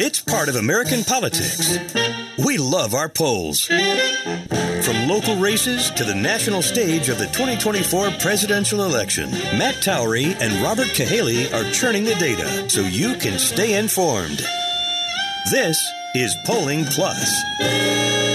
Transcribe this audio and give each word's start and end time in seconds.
It's 0.00 0.20
part 0.20 0.48
of 0.48 0.54
American 0.54 1.02
politics. 1.02 1.76
We 2.38 2.56
love 2.56 2.94
our 2.94 3.08
polls. 3.08 3.64
From 3.66 5.08
local 5.08 5.36
races 5.36 5.90
to 5.90 6.04
the 6.04 6.14
national 6.14 6.62
stage 6.62 7.08
of 7.08 7.18
the 7.18 7.26
2024 7.26 8.12
presidential 8.12 8.84
election, 8.84 9.28
Matt 9.58 9.82
Towery 9.82 10.36
and 10.40 10.62
Robert 10.62 10.86
Cahaly 10.94 11.52
are 11.52 11.68
churning 11.72 12.04
the 12.04 12.14
data 12.14 12.70
so 12.70 12.82
you 12.82 13.16
can 13.16 13.40
stay 13.40 13.76
informed. 13.76 14.40
This 15.50 15.84
is 16.14 16.34
Polling 16.46 16.84
Plus. 16.84 18.27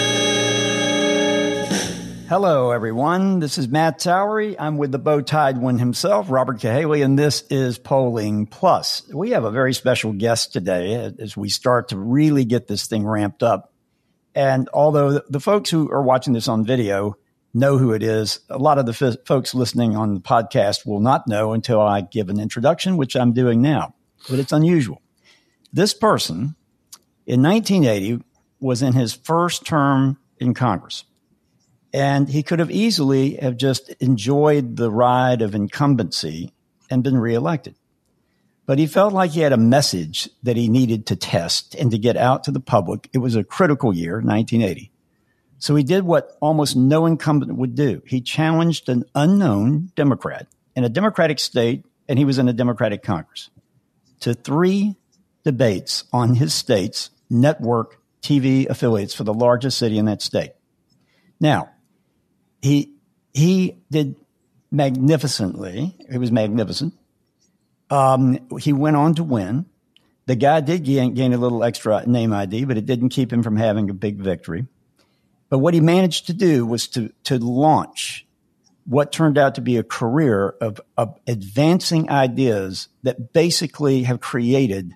Hello, 2.34 2.71
everyone. 2.71 3.38
This 3.38 3.59
is 3.59 3.68
Matt 3.68 3.99
Towery. 3.99 4.55
I'm 4.57 4.77
with 4.77 4.91
the 4.91 4.97
bow-tied 4.97 5.59
one 5.59 5.77
himself, 5.77 6.31
Robert 6.31 6.57
Cahaly, 6.57 7.05
and 7.05 7.17
this 7.17 7.43
is 7.52 7.77
Polling 7.77 8.48
Plus. 8.48 9.07
We 9.13 9.29
have 9.29 9.43
a 9.43 9.52
very 9.52 9.71
special 9.75 10.13
guest 10.13 10.52
today 10.52 10.95
uh, 10.95 11.12
as 11.20 11.38
we 11.38 11.49
start 11.49 11.90
to 11.90 11.98
really 11.99 12.43
get 12.43 12.67
this 12.67 12.88
thing 12.88 13.05
ramped 13.05 13.43
up. 13.43 13.71
And 14.34 14.67
although 14.73 15.21
the 15.30 15.40
folks 15.40 15.70
who 15.70 15.91
are 15.91 16.02
watching 16.02 16.34
this 16.34 16.48
on 16.48 16.66
video 16.66 17.17
know 17.54 17.77
who 17.77 17.93
it 17.93 18.02
is, 18.02 18.40
a 18.49 18.57
lot 18.57 18.79
of 18.79 18.88
the 18.88 18.98
f- 18.99 19.27
folks 19.27 19.54
listening 19.54 19.95
on 19.95 20.15
the 20.15 20.20
podcast 20.20 20.88
will 20.88 21.02
not 21.02 21.27
know 21.27 21.54
until 21.54 21.79
I 21.79 22.02
give 22.02 22.29
an 22.29 22.40
introduction, 22.40 22.98
which 22.98 23.15
I'm 23.15 23.34
doing 23.34 23.62
now. 23.62 23.93
But 24.27 24.40
it's 24.40 24.52
unusual. 24.52 25.04
This 25.71 25.93
person 25.93 26.55
in 27.27 27.43
1980 27.43 28.23
was 28.59 28.81
in 28.81 28.93
his 28.93 29.13
first 29.13 29.68
term 29.68 30.18
in 30.40 30.55
Congress. 30.55 31.04
And 31.93 32.27
he 32.27 32.41
could 32.41 32.59
have 32.59 32.71
easily 32.71 33.35
have 33.35 33.55
just 33.55 33.89
enjoyed 33.99 34.77
the 34.77 34.89
ride 34.89 35.41
of 35.43 35.53
incumbency 35.53 36.51
and 36.89 37.03
been 37.03 37.17
reelected. 37.17 37.75
But 38.65 38.79
he 38.79 38.88
felt 38.88 39.13
like 39.13 39.31
he 39.31 39.41
had 39.41 39.53
a 39.53 39.57
message 39.57 40.29
that 40.41 40.57
he 40.57 40.70
needed 40.70 41.05
to 41.07 41.15
test 41.15 41.75
and 41.75 41.91
to 41.91 41.98
get 41.98 42.17
out 42.17 42.45
to 42.45 42.51
the 42.51 42.59
public. 42.59 43.09
It 43.13 43.18
was 43.20 43.35
a 43.35 43.43
critical 43.43 43.93
year, 43.93 44.13
1980. 44.13 44.91
So 45.59 45.76
he 45.76 45.84
did 45.84 46.03
what 46.03 46.35
almost 46.41 46.76
no 46.76 47.05
incumbent 47.05 47.55
would 47.55 47.76
do. 47.76 48.01
He 48.05 48.21
challenged 48.21 48.90
an 48.90 49.03
unknown 49.15 49.91
Democrat 49.96 50.48
in 50.75 50.84
a 50.84 50.90
Democratic 50.90 51.40
state, 51.40 51.85
and 52.09 52.18
he 52.18 52.25
was 52.25 52.40
in 52.40 52.49
a 52.49 52.53
Democratic 52.53 53.03
Congress, 53.03 53.49
to 54.21 54.34
three 54.34 54.96
debates 55.43 56.05
on 56.12 56.35
his 56.35 56.53
state's 56.53 57.12
network 57.29 57.99
TV 58.21 58.68
affiliates 58.68 59.13
for 59.13 59.23
the 59.23 59.34
largest 59.34 59.77
city 59.77 59.98
in 59.98 60.05
that 60.05 60.21
state. 60.21 60.51
Now, 61.40 61.70
he 62.63 62.93
he 63.33 63.77
did 63.91 64.16
magnificently. 64.72 65.95
He 66.09 66.17
was 66.17 66.31
magnificent. 66.31 66.94
Um, 67.89 68.39
he 68.59 68.73
went 68.73 68.95
on 68.95 69.16
to 69.16 69.23
win. 69.23 69.66
The 70.25 70.35
guy 70.35 70.61
did 70.61 70.84
gain, 70.84 71.13
gain 71.13 71.34
a 71.34 71.38
little 71.38 71.63
extra 71.63 72.07
name 72.07 72.31
ID, 72.34 72.63
but 72.63 72.78
it 72.78 72.85
didn't 72.85 73.09
keep 73.09 73.31
him 73.31 73.44
from 73.44 73.57
having 73.57 73.89
a 73.89 73.94
big 73.94 74.17
victory. 74.17 74.66
But 75.50 75.59
what 75.59 75.73
he 75.73 75.81
managed 75.81 76.28
to 76.28 76.34
do 76.34 76.66
was 76.66 76.88
to 76.89 77.11
to 77.25 77.38
launch 77.38 78.25
what 78.85 79.11
turned 79.11 79.38
out 79.38 79.56
to 79.56 79.61
be 79.61 79.78
a 79.78 79.84
career 79.84 80.56
of, 80.59 80.81
of 80.97 81.17
advancing 81.28 82.09
ideas 82.09 82.88
that 83.03 83.31
basically 83.34 84.03
have 84.03 84.19
created 84.19 84.94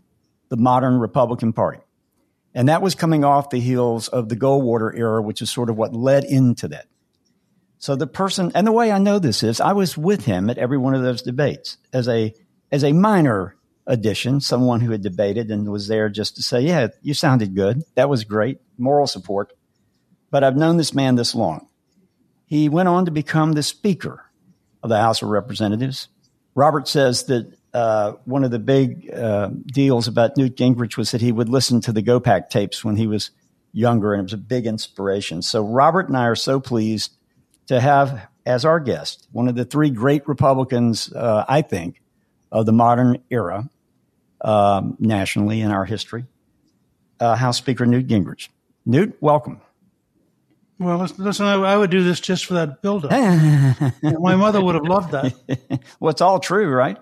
the 0.50 0.58
modern 0.58 1.00
Republican 1.00 1.54
Party. 1.54 1.80
And 2.54 2.70
that 2.70 2.82
was 2.82 2.96
coming 2.96 3.24
off 3.24 3.50
the 3.50 3.60
heels 3.60 4.08
of 4.08 4.30
the 4.30 4.36
Goldwater 4.36 4.98
era, 4.98 5.22
which 5.22 5.42
is 5.42 5.50
sort 5.50 5.70
of 5.70 5.78
what 5.78 5.94
led 5.94 6.24
into 6.24 6.68
that. 6.70 6.88
So 7.80 7.96
the 7.96 8.08
person, 8.08 8.52
and 8.56 8.66
the 8.66 8.72
way 8.72 8.92
I 8.92 8.98
know 8.98 9.20
this 9.20 9.44
is 9.44 9.62
I 9.62 9.74
was 9.74 9.98
with 9.98 10.26
him 10.26 10.50
at 10.50 10.58
every 10.58 10.78
one 10.78 10.96
of 10.96 11.04
those 11.04 11.22
debates 11.22 11.78
as 11.94 12.08
a, 12.08 12.34
as 12.72 12.84
a 12.84 12.92
minor 12.92 13.56
addition, 13.86 14.42
someone 14.42 14.82
who 14.82 14.92
had 14.92 15.02
debated 15.02 15.50
and 15.52 15.72
was 15.72 15.88
there 15.88 16.10
just 16.10 16.36
to 16.36 16.44
say, 16.44 16.62
yeah, 16.62 16.88
you 17.02 17.14
sounded 17.14 17.56
good. 17.56 17.84
That 17.96 18.10
was 18.10 18.24
great. 18.24 18.60
Moral 18.78 19.08
support. 19.08 19.54
But 20.30 20.44
I've 20.44 20.58
known 20.58 20.78
this 20.78 20.94
man 20.94 21.16
this 21.16 21.36
long. 21.36 21.68
He 22.46 22.70
went 22.70 22.90
on 22.90 23.06
to 23.06 23.12
become 23.12 23.54
the 23.54 23.64
Speaker 23.64 24.26
of 24.84 24.90
the 24.90 25.00
House 25.00 25.22
of 25.22 25.30
Representatives. 25.30 26.08
Robert 26.56 26.88
says 26.88 27.26
that 27.26 27.54
uh, 27.74 28.14
one 28.26 28.44
of 28.44 28.52
the 28.52 28.60
big 28.60 29.12
uh, 29.14 29.50
deals 29.68 30.08
about 30.08 30.38
Newt 30.38 30.56
Gingrich 30.56 30.98
was 30.98 31.12
that 31.12 31.22
he 31.22 31.32
would 31.32 31.50
listen 31.50 31.82
to 31.82 31.92
the 31.92 32.02
GOPAC 32.02 32.50
tapes 32.50 32.84
when 32.84 32.96
he 32.96 33.06
was 33.06 33.32
younger, 33.72 34.14
and 34.14 34.22
it 34.22 34.24
was 34.24 34.34
a 34.34 34.38
big 34.38 34.66
inspiration. 34.66 35.42
So 35.42 35.64
Robert 35.64 36.08
and 36.08 36.18
I 36.18 36.26
are 36.26 36.36
so 36.36 36.60
pleased 36.60 37.17
to 37.68 37.80
have 37.80 38.28
as 38.46 38.66
our 38.66 38.80
guest 38.80 39.28
one 39.32 39.48
of 39.48 39.56
the 39.56 39.66
three 39.66 39.90
great 39.90 40.28
Republicans, 40.28 41.12
uh, 41.14 41.46
I 41.48 41.62
think, 41.62 42.02
of 42.52 42.66
the 42.66 42.72
modern 42.72 43.22
era 43.30 43.70
um, 44.42 44.96
nationally 45.00 45.62
in 45.62 45.72
our 45.72 45.86
history, 45.86 46.26
uh, 47.20 47.36
House 47.36 47.58
Speaker 47.58 47.86
Newt 47.86 48.08
Gingrich. 48.08 48.50
Newt, 48.86 49.18
welcome. 49.20 49.62
Well, 50.80 51.00
listen, 51.18 51.46
I, 51.46 51.56
I 51.56 51.76
would 51.76 51.90
do 51.90 52.04
this 52.04 52.20
just 52.20 52.46
for 52.46 52.54
that 52.54 52.82
buildup. 52.82 53.12
My 54.02 54.36
mother 54.36 54.64
would 54.64 54.76
have 54.76 54.86
loved 54.86 55.12
that. 55.12 55.34
well, 56.00 56.12
it's 56.12 56.22
all 56.22 56.40
true, 56.40 56.70
right? 56.70 56.98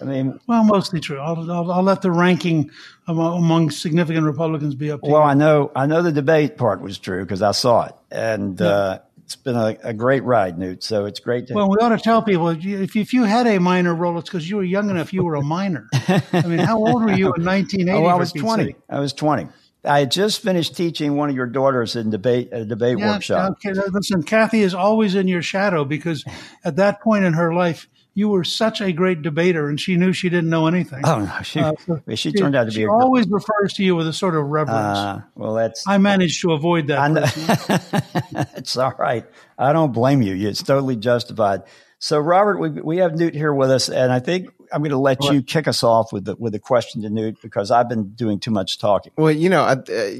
I 0.00 0.04
mean, 0.04 0.38
well, 0.46 0.64
mostly 0.64 1.00
true. 1.00 1.18
I'll, 1.18 1.50
I'll, 1.50 1.70
I'll 1.72 1.82
let 1.82 2.02
the 2.02 2.10
ranking 2.10 2.70
among, 3.06 3.38
among, 3.38 3.70
significant 3.70 4.24
Republicans 4.26 4.74
be 4.74 4.90
up 4.90 5.02
to 5.02 5.10
well, 5.10 5.22
you. 5.22 5.28
I 5.28 5.34
know, 5.34 5.70
I 5.74 5.86
know 5.86 6.02
the 6.02 6.12
debate 6.12 6.56
part 6.56 6.80
was 6.80 6.98
true 6.98 7.24
because 7.24 7.42
I 7.42 7.50
saw 7.52 7.86
it, 7.86 7.94
and 8.10 8.58
yeah. 8.58 8.66
uh, 8.66 8.98
it's 9.28 9.36
been 9.36 9.56
a, 9.56 9.76
a, 9.82 9.92
great 9.92 10.24
ride, 10.24 10.58
Newt. 10.58 10.82
So 10.82 11.04
it's 11.04 11.20
great 11.20 11.48
to. 11.48 11.54
Well, 11.54 11.68
we 11.68 11.76
ought 11.82 11.90
to 11.90 11.98
tell 11.98 12.22
people 12.22 12.48
if 12.48 12.96
if 12.96 13.12
you 13.12 13.24
had 13.24 13.46
a 13.46 13.60
minor 13.60 13.94
role, 13.94 14.16
it's 14.16 14.30
because 14.30 14.48
you 14.48 14.56
were 14.56 14.64
young 14.64 14.88
enough. 14.88 15.12
You 15.12 15.22
were 15.22 15.34
a 15.34 15.42
minor. 15.42 15.86
I 15.92 16.44
mean, 16.46 16.60
how 16.60 16.78
old 16.78 17.02
were 17.02 17.12
you 17.12 17.34
in 17.34 17.44
1980? 17.44 17.90
Oh, 17.90 18.06
I 18.06 18.14
was 18.14 18.32
20. 18.32 18.74
I 18.88 19.00
was 19.00 19.12
20. 19.12 19.48
I 19.84 19.98
had 19.98 20.10
just 20.10 20.40
finished 20.40 20.74
teaching 20.78 21.14
one 21.14 21.28
of 21.28 21.36
your 21.36 21.46
daughters 21.46 21.94
in 21.94 22.08
debate 22.08 22.54
at 22.54 22.62
a 22.62 22.64
debate 22.64 22.98
yeah, 22.98 23.12
workshop. 23.12 23.58
Okay, 23.62 23.78
listen, 23.90 24.22
Kathy 24.22 24.62
is 24.62 24.72
always 24.72 25.14
in 25.14 25.28
your 25.28 25.42
shadow 25.42 25.84
because 25.84 26.24
at 26.64 26.76
that 26.76 27.02
point 27.02 27.24
in 27.24 27.34
her 27.34 27.52
life, 27.52 27.86
you 28.18 28.28
were 28.28 28.42
such 28.42 28.80
a 28.80 28.90
great 28.90 29.22
debater, 29.22 29.68
and 29.68 29.80
she 29.80 29.96
knew 29.96 30.12
she 30.12 30.28
didn't 30.28 30.50
know 30.50 30.66
anything. 30.66 31.02
Oh 31.04 31.20
no, 31.20 31.42
she 31.42 31.60
uh, 31.60 31.72
so 31.86 32.00
she, 32.08 32.16
she, 32.16 32.32
turned 32.32 32.56
out 32.56 32.64
to 32.64 32.70
be. 32.70 32.74
She 32.74 32.82
a 32.82 32.90
always 32.90 33.26
girl. 33.26 33.36
refers 33.36 33.74
to 33.74 33.84
you 33.84 33.94
with 33.94 34.08
a 34.08 34.12
sort 34.12 34.34
of 34.34 34.44
reverence. 34.44 34.98
Uh, 34.98 35.20
well, 35.36 35.54
that's. 35.54 35.86
I 35.86 35.98
managed 35.98 36.42
to 36.42 36.50
avoid 36.50 36.88
that. 36.88 38.50
it's 38.56 38.76
all 38.76 38.92
right. 38.98 39.24
I 39.56 39.72
don't 39.72 39.92
blame 39.92 40.20
you. 40.20 40.48
It's 40.48 40.64
totally 40.64 40.96
justified. 40.96 41.62
So, 42.00 42.18
Robert, 42.18 42.58
we 42.58 42.70
we 42.70 42.96
have 42.96 43.14
Newt 43.14 43.34
here 43.34 43.54
with 43.54 43.70
us, 43.70 43.88
and 43.88 44.10
I 44.10 44.18
think 44.18 44.48
I'm 44.72 44.80
going 44.80 44.90
to 44.90 44.98
let 44.98 45.22
you 45.22 45.40
kick 45.40 45.68
us 45.68 45.84
off 45.84 46.12
with 46.12 46.24
the, 46.24 46.34
with 46.34 46.56
a 46.56 46.60
question 46.60 47.02
to 47.02 47.10
Newt 47.10 47.40
because 47.40 47.70
I've 47.70 47.88
been 47.88 48.14
doing 48.14 48.40
too 48.40 48.50
much 48.50 48.80
talking. 48.80 49.12
Well, 49.16 49.30
you 49.30 49.48
know, 49.48 49.62
uh, 49.62 50.10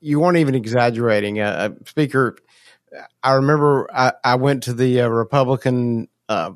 you 0.00 0.20
weren't 0.20 0.36
even 0.36 0.54
exaggerating. 0.54 1.40
Uh, 1.40 1.70
Speaker, 1.86 2.36
I 3.22 3.32
remember 3.36 3.88
I, 3.90 4.12
I 4.22 4.34
went 4.34 4.64
to 4.64 4.74
the 4.74 5.00
uh, 5.00 5.08
Republican 5.08 6.08
uh, 6.28 6.52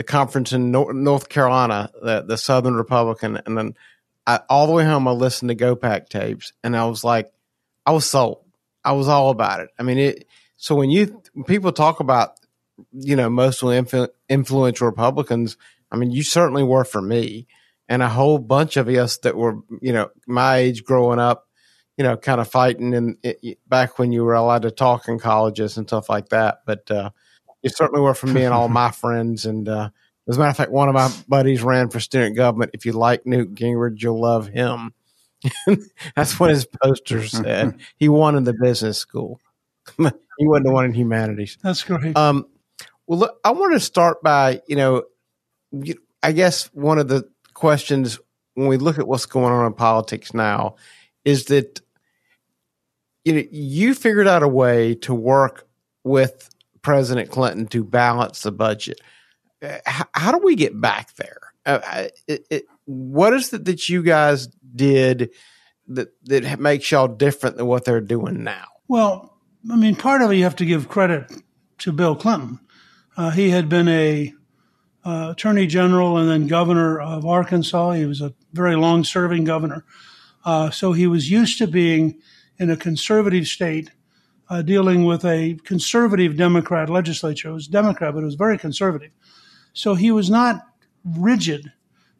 the 0.00 0.04
conference 0.04 0.54
in 0.54 0.70
North 0.70 1.28
Carolina, 1.28 1.90
the, 2.02 2.22
the 2.22 2.38
Southern 2.38 2.74
Republican, 2.74 3.38
and 3.44 3.58
then 3.58 3.74
I, 4.26 4.40
all 4.48 4.66
the 4.66 4.72
way 4.72 4.82
home 4.82 5.06
I 5.06 5.10
listened 5.10 5.50
to 5.50 5.54
GOPAC 5.54 6.08
tapes, 6.08 6.54
and 6.64 6.74
I 6.74 6.86
was 6.86 7.04
like, 7.04 7.30
I 7.84 7.92
was 7.92 8.06
sold. 8.06 8.42
I 8.82 8.92
was 8.92 9.08
all 9.08 9.28
about 9.28 9.60
it. 9.60 9.68
I 9.78 9.82
mean, 9.82 9.98
it. 9.98 10.26
So 10.56 10.74
when 10.74 10.88
you 10.88 11.22
when 11.34 11.44
people 11.44 11.70
talk 11.70 12.00
about, 12.00 12.40
you 12.92 13.14
know, 13.14 13.28
mostly 13.28 13.78
influ- 13.78 14.08
influential 14.26 14.86
Republicans, 14.86 15.58
I 15.92 15.96
mean, 15.96 16.10
you 16.12 16.22
certainly 16.22 16.62
were 16.62 16.84
for 16.84 17.02
me, 17.02 17.46
and 17.86 18.02
a 18.02 18.08
whole 18.08 18.38
bunch 18.38 18.78
of 18.78 18.88
us 18.88 19.18
that 19.18 19.36
were, 19.36 19.58
you 19.82 19.92
know, 19.92 20.08
my 20.26 20.56
age 20.56 20.82
growing 20.82 21.18
up, 21.18 21.46
you 21.98 22.04
know, 22.04 22.16
kind 22.16 22.40
of 22.40 22.48
fighting 22.48 22.94
in 22.94 23.18
it, 23.22 23.58
back 23.68 23.98
when 23.98 24.12
you 24.12 24.24
were 24.24 24.32
allowed 24.32 24.62
to 24.62 24.70
talk 24.70 25.08
in 25.08 25.18
colleges 25.18 25.76
and 25.76 25.86
stuff 25.86 26.08
like 26.08 26.30
that. 26.30 26.60
But 26.64 26.90
uh, 26.90 27.10
you 27.62 27.70
certainly 27.70 28.00
were 28.00 28.14
for 28.14 28.26
me 28.26 28.44
and 28.44 28.54
all 28.54 28.68
my 28.68 28.90
friends. 28.92 29.46
And 29.46 29.68
uh, 29.68 29.90
as 30.28 30.36
a 30.36 30.40
matter 30.40 30.50
of 30.50 30.56
fact, 30.56 30.70
one 30.70 30.88
of 30.88 30.94
my 30.94 31.10
buddies 31.28 31.62
ran 31.62 31.88
for 31.90 32.00
student 32.00 32.36
government. 32.36 32.72
If 32.74 32.86
you 32.86 32.92
like 32.92 33.26
Newt 33.26 33.54
Gingrich, 33.54 34.02
you'll 34.02 34.20
love 34.20 34.48
him. 34.48 34.94
That's 36.16 36.38
what 36.38 36.50
his 36.50 36.66
poster 36.82 37.26
said. 37.26 37.78
he 37.96 38.08
won 38.08 38.36
in 38.36 38.44
the 38.44 38.52
business 38.52 38.98
school. 38.98 39.40
he 39.96 40.04
wasn't 40.40 40.66
the 40.66 40.72
one 40.72 40.84
in 40.84 40.94
humanities. 40.94 41.58
That's 41.62 41.82
great. 41.82 42.16
Um, 42.16 42.46
well, 43.06 43.20
look, 43.20 43.40
I 43.44 43.50
want 43.50 43.72
to 43.72 43.80
start 43.80 44.22
by, 44.22 44.60
you 44.68 44.76
know, 44.76 45.04
I 46.22 46.32
guess 46.32 46.66
one 46.74 46.98
of 46.98 47.08
the 47.08 47.28
questions 47.54 48.18
when 48.54 48.68
we 48.68 48.76
look 48.76 48.98
at 48.98 49.08
what's 49.08 49.26
going 49.26 49.52
on 49.52 49.66
in 49.66 49.72
politics 49.72 50.34
now 50.34 50.76
is 51.24 51.46
that 51.46 51.80
you 53.24 53.32
know 53.34 53.42
you 53.50 53.94
figured 53.94 54.26
out 54.26 54.42
a 54.42 54.48
way 54.48 54.94
to 54.94 55.14
work 55.14 55.68
with 56.04 56.50
President 56.82 57.30
Clinton 57.30 57.66
to 57.68 57.84
balance 57.84 58.42
the 58.42 58.52
budget. 58.52 59.00
How, 59.84 60.06
how 60.14 60.32
do 60.32 60.38
we 60.38 60.56
get 60.56 60.80
back 60.80 61.14
there? 61.16 61.52
Uh, 61.66 62.08
it, 62.26 62.46
it, 62.50 62.64
what 62.86 63.32
is 63.34 63.52
it 63.52 63.66
that 63.66 63.88
you 63.88 64.02
guys 64.02 64.46
did 64.74 65.30
that 65.88 66.08
that 66.24 66.58
makes 66.58 66.90
y'all 66.90 67.08
different 67.08 67.56
than 67.56 67.66
what 67.66 67.84
they're 67.84 68.00
doing 68.00 68.42
now? 68.42 68.64
Well, 68.88 69.36
I 69.70 69.76
mean, 69.76 69.96
part 69.96 70.22
of 70.22 70.30
it 70.30 70.36
you 70.36 70.44
have 70.44 70.56
to 70.56 70.64
give 70.64 70.88
credit 70.88 71.30
to 71.78 71.92
Bill 71.92 72.16
Clinton. 72.16 72.60
Uh, 73.16 73.30
he 73.30 73.50
had 73.50 73.68
been 73.68 73.88
a 73.88 74.32
uh, 75.04 75.28
attorney 75.32 75.66
general 75.66 76.16
and 76.16 76.28
then 76.28 76.46
governor 76.46 77.00
of 77.00 77.26
Arkansas. 77.26 77.92
He 77.92 78.06
was 78.06 78.20
a 78.20 78.34
very 78.52 78.76
long 78.76 79.04
serving 79.04 79.44
governor. 79.44 79.84
Uh, 80.44 80.70
so 80.70 80.92
he 80.92 81.06
was 81.06 81.30
used 81.30 81.58
to 81.58 81.66
being 81.66 82.18
in 82.58 82.70
a 82.70 82.76
conservative 82.76 83.46
state, 83.46 83.90
uh, 84.50 84.62
dealing 84.62 85.04
with 85.04 85.24
a 85.24 85.56
conservative 85.64 86.36
Democrat 86.36 86.90
legislature. 86.90 87.50
It 87.50 87.54
was 87.54 87.68
Democrat, 87.68 88.12
but 88.12 88.22
it 88.22 88.26
was 88.26 88.34
very 88.34 88.58
conservative. 88.58 89.12
So 89.72 89.94
he 89.94 90.10
was 90.10 90.28
not 90.28 90.66
rigid. 91.04 91.72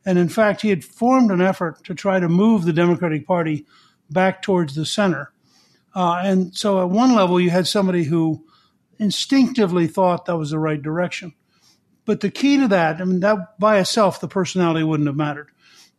And 0.07 0.17
in 0.17 0.29
fact, 0.29 0.63
he 0.63 0.71
had 0.71 0.85
formed 0.85 1.33
an 1.33 1.41
effort 1.41 1.85
to 1.85 1.95
try 1.95 2.21
to 2.21 2.29
move 2.29 2.65
the 2.65 2.73
Democratic 2.73 3.27
Party 3.27 3.67
back 4.09 4.43
towards 4.43 4.77
the 4.77 4.87
center. 4.87 5.33
Uh, 5.95 6.23
and 6.25 6.57
so 6.57 6.81
at 6.81 6.89
one 6.89 7.15
level, 7.17 7.41
you 7.41 7.51
had 7.51 7.67
somebody 7.67 8.05
who 8.05 8.47
instinctively 8.99 9.89
thought 9.89 10.27
that 10.27 10.37
was 10.37 10.51
the 10.51 10.59
right 10.59 10.81
direction. 10.81 11.35
But 12.05 12.21
the 12.21 12.31
key 12.31 12.59
to 12.59 12.69
that, 12.69 13.01
I 13.01 13.05
mean, 13.05 13.21
that 13.21 13.59
by 13.59 13.79
itself, 13.79 14.21
the 14.21 14.29
personality 14.29 14.85
wouldn't 14.85 15.09
have 15.09 15.17
mattered. 15.17 15.51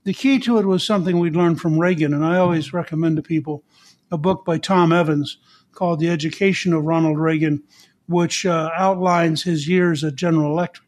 The 0.04 0.14
key 0.14 0.40
to 0.40 0.58
it 0.58 0.66
was 0.66 0.86
something 0.86 1.20
we'd 1.20 1.36
learned 1.36 1.60
from 1.60 1.78
Reagan. 1.78 2.14
And 2.14 2.26
I 2.26 2.38
always 2.38 2.74
recommend 2.74 3.18
to 3.18 3.22
people 3.22 3.64
a 4.10 4.18
book 4.18 4.46
by 4.46 4.58
Tom 4.58 4.92
Evans 4.92 5.38
called 5.74 6.00
The 6.00 6.10
Education 6.10 6.74
of 6.74 6.84
Ronald 6.84 7.18
Reagan, 7.18 7.64
which 8.08 8.46
uh, 8.46 8.70
outlines 8.76 9.44
his 9.44 9.68
years 9.68 10.04
at 10.04 10.16
General 10.16 10.52
Electric. 10.52 10.88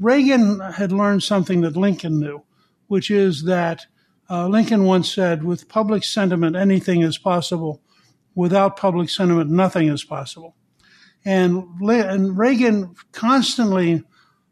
Reagan 0.00 0.60
had 0.60 0.92
learned 0.92 1.22
something 1.22 1.60
that 1.62 1.76
Lincoln 1.76 2.20
knew, 2.20 2.42
which 2.86 3.10
is 3.10 3.44
that 3.44 3.86
uh, 4.30 4.46
Lincoln 4.46 4.84
once 4.84 5.12
said, 5.12 5.42
with 5.42 5.68
public 5.68 6.04
sentiment, 6.04 6.56
anything 6.56 7.02
is 7.02 7.18
possible. 7.18 7.82
Without 8.34 8.76
public 8.76 9.10
sentiment, 9.10 9.50
nothing 9.50 9.88
is 9.88 10.04
possible. 10.04 10.54
And, 11.24 11.64
and 11.80 12.38
Reagan 12.38 12.94
constantly 13.12 14.04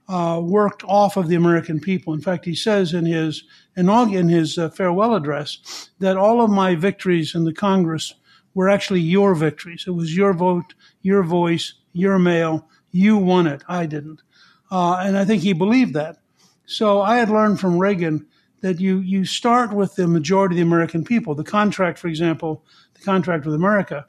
uh, 0.09 0.41
worked 0.43 0.83
off 0.85 1.17
of 1.17 1.29
the 1.29 1.35
American 1.35 1.81
people. 1.81 2.15
In 2.15 2.21
fact, 2.21 2.45
he 2.45 2.55
says 2.55 2.93
in 2.93 3.07
his 3.07 3.45
in 3.77 4.29
his 4.29 4.57
uh, 4.57 4.71
farewell 4.71 5.15
address 5.15 5.91
that 5.99 6.17
all 6.17 6.41
of 6.41 6.51
my 6.51 6.75
victories 6.75 7.35
in 7.35 7.45
the 7.45 7.53
Congress 7.53 8.15
were 8.57 8.71
actually 8.71 9.01
your 9.01 9.35
victories. 9.35 9.85
It 9.87 9.91
was 9.91 10.17
your 10.17 10.33
vote, 10.33 10.75
your 11.03 11.23
voice, 11.23 11.75
your 11.93 12.19
mail. 12.19 12.67
You 12.91 13.19
won 13.19 13.47
it. 13.47 13.63
I 13.69 13.85
didn't. 13.85 14.23
Uh, 14.71 14.95
and 14.95 15.17
I 15.17 15.27
think 15.27 15.43
he 15.43 15.53
believed 15.53 15.93
that. 15.93 16.17
So 16.65 17.03
I 17.03 17.19
had 17.19 17.29
learned 17.29 17.61
from 17.61 17.79
Reagan 17.79 18.27
that 18.63 18.81
you 18.81 18.99
you 18.99 19.27
start 19.27 19.75
with 19.75 19.95
the 19.95 20.09
majority 20.09 20.55
of 20.55 20.57
the 20.57 20.63
American 20.63 21.05
people. 21.05 21.35
The 21.35 21.45
contract, 21.45 21.99
for 21.99 22.09
example, 22.09 22.65
the 22.95 23.03
contract 23.03 23.45
with 23.45 23.55
America, 23.55 24.07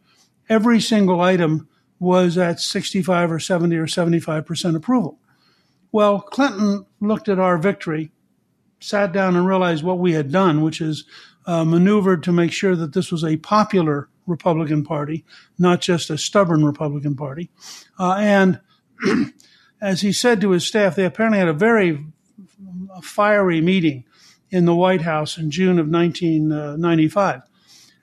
every 0.48 0.80
single 0.80 1.20
item 1.20 1.68
was 2.00 2.38
at 2.38 2.62
65 2.62 3.34
or 3.34 3.40
70 3.40 3.76
or 3.76 3.86
75 3.86 4.46
percent 4.46 4.78
approval. 4.78 5.20
Well, 5.92 6.22
Clinton 6.22 6.86
looked 7.02 7.28
at 7.28 7.38
our 7.38 7.58
victory, 7.58 8.12
sat 8.80 9.12
down 9.12 9.36
and 9.36 9.46
realized 9.46 9.84
what 9.84 10.00
we 10.00 10.14
had 10.14 10.32
done, 10.32 10.62
which 10.62 10.80
is 10.80 11.04
uh, 11.46 11.66
maneuvered 11.66 12.24
to 12.24 12.32
make 12.32 12.54
sure 12.54 12.78
that 12.78 12.94
this 12.94 13.12
was 13.12 13.26
a 13.26 13.36
popular 13.38 14.08
Republican 14.28 14.84
Party, 14.84 15.26
not 15.58 15.82
just 15.82 16.10
a 16.10 16.18
stubborn 16.18 16.64
Republican 16.64 17.16
Party. 17.16 17.50
Uh, 17.98 18.18
and 18.20 18.60
as 19.82 20.02
he 20.02 20.12
said 20.12 20.42
to 20.42 20.52
his 20.52 20.68
staff, 20.68 20.96
they 20.96 21.06
apparently 21.06 21.40
had 21.40 21.48
a 21.48 21.54
very 21.54 22.06
fiery 23.02 23.62
meeting 23.62 24.04
in 24.50 24.66
the 24.66 24.76
White 24.76 25.02
House 25.02 25.38
in 25.38 25.52
June 25.52 25.80
of 25.80 25.88
1995. 25.88 27.42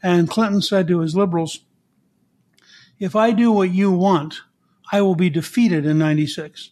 And 0.03 0.29
Clinton 0.29 0.61
said 0.61 0.89
to 0.89 1.01
his 1.01 1.17
liberals, 1.17 1.61
if 2.99 3.17
I 3.17 3.33
do 3.33 3.51
what 3.51 3.71
you 3.71 3.91
want, 3.91 4.41
I 4.93 5.01
will 5.03 5.15
be 5.15 5.31
defeated 5.31 5.87
in 5.87 5.99
96. 5.99 6.71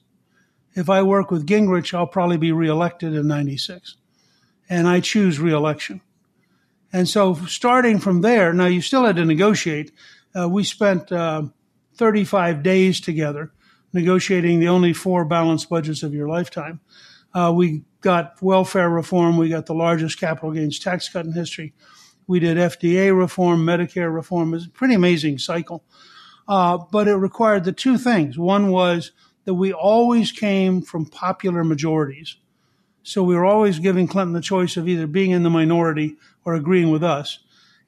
If 0.75 0.89
I 0.89 1.03
work 1.03 1.31
with 1.31 1.47
Gingrich, 1.47 1.93
I'll 1.95 2.07
probably 2.07 2.37
be 2.37 2.53
reelected 2.53 3.15
in 3.15 3.27
96. 3.27 3.97
And 4.69 4.87
I 4.87 5.01
choose 5.01 5.41
reelection. 5.41 6.01
And 6.93 7.09
so 7.09 7.35
starting 7.47 7.99
from 7.99 8.21
there, 8.21 8.53
now 8.53 8.67
you 8.67 8.81
still 8.81 9.05
had 9.05 9.17
to 9.17 9.25
negotiate. 9.25 9.93
Uh, 10.39 10.49
we 10.49 10.65
spent 10.65 11.11
uh, 11.11 11.45
35 11.97 12.63
days 12.63 13.01
together 13.01 13.53
negotiating 13.93 14.59
the 14.59 14.69
only 14.69 14.93
four 14.93 15.25
balanced 15.25 15.69
budgets 15.69 16.03
of 16.03 16.15
your 16.15 16.29
lifetime. 16.29 16.81
Uh, 17.35 17.53
we 17.55 17.83
got 18.01 18.41
welfare 18.43 18.91
reform. 18.91 19.37
We 19.37 19.49
got 19.49 19.67
the 19.67 19.75
largest 19.75 20.19
capital 20.19 20.53
gains 20.53 20.79
tax 20.79 21.09
cut 21.09 21.27
in 21.27 21.33
history. 21.33 21.73
We 22.27 22.41
did 22.41 22.57
FDA 22.57 23.17
reform, 23.17 23.65
Medicare 23.67 24.13
reform. 24.13 24.51
It 24.51 24.57
was 24.57 24.67
a 24.67 24.71
pretty 24.71 24.95
amazing 24.95 25.39
cycle. 25.39 25.85
Uh, 26.49 26.79
but 26.91 27.09
it 27.09 27.15
required 27.15 27.65
the 27.65 27.73
two 27.73 27.99
things. 27.99 28.39
One 28.39 28.71
was 28.71 29.13
that 29.45 29.55
we 29.55 29.73
always 29.73 30.33
came 30.33 30.83
from 30.83 31.07
popular 31.07 31.65
majorities. 31.65 32.37
So 33.03 33.23
we 33.23 33.35
were 33.35 33.45
always 33.45 33.79
giving 33.79 34.07
Clinton 34.07 34.33
the 34.33 34.41
choice 34.41 34.77
of 34.77 34.89
either 34.89 35.07
being 35.07 35.33
in 35.33 35.43
the 35.43 35.51
minority 35.51 36.17
or 36.45 36.55
agreeing 36.55 36.91
with 36.91 37.03
us. 37.03 37.39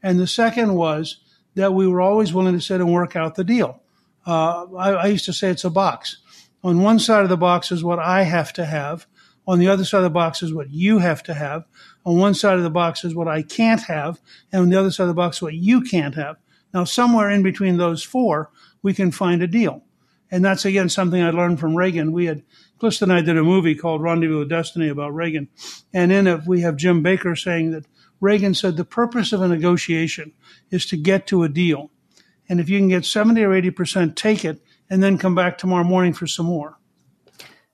And 0.02 0.18
the 0.18 0.26
second 0.26 0.74
was 0.74 1.20
that 1.54 1.74
we 1.74 1.86
were 1.86 2.00
always 2.00 2.32
willing 2.32 2.54
to 2.54 2.60
sit 2.60 2.80
and 2.80 2.92
work 2.92 3.16
out 3.16 3.34
the 3.34 3.44
deal. 3.44 3.80
Uh, 4.26 4.66
I, 4.76 4.90
I 4.92 5.06
used 5.06 5.24
to 5.26 5.32
say 5.32 5.50
it's 5.50 5.64
a 5.64 5.70
box. 5.70 6.18
On 6.62 6.80
one 6.80 6.98
side 6.98 7.22
of 7.22 7.28
the 7.28 7.36
box 7.36 7.70
is 7.70 7.84
what 7.84 7.98
I 7.98 8.22
have 8.22 8.52
to 8.54 8.64
have. 8.64 9.06
On 9.46 9.58
the 9.58 9.68
other 9.68 9.84
side 9.84 9.98
of 9.98 10.04
the 10.04 10.10
box 10.10 10.42
is 10.42 10.54
what 10.54 10.70
you 10.70 10.98
have 10.98 11.22
to 11.24 11.34
have. 11.34 11.64
On 12.06 12.18
one 12.18 12.34
side 12.34 12.56
of 12.56 12.62
the 12.62 12.70
box 12.70 13.04
is 13.04 13.14
what 13.14 13.28
I 13.28 13.42
can't 13.42 13.82
have. 13.82 14.20
And 14.50 14.62
on 14.62 14.70
the 14.70 14.78
other 14.78 14.90
side 14.90 15.04
of 15.04 15.08
the 15.08 15.14
box, 15.14 15.42
what 15.42 15.54
you 15.54 15.82
can't 15.82 16.14
have. 16.14 16.36
Now, 16.72 16.84
somewhere 16.84 17.30
in 17.30 17.42
between 17.42 17.76
those 17.76 18.02
four, 18.02 18.50
we 18.82 18.94
can 18.94 19.10
find 19.10 19.42
a 19.42 19.46
deal. 19.46 19.84
And 20.30 20.44
that's 20.44 20.64
again 20.64 20.88
something 20.88 21.22
I 21.22 21.30
learned 21.30 21.60
from 21.60 21.76
Reagan. 21.76 22.12
We 22.12 22.24
had, 22.26 22.42
Callista 22.80 23.04
and 23.04 23.12
I 23.12 23.20
did 23.20 23.36
a 23.36 23.42
movie 23.42 23.74
called 23.74 24.02
Rendezvous 24.02 24.40
with 24.40 24.48
Destiny 24.48 24.88
about 24.88 25.14
Reagan. 25.14 25.48
And 25.92 26.10
in 26.10 26.26
it, 26.26 26.40
we 26.46 26.62
have 26.62 26.76
Jim 26.76 27.02
Baker 27.02 27.36
saying 27.36 27.70
that 27.72 27.86
Reagan 28.24 28.54
said 28.54 28.76
the 28.76 28.86
purpose 28.86 29.34
of 29.34 29.42
a 29.42 29.48
negotiation 29.48 30.32
is 30.70 30.86
to 30.86 30.96
get 30.96 31.26
to 31.26 31.42
a 31.42 31.48
deal. 31.48 31.90
And 32.48 32.58
if 32.58 32.70
you 32.70 32.78
can 32.78 32.88
get 32.88 33.04
70 33.04 33.42
or 33.42 33.50
80%, 33.50 34.16
take 34.16 34.46
it 34.46 34.62
and 34.88 35.02
then 35.02 35.18
come 35.18 35.34
back 35.34 35.58
tomorrow 35.58 35.84
morning 35.84 36.14
for 36.14 36.26
some 36.26 36.46
more. 36.46 36.78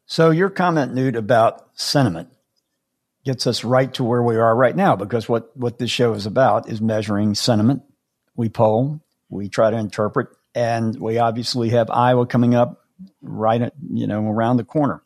So 0.06 0.30
your 0.30 0.50
comment, 0.50 0.92
Newt, 0.92 1.14
about 1.14 1.68
sentiment 1.74 2.30
gets 3.24 3.46
us 3.46 3.62
right 3.62 3.94
to 3.94 4.02
where 4.02 4.24
we 4.24 4.36
are 4.36 4.56
right 4.56 4.74
now 4.74 4.96
because 4.96 5.28
what, 5.28 5.56
what 5.56 5.78
this 5.78 5.90
show 5.90 6.14
is 6.14 6.26
about 6.26 6.68
is 6.68 6.80
measuring 6.80 7.36
sentiment. 7.36 7.82
We 8.34 8.48
poll, 8.48 9.00
we 9.28 9.48
try 9.48 9.70
to 9.70 9.76
interpret, 9.76 10.28
and 10.52 10.98
we 10.98 11.18
obviously 11.18 11.68
have 11.70 11.90
Iowa 11.90 12.26
coming 12.26 12.56
up 12.56 12.86
right 13.22 13.62
at, 13.62 13.74
you 13.88 14.08
know, 14.08 14.26
around 14.26 14.56
the 14.56 14.64
corner. 14.64 15.04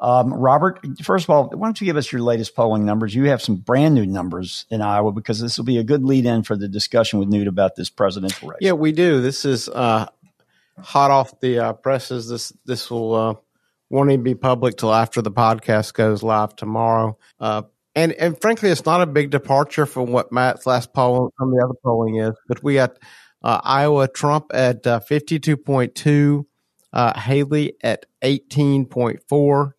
Um, 0.00 0.32
Robert, 0.32 0.80
first 1.02 1.24
of 1.24 1.30
all, 1.30 1.48
why 1.48 1.66
don't 1.66 1.80
you 1.80 1.84
give 1.84 1.96
us 1.96 2.12
your 2.12 2.22
latest 2.22 2.54
polling 2.54 2.84
numbers? 2.84 3.14
You 3.14 3.24
have 3.30 3.42
some 3.42 3.56
brand 3.56 3.94
new 3.94 4.06
numbers 4.06 4.64
in 4.70 4.80
Iowa 4.80 5.10
because 5.10 5.40
this 5.40 5.58
will 5.58 5.64
be 5.64 5.78
a 5.78 5.84
good 5.84 6.04
lead 6.04 6.24
in 6.24 6.44
for 6.44 6.56
the 6.56 6.68
discussion 6.68 7.18
with 7.18 7.28
Newt 7.28 7.48
about 7.48 7.74
this 7.74 7.90
presidential 7.90 8.48
race. 8.48 8.58
Yeah, 8.60 8.72
we 8.72 8.92
do. 8.92 9.20
This 9.20 9.44
is 9.44 9.68
uh, 9.68 10.06
hot 10.80 11.10
off 11.10 11.40
the 11.40 11.58
uh, 11.58 11.72
presses. 11.72 12.28
This 12.28 12.52
this 12.64 12.90
will 12.90 13.14
uh, 13.14 13.34
won't 13.90 14.10
even 14.10 14.22
be 14.22 14.36
public 14.36 14.76
till 14.76 14.94
after 14.94 15.20
the 15.20 15.32
podcast 15.32 15.94
goes 15.94 16.22
live 16.22 16.54
tomorrow. 16.54 17.18
Uh, 17.40 17.62
and 17.96 18.12
and 18.12 18.40
frankly, 18.40 18.70
it's 18.70 18.86
not 18.86 19.00
a 19.00 19.06
big 19.06 19.30
departure 19.30 19.86
from 19.86 20.12
what 20.12 20.30
Matt's 20.30 20.64
last 20.64 20.92
poll 20.92 21.32
from 21.36 21.50
the 21.50 21.64
other 21.64 21.74
polling 21.82 22.16
is. 22.16 22.34
But 22.46 22.62
we 22.62 22.74
got 22.74 22.98
uh, 23.42 23.60
Iowa 23.64 24.06
Trump 24.06 24.52
at 24.54 24.86
uh, 24.86 25.00
fifty 25.00 25.40
two 25.40 25.56
point 25.56 25.96
two. 25.96 26.46
Haley 26.94 27.74
at 27.82 28.06
18.4, 28.22 29.72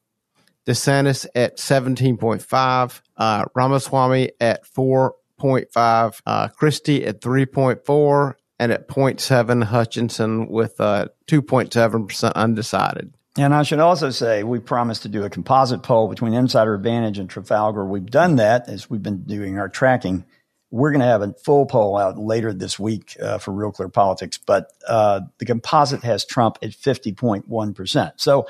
DeSantis 0.69 1.25
at 1.33 1.57
17.5, 1.57 3.01
uh, 3.17 3.45
Ramaswamy 3.55 4.31
at 4.39 4.63
4.5, 4.65 6.21
uh, 6.27 6.47
Christie 6.49 7.05
at 7.05 7.21
3.4, 7.21 8.33
and 8.59 8.71
at 8.71 8.87
0.7, 8.87 9.63
Hutchinson 9.63 10.47
with 10.47 10.79
uh, 10.79 11.07
2.7% 11.25 12.33
undecided. 12.35 13.13
And 13.35 13.55
I 13.55 13.63
should 13.63 13.79
also 13.79 14.11
say 14.11 14.43
we 14.43 14.59
promised 14.59 15.01
to 15.03 15.09
do 15.09 15.23
a 15.23 15.29
composite 15.29 15.81
poll 15.81 16.07
between 16.07 16.33
Insider 16.33 16.75
Advantage 16.75 17.17
and 17.17 17.27
Trafalgar. 17.29 17.85
We've 17.85 18.05
done 18.05 18.35
that 18.35 18.69
as 18.69 18.91
we've 18.91 19.01
been 19.01 19.23
doing 19.23 19.57
our 19.57 19.69
tracking. 19.69 20.23
We're 20.69 20.91
going 20.91 20.99
to 20.99 21.07
have 21.07 21.23
a 21.23 21.33
full 21.33 21.65
poll 21.65 21.97
out 21.97 22.19
later 22.19 22.53
this 22.53 22.77
week 22.77 23.17
uh, 23.19 23.39
for 23.39 23.51
Real 23.53 23.71
Clear 23.71 23.89
Politics, 23.89 24.37
but 24.37 24.71
uh, 24.87 25.21
the 25.39 25.45
composite 25.45 26.03
has 26.03 26.25
Trump 26.25 26.59
at 26.61 26.69
50.1%. 26.71 28.11
So 28.17 28.47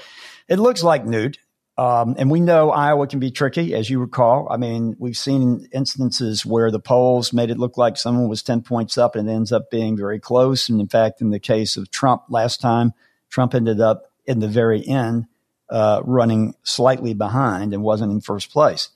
it 0.49 0.59
looks 0.59 0.83
like 0.83 1.05
Newt 1.05 1.37
um, 1.79 2.15
and 2.17 2.29
we 2.29 2.41
know 2.41 2.71
Iowa 2.71 3.07
can 3.07 3.21
be 3.21 3.31
tricky, 3.31 3.73
as 3.73 3.89
you 3.89 3.99
recall. 3.99 4.49
I 4.51 4.57
mean, 4.57 4.97
we've 4.99 5.15
seen 5.15 5.65
instances 5.71 6.45
where 6.45 6.71
the 6.71 6.79
polls 6.81 7.31
made 7.31 7.49
it 7.49 7.57
look 7.57 7.77
like 7.77 7.95
someone 7.95 8.27
was 8.27 8.43
10 8.43 8.63
points 8.63 8.97
up 8.97 9.15
and 9.15 9.29
it 9.29 9.31
ends 9.31 9.53
up 9.53 9.71
being 9.71 9.95
very 9.95 10.19
close. 10.19 10.67
And 10.67 10.81
in 10.81 10.89
fact, 10.89 11.21
in 11.21 11.29
the 11.29 11.39
case 11.39 11.77
of 11.77 11.89
Trump 11.89 12.23
last 12.27 12.59
time, 12.59 12.91
Trump 13.29 13.55
ended 13.55 13.79
up 13.79 14.11
in 14.25 14.39
the 14.39 14.47
very 14.49 14.85
end 14.85 15.27
uh, 15.69 16.01
running 16.03 16.53
slightly 16.63 17.13
behind 17.13 17.73
and 17.73 17.81
wasn't 17.81 18.11
in 18.11 18.19
first 18.19 18.51
place. 18.51 18.89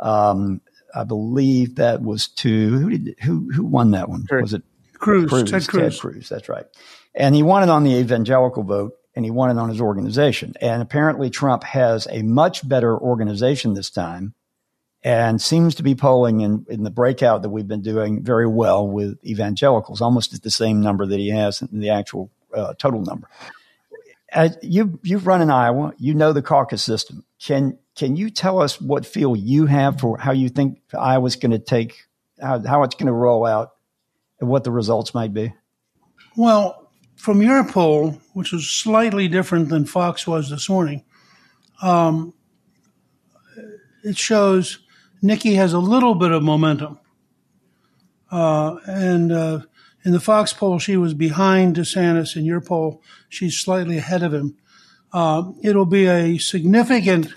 Um, 0.00 0.60
I 0.92 1.04
believe 1.04 1.76
that 1.76 2.02
was 2.02 2.26
to 2.26 2.78
who 2.78 2.90
did 2.90 3.14
who 3.20 3.48
who 3.52 3.64
won 3.64 3.92
that 3.92 4.08
one? 4.08 4.26
Was 4.32 4.54
it 4.54 4.62
Cruz? 4.94 5.28
Cruz 5.28 5.50
Ted 5.52 5.68
Cruz. 5.68 5.94
Ted 5.94 6.00
Cruz. 6.00 6.28
That's 6.30 6.48
right. 6.48 6.66
And 7.14 7.32
he 7.32 7.44
won 7.44 7.62
it 7.62 7.68
on 7.68 7.84
the 7.84 7.94
evangelical 7.94 8.64
vote 8.64 8.96
and 9.14 9.24
he 9.24 9.30
won 9.30 9.50
it 9.50 9.60
on 9.60 9.68
his 9.68 9.80
organization. 9.80 10.54
And 10.60 10.82
apparently, 10.82 11.30
Trump 11.30 11.64
has 11.64 12.06
a 12.10 12.22
much 12.22 12.68
better 12.68 12.98
organization 12.98 13.74
this 13.74 13.90
time 13.90 14.34
and 15.04 15.40
seems 15.40 15.74
to 15.74 15.82
be 15.82 15.94
polling 15.94 16.40
in, 16.40 16.64
in 16.68 16.82
the 16.82 16.90
breakout 16.90 17.42
that 17.42 17.50
we've 17.50 17.68
been 17.68 17.82
doing 17.82 18.22
very 18.22 18.46
well 18.46 18.88
with 18.88 19.22
evangelicals, 19.24 20.00
almost 20.00 20.32
at 20.32 20.42
the 20.42 20.50
same 20.50 20.80
number 20.80 21.04
that 21.04 21.18
he 21.18 21.28
has 21.28 21.60
in 21.60 21.80
the 21.80 21.90
actual 21.90 22.30
uh, 22.54 22.72
total 22.78 23.02
number. 23.02 23.28
Uh, 24.32 24.48
you 24.62 24.98
you've 25.02 25.26
run 25.26 25.42
in 25.42 25.50
Iowa, 25.50 25.92
you 25.98 26.14
know 26.14 26.32
the 26.32 26.42
caucus 26.42 26.82
system. 26.82 27.24
Can 27.38 27.78
can 27.94 28.16
you 28.16 28.30
tell 28.30 28.60
us 28.60 28.80
what 28.80 29.06
feel 29.06 29.36
you 29.36 29.66
have 29.66 30.00
for 30.00 30.18
how 30.18 30.32
you 30.32 30.48
think 30.48 30.80
Iowa's 30.92 31.36
going 31.36 31.52
to 31.52 31.58
take 31.58 32.02
how, 32.40 32.58
how 32.60 32.82
it's 32.82 32.96
going 32.96 33.06
to 33.06 33.12
roll 33.12 33.46
out 33.46 33.74
and 34.40 34.48
what 34.48 34.64
the 34.64 34.72
results 34.72 35.14
might 35.14 35.32
be? 35.32 35.54
Well, 36.36 36.83
from 37.16 37.42
your 37.42 37.64
poll, 37.64 38.20
which 38.32 38.52
was 38.52 38.68
slightly 38.68 39.28
different 39.28 39.68
than 39.68 39.84
Fox 39.84 40.26
was 40.26 40.50
this 40.50 40.68
morning, 40.68 41.04
um, 41.82 42.34
it 44.02 44.18
shows 44.18 44.80
Nikki 45.22 45.54
has 45.54 45.72
a 45.72 45.78
little 45.78 46.14
bit 46.14 46.32
of 46.32 46.42
momentum. 46.42 46.98
Uh, 48.30 48.76
and 48.86 49.32
uh, 49.32 49.60
in 50.04 50.12
the 50.12 50.20
Fox 50.20 50.52
poll, 50.52 50.78
she 50.78 50.96
was 50.96 51.14
behind 51.14 51.76
DeSantis. 51.76 52.36
In 52.36 52.44
your 52.44 52.60
poll, 52.60 53.02
she's 53.28 53.58
slightly 53.58 53.96
ahead 53.96 54.22
of 54.22 54.34
him. 54.34 54.56
Uh, 55.12 55.52
it'll 55.62 55.86
be 55.86 56.06
a 56.06 56.36
significant 56.38 57.32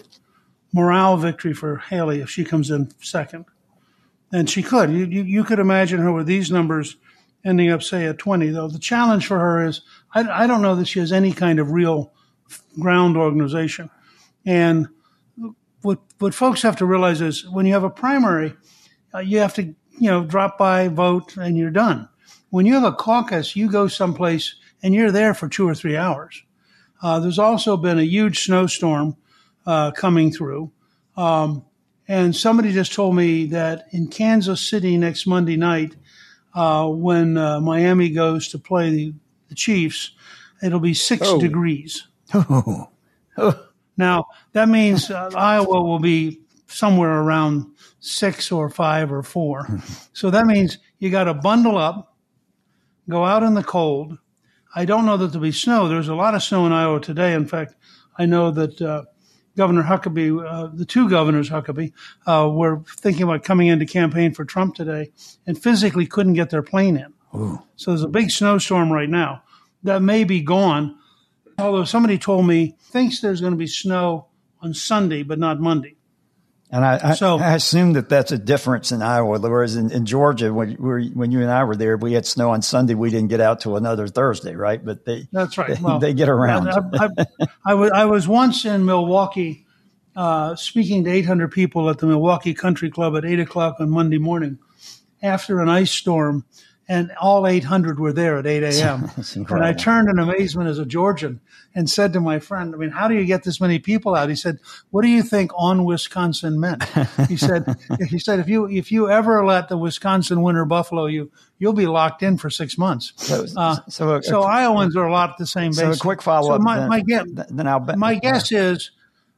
morale 0.74 1.16
victory 1.16 1.54
for 1.54 1.78
Haley 1.78 2.20
if 2.20 2.30
she 2.30 2.44
comes 2.44 2.70
in 2.70 2.92
second. 3.00 3.46
And 4.34 4.50
she 4.50 4.62
could. 4.62 4.92
You, 4.92 5.06
you, 5.06 5.24
you 5.24 5.44
could 5.44 5.60
imagine 5.60 6.00
her 6.00 6.12
with 6.12 6.26
these 6.26 6.52
numbers 6.52 6.98
ending 7.48 7.72
up, 7.72 7.82
say, 7.82 8.06
at 8.06 8.20
20. 8.20 8.50
Though 8.50 8.68
the 8.68 8.80
challenge 8.80 9.26
for 9.26 9.40
her 9.40 9.66
is 9.66 9.82
I, 10.14 10.44
I 10.44 10.48
don't 10.48 10.62
know 10.62 10.76
that 10.76 10.88
she 10.88 11.00
has 11.00 11.12
any 11.12 11.32
kind 11.32 11.60
of 11.60 11.72
real 11.72 12.12
ground 12.80 13.18
organization. 13.18 13.90
And 14.46 14.88
what 15.82 16.00
what 16.20 16.34
folks 16.34 16.62
have 16.62 16.78
to 16.78 16.86
realize 16.86 17.22
is 17.22 17.48
when 17.50 17.66
you 17.66 17.74
have 17.74 17.84
a 17.84 17.90
primary, 17.90 18.54
uh, 19.14 19.20
you 19.20 19.40
have 19.40 19.54
to 19.56 19.64
you 19.64 20.10
know 20.10 20.24
drop 20.24 20.58
by, 20.58 20.88
vote, 20.88 21.38
and 21.38 21.58
you're 21.58 21.72
done. 21.72 22.10
When 22.50 22.66
you 22.66 22.74
have 22.74 22.84
a 22.84 22.94
caucus, 22.94 23.56
you 23.56 23.70
go 23.70 23.88
someplace 23.88 24.56
and 24.84 24.94
you're 24.94 25.12
there 25.12 25.34
for 25.34 25.50
two 25.50 25.68
or 25.68 25.76
three 25.76 25.98
hours. 25.98 26.44
Uh, 27.02 27.20
there's 27.20 27.40
also 27.40 27.78
been 27.78 28.00
a 28.00 28.04
huge 28.04 28.44
snowstorm 28.46 29.18
uh, 29.66 29.92
coming 29.92 30.32
through. 30.32 30.72
Um, 31.16 31.66
and 32.08 32.36
somebody 32.36 32.72
just 32.72 32.94
told 32.94 33.16
me 33.16 33.48
that 33.48 33.88
in 33.92 34.08
Kansas 34.08 34.68
City 34.68 34.98
next 34.98 35.28
Monday 35.28 35.58
night, 35.58 35.96
uh, 36.54 36.88
when 36.88 37.38
uh, 37.38 37.60
Miami 37.60 38.10
goes 38.10 38.48
to 38.50 38.60
play 38.60 38.90
the, 38.90 39.14
the 39.50 39.56
Chiefs, 39.56 40.12
it'll 40.64 40.80
be 40.80 40.94
six 40.94 41.24
oh. 41.26 41.40
degrees. 41.40 42.08
Now, 43.98 44.28
that 44.54 44.70
means 44.70 45.10
uh, 45.10 45.32
Iowa 45.36 45.84
will 45.84 46.00
be 46.00 46.42
somewhere 46.68 47.20
around 47.20 47.66
six 48.00 48.52
or 48.52 48.70
five 48.70 49.12
or 49.12 49.24
four. 49.24 49.68
so 50.14 50.30
that 50.30 50.46
means 50.46 50.78
you 51.00 51.10
got 51.10 51.26
to 51.26 51.34
bundle 51.34 51.78
up, 51.78 52.16
go 53.10 53.26
out 53.26 53.44
in 53.44 53.56
the 53.56 53.64
cold. 53.64 54.18
I 54.76 54.86
don't 54.86 55.06
know 55.06 55.18
that 55.18 55.28
there'll 55.28 55.42
be 55.42 55.52
snow. 55.52 55.88
There's 55.88 56.10
a 56.10 56.16
lot 56.16 56.36
of 56.36 56.44
snow 56.44 56.68
in 56.68 56.72
Iowa 56.72 57.00
today. 57.00 57.34
In 57.34 57.48
fact, 57.48 57.76
I 58.18 58.28
know 58.28 58.52
that 58.52 58.80
uh, 58.82 59.04
Governor 59.58 59.84
Huckabee, 59.84 60.46
uh, 60.46 60.70
the 60.74 60.86
two 60.86 61.10
governors 61.10 61.50
Huckabee, 61.50 61.92
uh, 62.26 62.50
were 62.50 62.84
thinking 62.88 63.24
about 63.24 63.44
coming 63.44 63.68
in 63.68 63.80
to 63.80 63.86
campaign 63.86 64.34
for 64.34 64.46
Trump 64.46 64.76
today 64.76 65.12
and 65.46 65.62
physically 65.62 66.06
couldn't 66.06 66.34
get 66.34 66.52
their 66.52 66.62
plane 66.62 66.96
in. 66.96 67.14
Ooh. 67.36 67.62
So 67.76 67.92
there's 67.92 68.04
a 68.04 68.08
big 68.08 68.32
snowstorm 68.32 68.92
right 68.92 69.10
now. 69.10 69.44
That 69.84 70.02
may 70.02 70.24
be 70.24 70.42
gone 70.42 70.98
although 71.60 71.84
somebody 71.84 72.18
told 72.18 72.46
me 72.46 72.76
thinks 72.80 73.20
there's 73.20 73.42
going 73.42 73.54
to 73.54 73.58
be 73.58 73.68
snow 73.68 74.28
on 74.62 74.74
Sunday, 74.74 75.24
but 75.24 75.40
not 75.40 75.60
Monday. 75.60 75.97
And 76.70 76.84
I, 76.84 77.14
so, 77.14 77.38
I, 77.40 77.54
assume 77.54 77.94
that 77.94 78.10
that's 78.10 78.34
a 78.34 78.38
difference 78.38 78.92
in 78.92 79.02
Iowa. 79.02 79.40
Whereas 79.40 79.78
in, 79.78 79.90
in 79.90 80.06
Georgia, 80.06 80.54
when, 80.54 80.72
when 80.74 81.32
you 81.32 81.42
and 81.42 81.50
I 81.50 81.64
were 81.64 81.78
there, 81.78 81.96
we 81.96 82.12
had 82.12 82.26
snow 82.26 82.50
on 82.50 82.62
Sunday. 82.62 82.94
We 82.94 83.10
didn't 83.10 83.30
get 83.30 83.40
out 83.40 83.62
till 83.62 83.78
another 83.78 84.08
Thursday, 84.08 84.54
right? 84.54 84.84
But 84.84 85.06
they 85.06 85.30
that's 85.32 85.58
right. 85.58 85.70
They, 85.78 85.82
well, 85.82 86.00
they 86.00 86.14
get 86.14 86.28
around. 86.28 86.68
I, 86.68 86.80
I, 86.94 87.48
I, 87.66 87.74
was, 87.74 87.92
I 87.92 88.06
was 88.06 88.28
once 88.28 88.66
in 88.66 88.86
Milwaukee 88.86 89.66
uh, 90.18 90.56
speaking 90.56 91.06
to 91.06 91.12
800 91.12 91.52
people 91.52 91.90
at 91.90 92.00
the 92.00 92.08
Milwaukee 92.08 92.54
Country 92.54 92.90
Club 92.90 93.16
at 93.16 93.24
8 93.24 93.40
o'clock 93.40 93.78
on 93.80 93.90
Monday 93.90 94.18
morning 94.18 94.60
after 95.22 95.62
an 95.62 95.70
ice 95.70 95.92
storm 95.92 96.44
and 96.90 97.12
all 97.20 97.46
800 97.46 98.00
were 98.00 98.14
there 98.14 98.38
at 98.38 98.48
8 98.48 98.64
a.m. 98.64 99.12
and 99.36 99.64
I 99.64 99.74
turned 99.74 100.10
in 100.10 100.20
amazement 100.20 100.70
as 100.70 100.80
a 100.80 100.86
Georgian 100.86 101.42
and 101.76 101.90
said 101.90 102.14
to 102.14 102.22
my 102.22 102.40
friend, 102.40 102.74
I 102.74 102.78
mean, 102.78 102.92
how 102.92 103.10
do 103.10 103.16
you 103.16 103.26
get 103.26 103.44
this 103.44 103.60
many 103.60 103.78
people 103.78 104.16
out? 104.16 104.30
He 104.30 104.36
said, 104.36 104.60
what 104.90 105.02
do 105.02 105.10
you 105.10 105.22
think 105.22 105.52
on 105.56 105.84
Wisconsin 105.84 106.60
meant? 106.60 106.84
He 107.28 107.36
said, 107.36 107.76
he 108.10 108.20
said, 108.20 108.40
if 108.40 108.48
you, 108.48 108.70
if 108.70 108.92
you 108.92 109.10
ever 109.10 109.46
let 109.46 109.68
the 109.68 109.78
Wisconsin 109.78 110.42
winter 110.42 110.64
buffalo 110.64 111.08
you, 111.08 111.30
you'll 111.60 111.74
be 111.74 111.88
locked 111.88 112.24
in 112.24 112.38
for 112.38 112.50
six 112.50 112.78
months. 112.78 113.12
So, 113.18 113.46
uh, 113.58 113.78
so, 113.90 114.16
a, 114.16 114.24
so 114.24 114.42
a, 114.42 114.46
Iowans 114.46 114.96
are 114.96 115.06
a 115.06 115.12
lot 115.12 115.38
the 115.38 115.46
same. 115.46 115.74
So 115.74 115.92
a 115.92 115.98
quick 115.98 116.22
follow 116.22 116.52
up. 116.54 116.62
So 116.62 116.64
my, 116.64 116.80
then, 116.80 116.90
my, 116.90 117.02
guess, 117.02 117.26
then 117.50 117.68
I'll 117.68 117.82
bet, 117.82 117.98
my 117.98 118.16
guess 118.16 118.52
is, 118.52 118.92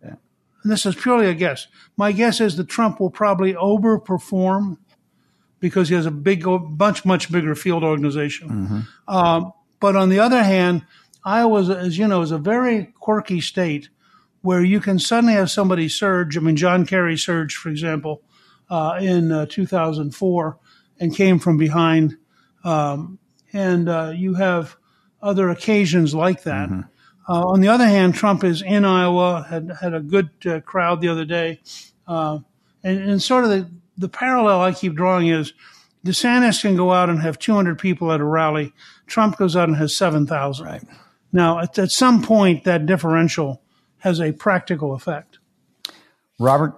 yeah. 0.04 0.16
and 0.64 0.72
this 0.72 0.86
is 0.86 0.96
purely 0.96 1.26
a 1.26 1.34
guess. 1.34 1.68
My 1.98 2.12
guess 2.12 2.40
is 2.42 2.58
that 2.58 2.68
Trump 2.68 3.00
will 3.00 3.10
probably 3.10 3.54
overperform 3.56 4.78
because 5.60 5.90
he 5.90 5.96
has 5.96 6.06
a 6.06 6.12
big, 6.12 6.46
bunch, 6.46 7.06
much 7.06 7.32
bigger 7.32 7.56
field 7.56 7.84
organization. 7.84 8.50
Mm-hmm. 8.50 9.14
Um, 9.14 9.54
but 9.80 9.96
on 9.96 10.10
the 10.10 10.20
other 10.20 10.44
hand, 10.44 10.86
Iowa, 11.24 11.76
as 11.76 11.98
you 11.98 12.08
know, 12.08 12.22
is 12.22 12.32
a 12.32 12.38
very 12.38 12.94
quirky 13.00 13.42
state 13.42 13.90
where 14.42 14.64
you 14.64 14.80
can 14.80 15.00
suddenly 15.00 15.34
have 15.34 15.52
somebody 15.52 15.90
surge. 15.90 16.38
I 16.38 16.40
mean, 16.40 16.56
John 16.56 16.86
Kerry 16.86 17.18
surged, 17.18 17.58
for 17.58 17.70
example, 17.70 18.22
uh, 18.70 19.00
in 19.02 19.32
uh, 19.32 19.46
2004 19.48 20.58
and 21.00 21.16
came 21.16 21.40
from 21.40 21.58
behind. 21.58 22.18
Um, 22.64 23.20
and 23.52 23.90
uh, 23.90 24.14
you 24.16 24.36
have 24.36 24.78
other 25.22 25.50
occasions 25.50 26.16
like 26.16 26.44
that. 26.44 26.70
Mm-hmm. 26.70 26.82
Uh, 27.28 27.46
on 27.46 27.62
the 27.62 27.68
other 27.68 27.86
hand, 27.86 28.16
Trump 28.16 28.44
is 28.44 28.62
in 28.62 28.86
Iowa, 28.86 29.46
had 29.48 29.72
had 29.82 29.94
a 29.94 30.00
good 30.00 30.30
uh, 30.46 30.62
crowd 30.62 31.02
the 31.02 31.10
other 31.10 31.26
day. 31.26 31.60
Uh, 32.08 32.40
and, 32.84 33.00
and 33.00 33.22
sort 33.22 33.44
of 33.44 33.50
the, 33.52 33.70
the 34.00 34.10
parallel 34.10 34.62
I 34.62 34.72
keep 34.72 34.96
drawing 34.96 35.28
is 35.28 35.54
DeSantis 36.06 36.62
can 36.62 36.76
go 36.76 36.92
out 36.92 37.10
and 37.10 37.22
have 37.22 37.38
200 37.38 37.78
people 37.78 38.12
at 38.12 38.22
a 38.22 38.26
rally. 38.26 38.74
Trump 39.06 39.38
goes 39.38 39.56
out 39.56 39.68
and 39.68 39.78
has 39.78 39.96
7,000. 39.96 40.66
Right. 40.66 40.84
Now, 41.32 41.60
at, 41.60 41.78
at 41.78 41.92
some 41.92 42.24
point, 42.24 42.64
that 42.64 42.86
differential 42.86 43.62
has 43.98 44.22
a 44.22 44.32
practical 44.32 44.94
effect. 44.94 45.40
Robert, 46.40 46.74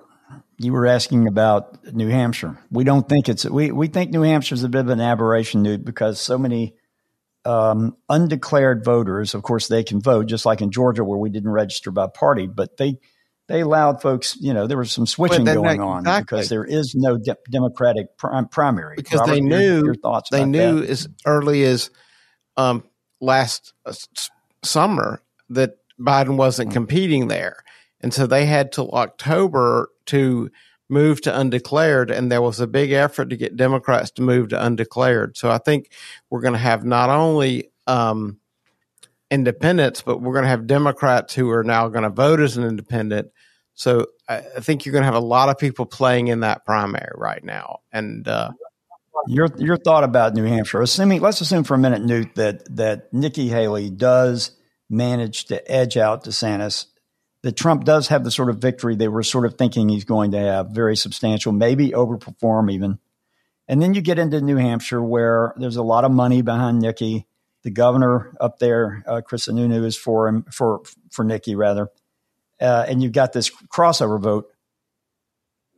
you 0.58 0.74
were 0.74 0.88
asking 0.88 1.28
about 1.28 1.94
New 1.94 2.10
Hampshire. 2.10 2.58
We 2.72 2.84
don't 2.84 3.08
think 3.08 3.30
it's 3.30 3.46
we 3.46 3.72
we 3.72 3.88
think 3.88 4.12
New 4.12 4.24
Hampshire 4.24 4.56
is 4.56 4.64
a 4.64 4.70
bit 4.70 4.82
of 4.82 4.90
an 4.90 5.00
aberration, 5.00 5.62
Newt, 5.62 5.86
because 5.86 6.20
so 6.20 6.38
many 6.38 6.76
um, 7.46 7.96
undeclared 8.10 8.84
voters. 8.84 9.36
Of 9.36 9.44
course, 9.44 9.68
they 9.68 9.84
can 9.84 10.02
vote, 10.02 10.26
just 10.26 10.46
like 10.46 10.62
in 10.62 10.72
Georgia, 10.72 11.04
where 11.04 11.18
we 11.18 11.30
didn't 11.30 11.52
register 11.52 11.92
by 11.92 12.08
party, 12.08 12.48
but 12.48 12.78
they 12.78 13.00
they 13.52 13.62
allowed 13.62 14.02
folks, 14.02 14.38
you 14.40 14.54
know, 14.54 14.68
there 14.68 14.78
was 14.78 14.92
some 14.92 15.06
switching 15.06 15.44
going 15.46 15.82
on 15.82 16.00
exactly. 16.00 16.38
because 16.38 16.50
there 16.50 16.64
is 16.64 16.96
no 16.96 17.18
de- 17.18 17.38
Democratic 17.50 18.18
prim- 18.18 18.48
primary. 18.48 18.96
Because 18.96 19.20
Robert, 19.20 19.34
they 19.34 19.42
knew 19.42 19.76
your, 19.76 19.86
your 19.86 19.96
thoughts. 19.96 20.30
They 20.30 20.46
knew 20.46 20.82
that? 20.82 20.90
as 20.90 21.08
early 21.26 21.64
as 21.64 21.90
um, 22.58 22.84
last 23.20 23.74
uh, 23.86 23.94
summer 24.64 25.22
that 25.50 25.78
Biden 26.00 26.38
wasn't 26.38 26.70
mm-hmm. 26.70 26.74
competing 26.74 27.28
there, 27.28 27.64
and 28.00 28.14
so 28.14 28.26
they 28.26 28.46
had 28.46 28.72
till 28.72 28.92
October 28.92 29.90
to 30.08 30.50
move 30.90 31.22
to 31.22 31.38
undeclared, 31.38 32.12
and 32.12 32.32
there 32.32 32.42
was 32.42 32.60
a 32.60 32.68
big 32.68 32.92
effort 32.92 33.30
to 33.30 33.38
get 33.38 33.56
Democrats 33.56 34.12
to 34.12 34.22
move 34.22 34.50
to 34.50 34.66
undeclared. 34.66 35.38
So 35.38 35.50
I 35.50 35.58
think 35.58 35.92
we're 36.30 36.42
going 36.42 36.54
to 36.54 36.60
have 36.60 36.84
not 36.84 37.10
only 37.10 37.72
um, 37.88 38.40
independents, 39.32 40.02
but 40.02 40.22
we're 40.22 40.34
going 40.34 40.44
to 40.44 40.50
have 40.50 40.68
Democrats 40.68 41.34
who 41.34 41.50
are 41.50 41.64
now 41.64 41.88
going 41.88 42.04
to 42.04 42.10
vote 42.10 42.42
as 42.42 42.58
an 42.58 42.66
independent. 42.66 43.32
So 43.82 44.06
I, 44.30 44.42
think 44.42 44.86
you're 44.86 44.94
going 44.94 45.02
to 45.02 45.08
have 45.08 45.16
a 45.16 45.20
lot 45.20 45.50
of 45.50 45.58
people 45.58 45.88
playing 45.88 46.28
in 46.28 46.42
that 46.42 46.68
primary 46.68 47.14
right 47.16 47.44
now. 47.44 47.80
And 47.92 48.28
uh, 48.28 48.52
your 49.26 49.50
your 49.58 49.76
thought 49.76 50.04
about 50.04 50.36
New 50.36 50.44
Hampshire, 50.44 50.84
assuming 50.84 51.20
let's 51.20 51.42
assume 51.42 51.64
for 51.64 51.74
a 51.74 51.80
minute, 51.80 52.04
Newt, 52.04 52.36
that 52.36 52.76
that 52.76 53.12
Nikki 53.12 53.48
Haley 53.48 53.90
does 53.90 54.52
manage 54.88 55.46
to 55.46 55.72
edge 55.72 55.98
out 55.98 56.24
DeSantis. 56.24 56.86
That 57.42 57.58
Trump 57.58 57.84
does 57.84 58.10
have 58.10 58.24
the 58.24 58.30
sort 58.30 58.52
of 58.52 58.60
victory 58.60 58.96
they 58.96 59.08
were 59.08 59.24
sort 59.24 59.48
of 59.48 59.58
thinking 59.58 59.90
he's 59.90 60.06
going 60.06 60.34
to 60.34 60.38
have, 60.38 60.70
very 60.70 60.96
substantial, 60.96 61.52
maybe 61.52 61.90
overperform 61.90 62.72
even. 62.72 63.00
And 63.68 63.82
then 63.82 63.96
you 63.96 64.02
get 64.02 64.20
into 64.20 64.42
New 64.42 64.58
Hampshire 64.58 65.02
where 65.02 65.56
there's 65.58 65.78
a 65.78 65.82
lot 65.82 66.06
of 66.06 66.12
money 66.12 66.44
behind 66.44 66.82
Nikki 66.82 67.26
the 67.64 67.72
governor 67.72 68.32
up 68.40 68.60
there, 68.60 69.04
uh, 69.08 69.22
Chris 69.22 69.48
Sununu, 69.48 69.84
is 69.86 69.98
for 69.98 70.28
him 70.28 70.44
for 70.52 70.84
for 71.10 71.26
Nikki 71.26 71.56
rather, 71.56 71.90
uh, 72.62 72.86
and 72.88 73.02
you've 73.02 73.12
got 73.12 73.34
this 73.34 73.50
crossover 73.74 74.22
vote. 74.22 74.48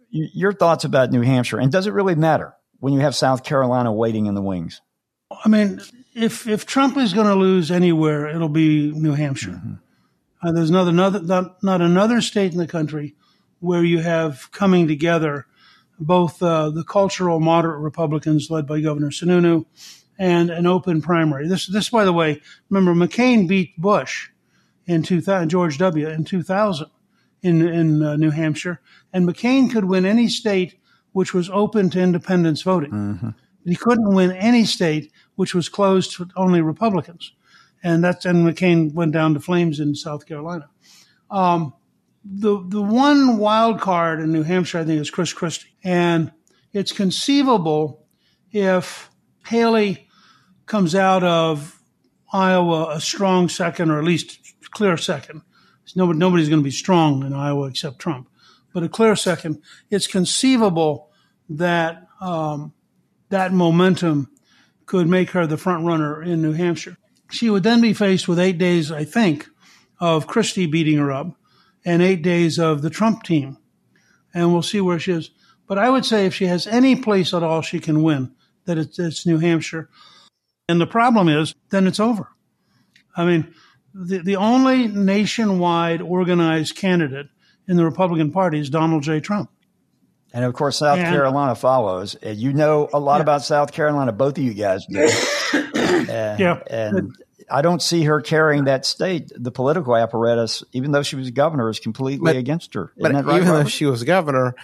your 0.10 0.54
thoughts 0.54 0.84
about 0.84 1.12
New 1.12 1.22
Hampshire, 1.22 1.60
and 1.60 1.72
does 1.72 1.88
it 1.88 1.94
really 1.94 2.16
matter 2.16 2.54
when 2.80 2.94
you 2.94 3.00
have 3.00 3.16
South 3.16 3.44
Carolina 3.44 3.92
waiting 3.92 4.26
in 4.28 4.36
the 4.36 4.42
wings? 4.42 4.82
I 5.44 5.50
mean, 5.50 5.82
if 6.14 6.48
if 6.48 6.66
Trump 6.66 6.98
is 6.98 7.14
going 7.14 7.28
to 7.28 7.36
lose 7.36 7.72
anywhere, 7.72 8.28
it'll 8.28 8.50
be 8.50 8.92
New 8.92 9.14
Hampshire. 9.14 9.52
Mm-hmm. 9.52 9.74
Uh, 10.44 10.52
there's 10.52 10.70
another, 10.70 10.90
another 10.90 11.22
not, 11.22 11.64
not 11.64 11.82
another 11.82 12.20
state 12.20 12.52
in 12.52 12.58
the 12.58 12.68
country 12.68 13.16
where 13.60 13.84
you 13.84 14.00
have 14.00 14.52
coming 14.52 14.88
together 14.88 15.48
both 16.00 16.42
uh, 16.44 16.70
the 16.70 16.84
cultural 16.84 17.40
moderate 17.40 17.80
Republicans 17.80 18.52
led 18.52 18.68
by 18.68 18.82
Governor 18.82 19.10
Sununu 19.10 19.66
and 20.20 20.50
an 20.50 20.68
open 20.68 21.02
primary. 21.02 21.48
This, 21.48 21.68
this, 21.68 21.90
by 21.90 22.04
the 22.04 22.14
way, 22.14 22.42
remember 22.70 22.94
McCain 22.94 23.48
beat 23.48 23.78
Bush 23.78 24.30
in 24.86 25.04
2000, 25.04 25.50
George 25.50 25.78
W. 25.78 26.08
in 26.08 26.24
2000 26.24 26.88
in 27.42 27.62
in 27.68 28.02
uh, 28.02 28.16
New 28.16 28.32
Hampshire, 28.32 28.82
and 29.12 29.28
McCain 29.28 29.72
could 29.72 29.86
win 29.86 30.06
any 30.06 30.28
state 30.28 30.76
which 31.12 31.34
was 31.34 31.50
open 31.50 31.90
to 31.92 32.02
independents 32.02 32.62
voting. 32.62 32.92
Mm-hmm. 32.92 33.30
He 33.66 33.76
couldn't 33.76 34.14
win 34.14 34.32
any 34.32 34.66
state 34.66 35.12
which 35.36 35.54
was 35.54 35.70
closed 35.70 36.16
to 36.18 36.28
only 36.36 36.62
Republicans, 36.62 37.34
and 37.84 38.04
that's 38.04 38.26
and 38.26 38.46
McCain 38.48 38.94
went 38.94 39.12
down 39.12 39.34
to 39.34 39.40
flames 39.40 39.80
in 39.80 39.96
South 39.96 40.26
Carolina. 40.26 40.70
Um, 41.30 41.74
the 42.24 42.64
the 42.68 42.82
one 42.82 43.38
wild 43.38 43.82
card 43.82 44.20
in 44.22 44.32
New 44.32 44.44
Hampshire, 44.44 44.80
I 44.80 44.86
think, 44.86 45.02
is 45.02 45.10
Chris 45.10 45.34
Christie, 45.34 45.76
and 45.84 46.32
it's 46.72 46.92
conceivable 46.92 48.06
if 48.52 49.10
Haley 49.46 50.08
comes 50.66 50.96
out 50.96 51.24
of 51.24 51.80
Iowa 52.32 52.96
a 52.96 53.02
strong 53.02 53.50
second, 53.50 53.92
or 53.92 54.00
at 54.00 54.06
least 54.06 54.53
clear 54.74 54.98
second. 54.98 55.42
Nobody, 55.96 56.18
nobody's 56.18 56.50
going 56.50 56.62
to 56.62 56.64
be 56.64 56.72
strong 56.72 57.26
in 57.26 57.34
Iowa 57.34 57.68
except 57.68 58.00
Trump, 58.00 58.30
but 58.74 58.84
a 58.84 58.90
clear 58.90 59.16
second. 59.16 59.62
It's 59.90 60.08
conceivable 60.08 61.10
that 61.50 62.08
um, 62.22 62.74
that 63.30 63.52
momentum 63.52 64.30
could 64.86 65.08
make 65.08 65.32
her 65.32 65.46
the 65.46 65.58
front 65.58 65.86
runner 65.86 66.24
in 66.24 66.42
New 66.42 66.54
Hampshire. 66.54 66.98
She 67.32 67.50
would 67.50 67.64
then 67.64 67.82
be 67.82 67.94
faced 67.94 68.28
with 68.28 68.40
eight 68.40 68.58
days, 68.58 68.92
I 68.92 69.04
think, 69.04 69.48
of 70.00 70.28
Christie 70.28 70.68
beating 70.68 70.98
her 70.98 71.12
up 71.12 71.36
and 71.86 72.02
eight 72.02 72.22
days 72.22 72.60
of 72.60 72.82
the 72.82 72.90
Trump 72.90 73.24
team. 73.24 73.58
And 74.34 74.52
we'll 74.52 74.62
see 74.62 74.82
where 74.82 75.00
she 75.00 75.12
is. 75.12 75.32
But 75.68 75.80
I 75.80 75.90
would 75.90 76.06
say 76.06 76.26
if 76.26 76.34
she 76.34 76.46
has 76.46 76.68
any 76.68 76.96
place 76.96 77.34
at 77.34 77.44
all 77.44 77.62
she 77.62 77.80
can 77.80 78.04
win, 78.04 78.34
that 78.66 78.78
it's, 78.78 79.00
it's 79.00 79.26
New 79.26 79.40
Hampshire. 79.40 79.90
And 80.70 80.80
the 80.80 80.88
problem 80.88 81.28
is, 81.28 81.56
then 81.70 81.88
it's 81.88 82.00
over. 82.00 82.30
I 83.16 83.26
mean, 83.26 83.54
the, 83.94 84.20
the 84.20 84.36
only 84.38 84.88
nationwide 84.88 86.02
organized 86.02 86.76
candidate 86.76 87.28
in 87.68 87.78
the 87.78 87.86
Republican 87.86 88.32
Party 88.32 88.60
is 88.60 88.70
Donald 88.70 89.04
J. 89.04 89.20
Trump. 89.20 89.50
And 90.34 90.44
of 90.44 90.54
course, 90.54 90.78
South 90.78 90.98
and, 90.98 91.08
Carolina 91.08 91.54
follows. 91.56 92.16
And 92.16 92.38
you 92.38 92.54
know 92.54 92.90
a 92.92 93.00
lot 93.00 93.18
yeah. 93.18 93.22
about 93.22 93.44
South 93.44 93.72
Carolina, 93.72 94.12
both 94.12 94.38
of 94.38 94.44
you 94.44 94.54
guys 94.54 94.86
do. 94.88 95.00
uh, 95.54 96.36
yeah. 96.40 96.60
And 96.68 97.16
I 97.52 97.62
don't 97.62 97.82
see 97.82 98.04
her 98.06 98.20
carrying 98.20 98.66
that 98.66 98.86
state. 98.86 99.32
The 99.36 99.52
political 99.52 99.96
apparatus, 99.96 100.64
even 100.72 100.92
though 100.92 101.04
she 101.04 101.16
was 101.16 101.30
governor, 101.30 101.70
is 101.70 101.80
completely 101.80 102.34
but, 102.34 102.36
against 102.36 102.74
her. 102.74 102.92
Isn't 102.98 103.14
but 103.14 103.26
right, 103.26 103.36
even 103.36 103.48
Robert? 103.48 103.64
though 103.64 103.70
she 103.70 103.86
was 103.86 104.04
governor, 104.04 104.56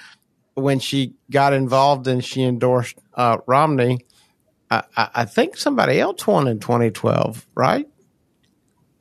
when 0.55 0.79
she 0.79 1.13
got 1.29 1.53
involved 1.53 2.07
and 2.07 2.25
she 2.25 2.43
endorsed 2.43 2.97
uh, 3.13 3.37
Romney, 3.45 4.05
I, 4.71 4.83
I, 4.95 5.25
think 5.25 5.57
somebody 5.57 5.99
else 5.99 6.25
won 6.27 6.47
in 6.47 6.59
2012, 6.59 7.47
right? 7.55 7.87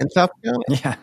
In 0.01 0.11
South 0.11 0.31
Carolina. 0.43 0.65
Yeah. 0.69 0.97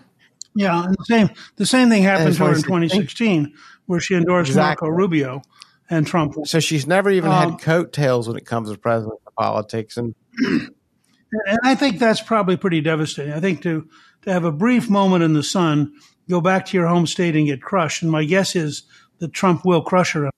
Yeah, 0.57 0.85
and 0.85 0.95
the 0.97 1.05
same 1.05 1.29
the 1.57 1.65
same 1.65 1.89
thing 1.89 2.03
happened 2.03 2.33
to 2.37 2.45
her 2.45 2.55
in 2.55 2.61
2016, 2.61 3.53
where 3.87 3.99
she 3.99 4.15
endorsed 4.15 4.51
exactly. 4.51 4.87
Marco 4.87 4.97
Rubio 4.97 5.41
and 5.89 6.07
Trump. 6.07 6.35
So 6.45 6.61
she's 6.61 6.87
never 6.87 7.09
even 7.09 7.29
um, 7.29 7.51
had 7.51 7.61
coattails 7.61 8.29
when 8.29 8.37
it 8.37 8.45
comes 8.45 8.71
to 8.71 8.77
presidential 8.77 9.33
politics, 9.37 9.97
and 9.97 10.15
and 10.39 11.59
I 11.63 11.75
think 11.75 11.99
that's 11.99 12.21
probably 12.21 12.55
pretty 12.55 12.79
devastating. 12.79 13.33
I 13.33 13.41
think 13.41 13.63
to 13.63 13.89
to 14.21 14.31
have 14.31 14.45
a 14.45 14.51
brief 14.51 14.89
moment 14.89 15.23
in 15.23 15.33
the 15.33 15.43
sun, 15.43 15.93
go 16.29 16.41
back 16.41 16.65
to 16.67 16.77
your 16.77 16.87
home 16.87 17.07
state 17.07 17.35
and 17.35 17.45
get 17.45 17.61
crushed. 17.61 18.01
And 18.01 18.11
my 18.11 18.23
guess 18.23 18.55
is 18.55 18.83
that 19.19 19.33
Trump 19.33 19.65
will 19.65 19.81
crush 19.81 20.13
her 20.13 20.25
in 20.25 20.31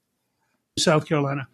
South 0.80 1.08
Carolina. 1.08 1.48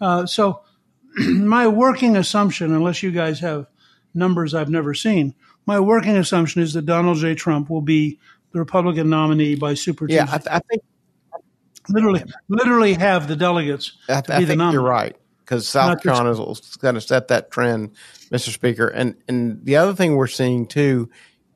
Uh, 0.00 0.26
so 0.26 0.62
my 1.16 1.68
working 1.68 2.16
assumption, 2.16 2.72
unless 2.72 3.02
you 3.02 3.10
guys 3.10 3.40
have 3.40 3.66
numbers 4.14 4.54
I've 4.54 4.70
never 4.70 4.94
seen, 4.94 5.34
my 5.66 5.80
working 5.80 6.16
assumption 6.16 6.62
is 6.62 6.74
that 6.74 6.86
Donald 6.86 7.18
J. 7.18 7.34
Trump 7.34 7.68
will 7.68 7.82
be 7.82 8.18
the 8.52 8.58
Republican 8.58 9.10
nominee 9.10 9.56
by 9.56 9.74
Super 9.74 10.06
yeah, 10.08 10.26
Tuesday. 10.26 10.50
I, 10.50 10.56
I 10.56 10.60
think 10.60 10.82
literally, 11.88 12.24
literally 12.48 12.94
have 12.94 13.28
the 13.28 13.36
delegates 13.36 13.92
I, 14.08 14.20
to 14.20 14.38
be 14.38 14.44
the 14.44 14.56
nominee. 14.56 14.74
You're 14.74 14.82
right 14.82 15.16
because 15.40 15.68
South 15.68 16.02
Carolina 16.02 16.30
is 16.50 16.76
going 16.76 16.96
to 16.96 17.00
set 17.00 17.28
that 17.28 17.50
trend, 17.50 17.92
Mr. 18.30 18.52
Speaker. 18.52 18.88
And 18.88 19.14
and 19.28 19.64
the 19.64 19.76
other 19.76 19.94
thing 19.94 20.16
we're 20.16 20.26
seeing 20.26 20.66
too 20.66 21.10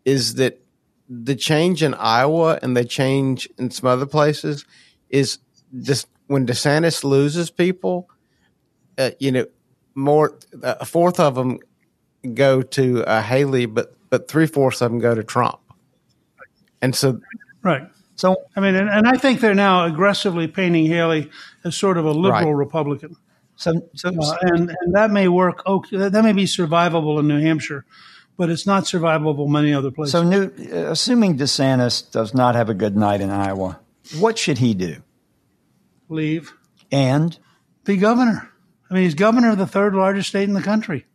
is 0.05 0.35
that 0.35 0.61
the 1.09 1.35
change 1.35 1.83
in 1.83 1.95
Iowa 1.95 2.59
and 2.63 2.77
the 2.77 2.85
change 2.85 3.49
in 3.59 3.71
some 3.71 3.89
other 3.89 4.07
places 4.07 4.65
is 5.09 5.39
just 5.81 6.07
when 6.29 6.47
DeSantis 6.47 7.03
loses 7.03 7.51
people, 7.51 8.09
uh, 8.97 9.11
you 9.19 9.33
know, 9.33 9.47
more 9.97 10.39
a 10.63 10.87
fourth 10.87 11.19
of 11.19 11.35
them 11.35 11.59
go 12.35 12.63
to 12.63 13.05
uh, 13.05 13.23
Haley, 13.23 13.67
but 13.67 13.97
but 14.11 14.29
three 14.29 14.47
fourths 14.47 14.81
of 14.83 14.91
them 14.91 15.01
go 15.01 15.15
to 15.15 15.25
Trump, 15.25 15.61
and 16.83 16.95
so 16.95 17.21
right. 17.63 17.83
So 18.17 18.37
I 18.55 18.61
mean, 18.61 18.75
and, 18.75 18.91
and 18.91 19.09
I 19.09 19.17
think 19.17 19.41
they're 19.41 19.55
now 19.55 19.87
aggressively 19.87 20.47
painting 20.47 20.87
Haley 20.87 21.31
as 21.65 21.75
sort 21.75 21.97
of 21.97 22.05
a 22.05 22.13
liberal 22.13 22.55
right. 22.55 22.67
Republican. 22.67 23.17
So, 23.57 23.89
so 23.95 24.09
uh, 24.09 24.37
and 24.43 24.69
and 24.69 24.95
that 24.95 25.11
may 25.11 25.29
work. 25.29 25.63
Okay, 25.67 25.97
that 25.97 26.25
may 26.25 26.33
be 26.33 26.45
survivable 26.45 27.19
in 27.19 27.29
New 27.29 27.41
Hampshire, 27.41 27.85
but 28.37 28.51
it's 28.51 28.67
not 28.67 28.85
survivable 28.85 29.47
in 29.47 29.53
many 29.53 29.73
other 29.73 29.91
places. 29.91 30.13
So, 30.13 30.23
Newt, 30.23 30.59
assuming 30.59 31.39
DeSantis 31.39 32.11
does 32.11 32.35
not 32.35 32.55
have 32.55 32.71
a 32.71 32.75
good 32.75 32.97
night 32.97 33.21
in 33.21 33.31
Iowa, 33.31 33.79
what 34.19 34.39
should 34.39 34.59
he 34.59 34.75
do? 34.75 35.03
Leave 36.09 36.53
and 36.91 37.39
be 37.85 37.97
governor. 37.97 38.51
I 38.91 38.95
mean, 38.95 39.05
he's 39.05 39.15
governor 39.15 39.51
of 39.51 39.59
the 39.59 39.67
third 39.67 39.95
largest 39.95 40.31
state 40.31 40.49
in 40.49 40.55
the 40.55 40.63
country. 40.63 41.07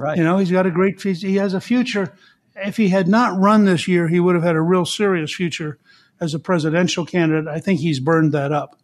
Right. 0.00 0.16
You 0.16 0.24
know, 0.24 0.38
he's 0.38 0.50
got 0.50 0.64
a 0.64 0.70
great. 0.70 1.00
He 1.02 1.36
has 1.36 1.52
a 1.52 1.60
future. 1.60 2.14
If 2.56 2.78
he 2.78 2.88
had 2.88 3.06
not 3.06 3.38
run 3.38 3.66
this 3.66 3.86
year, 3.86 4.08
he 4.08 4.18
would 4.18 4.34
have 4.34 4.42
had 4.42 4.56
a 4.56 4.60
real 4.60 4.86
serious 4.86 5.32
future 5.32 5.78
as 6.18 6.32
a 6.32 6.38
presidential 6.38 7.04
candidate. 7.04 7.46
I 7.46 7.60
think 7.60 7.80
he's 7.80 8.00
burned 8.00 8.32
that 8.32 8.50
up. 8.50 8.78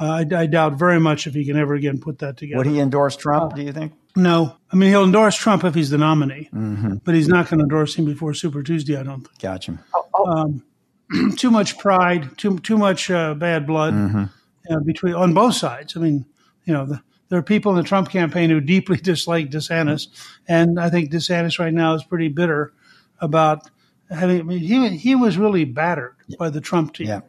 Uh, 0.00 0.24
I, 0.30 0.36
I, 0.36 0.46
doubt 0.46 0.74
very 0.74 0.98
much 0.98 1.26
if 1.26 1.34
he 1.34 1.44
can 1.44 1.56
ever 1.56 1.74
again 1.74 2.00
put 2.00 2.18
that 2.20 2.36
together. 2.36 2.58
Would 2.58 2.66
he 2.66 2.80
endorse 2.80 3.16
Trump? 3.16 3.52
Uh, 3.52 3.56
do 3.56 3.62
you 3.62 3.72
think? 3.72 3.92
No, 4.16 4.56
I 4.72 4.76
mean 4.76 4.90
he'll 4.90 5.04
endorse 5.04 5.36
Trump 5.36 5.62
if 5.62 5.74
he's 5.76 5.90
the 5.90 5.98
nominee, 5.98 6.48
mm-hmm. 6.52 6.96
but 7.04 7.14
he's 7.14 7.28
not 7.28 7.48
going 7.48 7.58
to 7.58 7.64
endorse 7.64 7.94
him 7.94 8.04
before 8.04 8.34
Super 8.34 8.64
Tuesday. 8.64 8.96
I 8.96 9.04
don't 9.04 9.26
think. 9.26 9.38
Gotcha. 9.38 9.78
Um, 10.26 10.64
too 11.36 11.52
much 11.52 11.78
pride, 11.78 12.36
too 12.36 12.58
too 12.58 12.78
much 12.78 13.12
uh, 13.12 13.34
bad 13.34 13.64
blood 13.64 13.94
mm-hmm. 13.94 14.84
between 14.84 15.14
on 15.14 15.34
both 15.34 15.54
sides. 15.54 15.96
I 15.96 16.00
mean, 16.00 16.26
you 16.64 16.72
know, 16.72 16.86
the, 16.86 17.02
there 17.28 17.38
are 17.38 17.42
people 17.42 17.72
in 17.72 17.78
the 17.78 17.82
Trump 17.88 18.10
campaign 18.10 18.50
who 18.50 18.60
deeply 18.60 18.96
dislike 19.02 19.50
DeSantis, 19.50 20.08
and 20.46 20.80
I 20.80 20.90
think 20.90 21.10
DeSantis 21.10 21.58
right 21.58 21.72
now 21.72 21.94
is 21.94 22.04
pretty 22.04 22.28
bitter 22.28 22.72
about 23.20 23.68
having. 24.10 24.40
I 24.40 24.42
mean, 24.42 24.58
he 24.58 24.96
he 24.96 25.14
was 25.14 25.36
really 25.36 25.64
battered 25.64 26.16
by 26.38 26.50
the 26.50 26.60
Trump 26.60 26.94
team. 26.94 27.08
Yeah. 27.08 27.20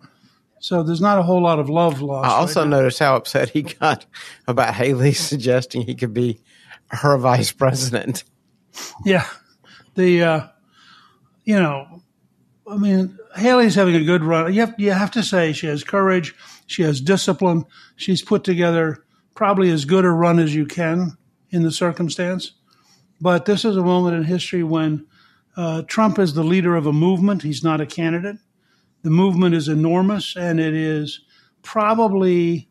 So 0.62 0.84
there's 0.84 1.02
not 1.02 1.18
a 1.18 1.24
whole 1.24 1.42
lot 1.42 1.60
of 1.60 1.70
love 1.70 2.02
lost. 2.02 2.30
I 2.30 2.34
also 2.34 2.62
right 2.62 2.70
noticed 2.70 3.00
how 3.00 3.16
upset 3.16 3.50
he 3.50 3.62
got 3.62 4.06
about 4.46 4.74
Haley 4.74 5.14
suggesting 5.14 5.84
he 5.84 5.96
could 5.96 6.14
be 6.14 6.42
her 6.90 7.18
vice 7.18 7.52
president. 7.52 8.24
Yeah, 9.06 9.26
the 9.96 10.24
uh, 10.24 10.48
you 11.44 11.56
know, 11.56 12.02
I 12.70 12.78
mean, 12.78 13.18
Haley's 13.36 13.76
having 13.76 13.96
a 13.96 14.04
good 14.04 14.24
run. 14.24 14.54
You 14.54 14.62
have 14.62 14.76
you 14.78 14.92
have 14.92 15.12
to 15.12 15.24
say 15.24 15.54
she 15.54 15.68
has 15.68 15.84
courage, 15.84 16.36
she 16.68 16.84
has 16.84 17.02
discipline, 17.02 17.66
she's 17.96 18.22
put 18.22 18.44
together 18.44 19.06
probably 19.40 19.72
as 19.72 19.86
good 19.86 20.06
a 20.06 20.10
run 20.10 20.38
as 20.38 20.54
you 20.54 20.66
can 20.66 21.18
in 21.50 21.64
the 21.64 21.72
circumstance. 21.72 22.52
But 23.20 23.46
this 23.46 23.66
is 23.66 23.76
a 23.76 23.84
moment 23.84 24.16
in 24.16 24.24
history 24.24 24.64
when 24.64 25.08
uh, 25.58 25.82
Trump 25.84 26.20
is 26.20 26.34
the 26.34 26.44
leader 26.44 26.76
of 26.76 26.86
a 26.86 26.94
movement; 26.94 27.42
he's 27.42 27.64
not 27.64 27.82
a 27.82 27.86
candidate 27.86 28.38
the 29.04 29.10
movement 29.10 29.56
is 29.56 29.68
enormous 29.68 30.36
and 30.36 30.60
it 30.60 30.74
is 30.74 31.22
probably 31.62 32.70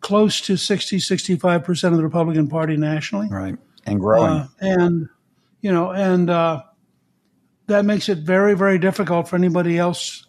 close 0.00 0.40
to 0.42 0.56
60, 0.56 0.98
65% 0.98 1.84
of 1.84 1.96
the 1.96 2.02
Republican 2.02 2.48
Party 2.48 2.76
nationally. 2.76 3.28
Right. 3.30 3.56
And 3.86 4.00
growing. 4.00 4.30
Uh, 4.30 4.48
and, 4.60 5.08
you 5.60 5.72
know, 5.72 5.92
and 5.92 6.28
uh, 6.28 6.62
that 7.66 7.84
makes 7.84 8.08
it 8.08 8.18
very, 8.18 8.54
very 8.54 8.78
difficult 8.78 9.28
for 9.28 9.36
anybody 9.36 9.78
else 9.78 10.23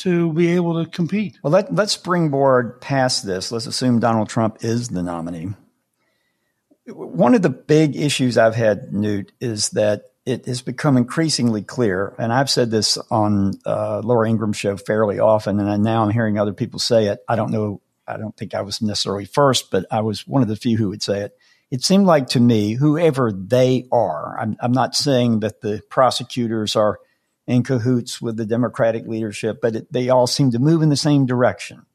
to 0.00 0.32
be 0.32 0.52
able 0.52 0.82
to 0.82 0.90
compete. 0.90 1.38
Well, 1.42 1.52
let, 1.52 1.74
let's 1.74 1.92
springboard 1.92 2.80
past 2.80 3.26
this. 3.26 3.52
Let's 3.52 3.66
assume 3.66 4.00
Donald 4.00 4.28
Trump 4.28 4.58
is 4.64 4.88
the 4.88 5.02
nominee. 5.02 5.54
One 6.86 7.34
of 7.34 7.42
the 7.42 7.50
big 7.50 7.96
issues 7.96 8.38
I've 8.38 8.54
had, 8.54 8.92
Newt, 8.94 9.32
is 9.40 9.70
that 9.70 10.04
it 10.24 10.46
has 10.46 10.60
become 10.60 10.96
increasingly 10.98 11.62
clear, 11.62 12.14
and 12.18 12.32
I've 12.32 12.50
said 12.50 12.70
this 12.70 12.98
on 13.10 13.54
uh, 13.64 14.02
Laura 14.04 14.28
Ingraham's 14.28 14.58
show 14.58 14.76
fairly 14.76 15.18
often, 15.18 15.58
and 15.58 15.82
now 15.82 16.02
I'm 16.02 16.10
hearing 16.10 16.38
other 16.38 16.52
people 16.52 16.78
say 16.78 17.06
it. 17.06 17.20
I 17.26 17.34
don't 17.36 17.50
know. 17.50 17.80
I 18.06 18.18
don't 18.18 18.36
think 18.36 18.54
I 18.54 18.60
was 18.60 18.82
necessarily 18.82 19.24
first, 19.24 19.70
but 19.70 19.86
I 19.90 20.00
was 20.00 20.26
one 20.26 20.42
of 20.42 20.48
the 20.48 20.56
few 20.56 20.76
who 20.76 20.90
would 20.90 21.02
say 21.02 21.20
it. 21.20 21.38
it 21.70 21.82
seemed 21.82 22.06
like 22.06 22.28
to 22.28 22.40
me, 22.40 22.74
whoever 22.74 23.32
they 23.32 23.86
are, 23.90 24.38
I'm, 24.38 24.56
I'm 24.60 24.72
not 24.72 24.94
saying 24.94 25.40
that 25.40 25.60
the 25.60 25.82
prosecutors 25.88 26.76
are 26.76 27.00
in 27.48 27.62
cahoots 27.62 28.20
with 28.20 28.36
the 28.36 28.44
Democratic 28.44 29.06
leadership, 29.06 29.60
but 29.62 29.74
it, 29.74 29.92
they 29.92 30.10
all 30.10 30.26
seem 30.26 30.50
to 30.50 30.58
move 30.58 30.82
in 30.82 30.90
the 30.90 30.96
same 30.96 31.24
direction. 31.24 31.86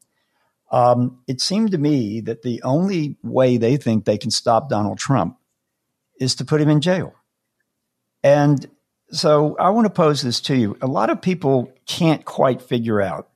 Um, 0.71 1.19
it 1.27 1.39
seemed 1.39 1.71
to 1.71 1.77
me 1.77 2.21
that 2.21 2.41
the 2.41 2.59
only 2.63 3.17
way 3.21 3.57
they 3.57 3.77
think 3.77 4.03
they 4.03 4.17
can 4.17 4.31
stop 4.31 4.67
Donald 4.67 4.97
Trump 4.97 5.37
is 6.19 6.33
to 6.35 6.45
put 6.45 6.59
him 6.59 6.69
in 6.69 6.81
jail. 6.81 7.13
And 8.23 8.67
so 9.11 9.55
I 9.59 9.69
want 9.69 9.85
to 9.85 9.93
pose 9.93 10.23
this 10.23 10.41
to 10.41 10.55
you. 10.55 10.75
A 10.81 10.87
lot 10.87 11.11
of 11.11 11.21
people 11.21 11.71
can't 11.85 12.25
quite 12.25 12.59
figure 12.59 12.99
out 12.99 13.29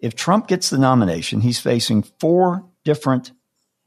if 0.00 0.14
Trump 0.14 0.48
gets 0.48 0.68
the 0.68 0.78
nomination, 0.78 1.40
he's 1.40 1.58
facing 1.58 2.02
four 2.02 2.68
different 2.84 3.32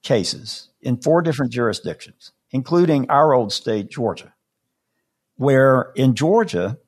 cases 0.02 0.69
in 0.82 0.97
four 0.97 1.21
different 1.21 1.52
jurisdictions, 1.52 2.32
including 2.50 3.08
our 3.10 3.34
old 3.34 3.54
state, 3.54 3.91
Georgia, 3.91 4.34
where 5.36 5.91
in 5.95 6.15
Georgia, 6.15 6.80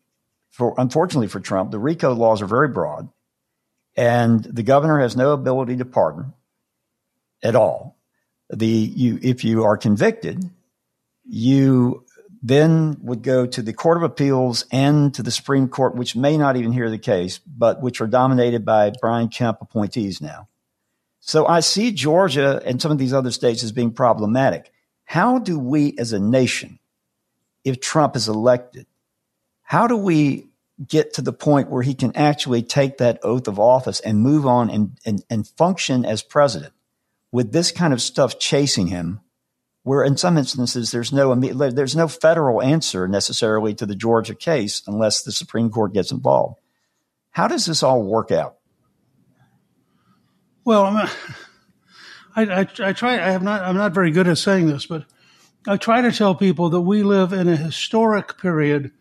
for 0.53 0.75
unfortunately 0.77 1.27
for 1.27 1.39
Trump, 1.39 1.71
the 1.71 1.79
RICO 1.79 2.13
laws 2.13 2.41
are 2.41 2.47
very 2.47 2.67
broad, 2.67 3.09
and 3.97 4.43
the 4.43 4.61
governor 4.63 4.99
has 4.99 5.17
no 5.17 5.31
ability 5.31 5.77
to 5.77 5.85
pardon 5.85 6.33
at 7.41 7.55
all. 7.55 7.97
The 8.51 8.67
you 8.67 9.19
if 9.21 9.43
you 9.43 9.63
are 9.63 9.77
convicted, 9.77 10.47
you 11.25 12.05
then 12.43 12.97
would 13.01 13.23
go 13.23 13.47
to 13.47 13.61
the 13.63 13.73
Court 13.73 13.97
of 13.97 14.03
Appeals 14.03 14.65
and 14.71 15.11
to 15.15 15.23
the 15.23 15.31
Supreme 15.31 15.67
Court, 15.67 15.95
which 15.95 16.15
may 16.15 16.37
not 16.37 16.55
even 16.55 16.71
hear 16.71 16.91
the 16.91 16.99
case, 16.99 17.39
but 17.39 17.81
which 17.81 17.99
are 17.99 18.07
dominated 18.07 18.63
by 18.63 18.91
Brian 19.01 19.29
Kemp 19.29 19.59
appointees 19.59 20.21
now. 20.21 20.49
So 21.19 21.47
I 21.47 21.61
see 21.61 21.91
Georgia 21.93 22.61
and 22.63 22.79
some 22.79 22.91
of 22.91 22.99
these 22.99 23.13
other 23.13 23.31
states 23.31 23.63
as 23.63 23.71
being 23.71 23.91
problematic. 23.91 24.71
How 25.05 25.39
do 25.39 25.57
we 25.57 25.95
as 25.97 26.13
a 26.13 26.19
nation, 26.19 26.77
if 27.63 27.79
Trump 27.79 28.15
is 28.15 28.27
elected, 28.27 28.85
how 29.63 29.88
do 29.88 29.97
we 29.97 30.47
get 30.88 31.13
to 31.13 31.21
the 31.21 31.34
point 31.34 31.69
where 31.69 31.84
he 31.84 31.93
can 31.93 32.15
actually 32.15 32.62
take 32.62 32.97
that 32.97 33.19
oath 33.23 33.47
of 33.47 33.60
office 33.60 33.99
and 33.99 34.19
move 34.19 34.45
on 34.45 34.69
and, 34.69 34.97
and, 35.06 35.23
and 35.30 35.47
function 35.47 36.06
as 36.06 36.21
president 36.21 36.73
with 37.32 37.52
this 37.52 37.71
kind 37.71 37.93
of 37.93 38.02
stuff 38.02 38.39
chasing 38.39 38.88
him 38.88 39.19
where 39.84 40.04
in 40.04 40.17
some 40.17 40.38
instances 40.38 40.91
there's 40.91 41.12
no 41.12 41.36
there's 41.36 41.95
no 41.95 42.08
federal 42.08 42.62
answer 42.62 43.08
necessarily 43.08 43.73
to 43.73 43.86
the 43.86 43.95
Georgia 43.95 44.34
case 44.34 44.82
unless 44.88 45.21
the 45.21 45.32
Supreme 45.32 45.69
Court 45.69 45.93
gets 45.93 46.12
involved. 46.12 46.60
How 47.32 47.47
does 47.47 47.65
this 47.65 47.84
all 47.84 48.02
work 48.02 48.32
out? 48.32 48.56
Well, 50.65 50.86
I, 52.36 52.45
I, 52.45 52.67
I 52.80 52.93
try. 52.93 53.15
I 53.15 53.32
have 53.32 53.43
not. 53.43 53.62
I'm 53.62 53.76
not 53.76 53.93
very 53.93 54.12
good 54.12 54.28
at 54.28 54.38
saying 54.38 54.67
this, 54.67 54.86
but 54.86 55.06
I 55.67 55.78
try 55.78 56.02
to 56.02 56.12
tell 56.12 56.36
people 56.36 56.69
that 56.69 56.82
we 56.82 57.04
live 57.04 57.34
in 57.34 57.49
a 57.49 57.58
historic 57.58 58.38
period, 58.38 58.91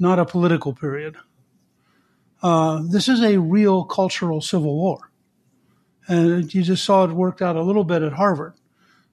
not 0.00 0.18
a 0.18 0.24
political 0.24 0.74
period. 0.74 1.16
Uh, 2.42 2.82
this 2.88 3.08
is 3.08 3.22
a 3.22 3.38
real 3.38 3.84
cultural 3.84 4.40
civil 4.40 4.74
war, 4.74 5.10
and 6.08 6.52
you 6.52 6.62
just 6.62 6.84
saw 6.84 7.04
it 7.04 7.10
worked 7.10 7.42
out 7.42 7.56
a 7.56 7.62
little 7.62 7.84
bit 7.84 8.02
at 8.02 8.14
Harvard. 8.14 8.54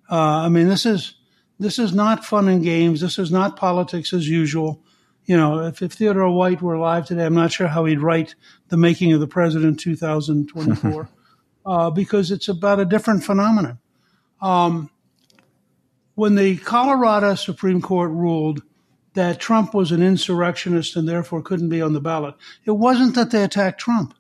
Uh, 0.10 0.16
I 0.16 0.50
mean, 0.50 0.68
this 0.68 0.86
is 0.86 1.16
this 1.60 1.78
is 1.78 1.94
not 1.94 2.26
fun 2.26 2.48
and 2.48 2.64
games. 2.64 3.02
This 3.02 3.20
is 3.20 3.32
not 3.32 3.58
politics 3.58 4.14
as 4.14 4.28
usual. 4.28 4.82
You 5.26 5.36
know, 5.36 5.66
if, 5.66 5.82
if 5.82 5.94
Theodore 5.94 6.32
White 6.32 6.62
were 6.62 6.76
alive 6.76 7.06
today, 7.06 7.26
I'm 7.26 7.34
not 7.34 7.52
sure 7.52 7.68
how 7.68 7.84
he'd 7.84 8.00
write 8.00 8.36
the 8.70 8.78
making 8.78 9.12
of 9.12 9.20
the 9.20 9.28
president 9.28 9.80
2024. 9.80 11.10
uh, 11.68 11.90
because 11.90 12.32
it's 12.32 12.48
about 12.48 12.80
a 12.80 12.86
different 12.86 13.26
phenomenon. 13.26 13.78
Um, 14.42 14.90
when 16.16 16.36
the 16.36 16.58
Colorado 16.58 17.36
Supreme 17.36 17.82
Court 17.82 18.10
ruled 18.10 18.64
that 19.18 19.40
Trump 19.40 19.74
was 19.74 19.92
an 19.92 20.04
insurrectionist 20.04 20.96
and 20.96 21.10
therefore 21.10 21.42
couldn't 21.42 21.70
be 21.70 21.82
on 21.82 21.94
the 21.94 22.00
ballot, 22.00 22.36
it 22.66 22.72
wasn't 22.72 23.16
that 23.16 23.32
they 23.32 23.44
attacked 23.44 23.80
Trump. 23.80 24.14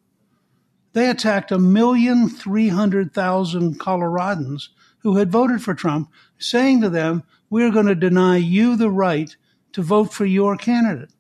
They 0.94 1.08
attacked 1.08 1.52
a 1.52 1.60
million 1.60 2.28
three 2.28 2.70
hundred 2.70 3.14
thousand 3.14 3.80
Coloradans 3.80 4.70
who 5.04 5.18
had 5.18 5.32
voted 5.32 5.62
for 5.62 5.76
Trump, 5.76 6.10
saying 6.40 6.82
to 6.82 6.90
them, 6.90 7.22
We're 7.48 7.70
going 7.70 7.86
to 7.86 7.94
deny 7.94 8.38
you 8.38 8.76
the 8.76 8.90
right 8.90 9.36
to 9.74 9.84
vote 9.84 10.12
for 10.12 10.26
your 10.26 10.58
candidate. 10.58 11.12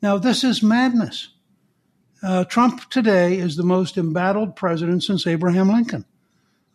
Now, 0.00 0.16
this 0.16 0.44
is 0.44 0.62
madness. 0.62 1.30
Uh, 2.22 2.44
Trump 2.44 2.90
today 2.90 3.38
is 3.38 3.56
the 3.56 3.64
most 3.64 3.98
embattled 3.98 4.54
president 4.54 5.02
since 5.02 5.26
Abraham 5.26 5.68
Lincoln. 5.68 6.04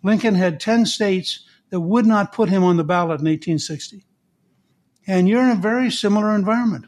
Lincoln 0.03 0.35
had 0.35 0.59
10 0.59 0.85
states 0.85 1.45
that 1.69 1.79
would 1.79 2.05
not 2.05 2.33
put 2.33 2.49
him 2.49 2.61
on 2.61 2.75
the 2.75 2.83
ballot 2.83 3.21
in 3.21 3.25
1860. 3.25 4.05
And 5.07 5.29
you're 5.29 5.43
in 5.43 5.57
a 5.57 5.61
very 5.61 5.91
similar 5.91 6.33
environment. 6.35 6.85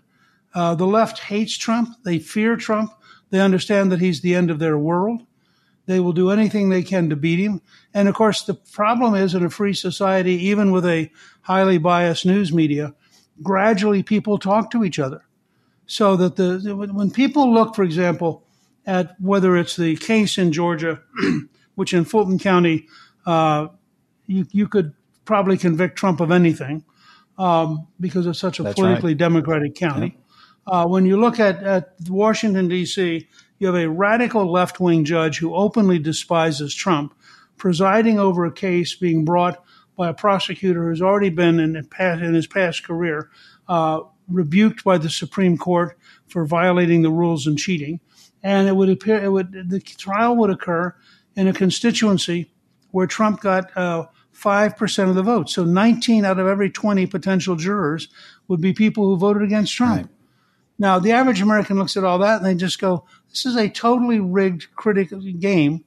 Uh, 0.53 0.75
the 0.75 0.87
left 0.87 1.19
hates 1.19 1.57
Trump. 1.57 1.89
They 2.03 2.19
fear 2.19 2.55
Trump. 2.55 2.91
They 3.29 3.39
understand 3.39 3.91
that 3.91 3.99
he's 3.99 4.21
the 4.21 4.35
end 4.35 4.49
of 4.49 4.59
their 4.59 4.77
world. 4.77 5.23
They 5.85 5.99
will 5.99 6.13
do 6.13 6.31
anything 6.31 6.69
they 6.69 6.83
can 6.83 7.09
to 7.09 7.15
beat 7.15 7.39
him. 7.39 7.61
And 7.93 8.07
of 8.07 8.15
course, 8.15 8.43
the 8.43 8.53
problem 8.53 9.15
is 9.15 9.33
in 9.33 9.45
a 9.45 9.49
free 9.49 9.73
society, 9.73 10.33
even 10.47 10.71
with 10.71 10.85
a 10.85 11.11
highly 11.41 11.77
biased 11.77 12.25
news 12.25 12.51
media, 12.51 12.93
gradually 13.41 14.03
people 14.03 14.37
talk 14.37 14.71
to 14.71 14.83
each 14.83 14.99
other. 14.99 15.23
So 15.85 16.17
that 16.17 16.35
the, 16.35 16.75
when 16.75 17.11
people 17.11 17.53
look, 17.53 17.73
for 17.75 17.83
example, 17.83 18.43
at 18.85 19.15
whether 19.21 19.55
it's 19.55 19.77
the 19.77 19.95
case 19.95 20.37
in 20.37 20.51
Georgia, 20.51 21.01
which 21.75 21.93
in 21.93 22.03
Fulton 22.03 22.39
County, 22.39 22.87
uh, 23.25 23.67
you, 24.25 24.45
you 24.51 24.67
could 24.67 24.93
probably 25.23 25.57
convict 25.57 25.97
Trump 25.97 26.19
of 26.19 26.31
anything 26.31 26.83
um, 27.37 27.87
because 27.99 28.25
it's 28.27 28.39
such 28.39 28.59
a 28.59 28.63
That's 28.63 28.75
politically 28.75 29.11
right. 29.11 29.17
democratic 29.17 29.75
county. 29.75 30.17
Yeah. 30.17 30.73
Uh, 30.73 30.87
when 30.87 31.05
you 31.05 31.19
look 31.19 31.39
at, 31.39 31.63
at 31.63 31.93
Washington, 32.09 32.67
D.C., 32.67 33.27
you 33.59 33.67
have 33.67 33.75
a 33.75 33.89
radical 33.89 34.51
left 34.51 34.79
wing 34.79 35.05
judge 35.05 35.37
who 35.37 35.55
openly 35.55 35.99
despises 35.99 36.75
Trump 36.75 37.13
presiding 37.57 38.19
over 38.19 38.45
a 38.45 38.51
case 38.51 38.95
being 38.95 39.25
brought 39.25 39.63
by 39.95 40.09
a 40.09 40.13
prosecutor 40.13 40.87
who's 40.87 41.01
already 41.01 41.29
been 41.29 41.59
in, 41.59 41.75
in 41.75 42.33
his 42.33 42.45
past 42.45 42.83
career 42.83 43.29
uh, 43.67 44.01
rebuked 44.27 44.83
by 44.83 44.97
the 44.97 45.09
Supreme 45.09 45.57
Court 45.57 45.97
for 46.27 46.45
violating 46.45 47.01
the 47.01 47.09
rules 47.09 47.47
and 47.47 47.57
cheating 47.57 47.99
and 48.43 48.67
it 48.67 48.75
would 48.75 48.89
appear 48.89 49.23
it 49.23 49.29
would 49.29 49.69
the 49.69 49.79
trial 49.79 50.35
would 50.35 50.49
occur 50.49 50.95
in 51.35 51.47
a 51.47 51.53
constituency 51.53 52.51
where 52.91 53.07
Trump 53.07 53.41
got 53.41 53.75
uh, 53.75 54.05
five 54.37 54.73
uh, 54.73 54.75
percent 54.75 55.09
of 55.09 55.15
the 55.15 55.23
vote. 55.23 55.49
So 55.49 55.63
19 55.63 56.23
out 56.23 56.37
of 56.37 56.47
every 56.47 56.69
20 56.69 57.07
potential 57.07 57.55
jurors 57.55 58.07
would 58.47 58.61
be 58.61 58.71
people 58.71 59.05
who 59.05 59.17
voted 59.17 59.41
against 59.41 59.73
Trump. 59.73 60.03
Right. 60.03 60.09
Now, 60.77 60.99
the 60.99 61.11
average 61.11 61.41
American 61.41 61.77
looks 61.77 61.97
at 61.97 62.03
all 62.03 62.19
that 62.19 62.37
and 62.37 62.45
they 62.45 62.53
just 62.53 62.79
go, 62.79 63.05
"This 63.29 63.47
is 63.47 63.55
a 63.55 63.67
totally 63.67 64.19
rigged 64.19 64.67
critical 64.75 65.19
game. 65.19 65.83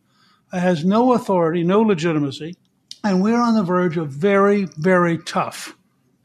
It 0.53 0.59
has 0.59 0.85
no 0.85 1.13
authority, 1.13 1.63
no 1.63 1.81
legitimacy, 1.81 2.57
and 3.05 3.23
we're 3.23 3.41
on 3.41 3.55
the 3.55 3.63
verge 3.63 3.97
of 3.97 4.11
very, 4.11 4.65
very 4.77 5.19
tough 5.19 5.77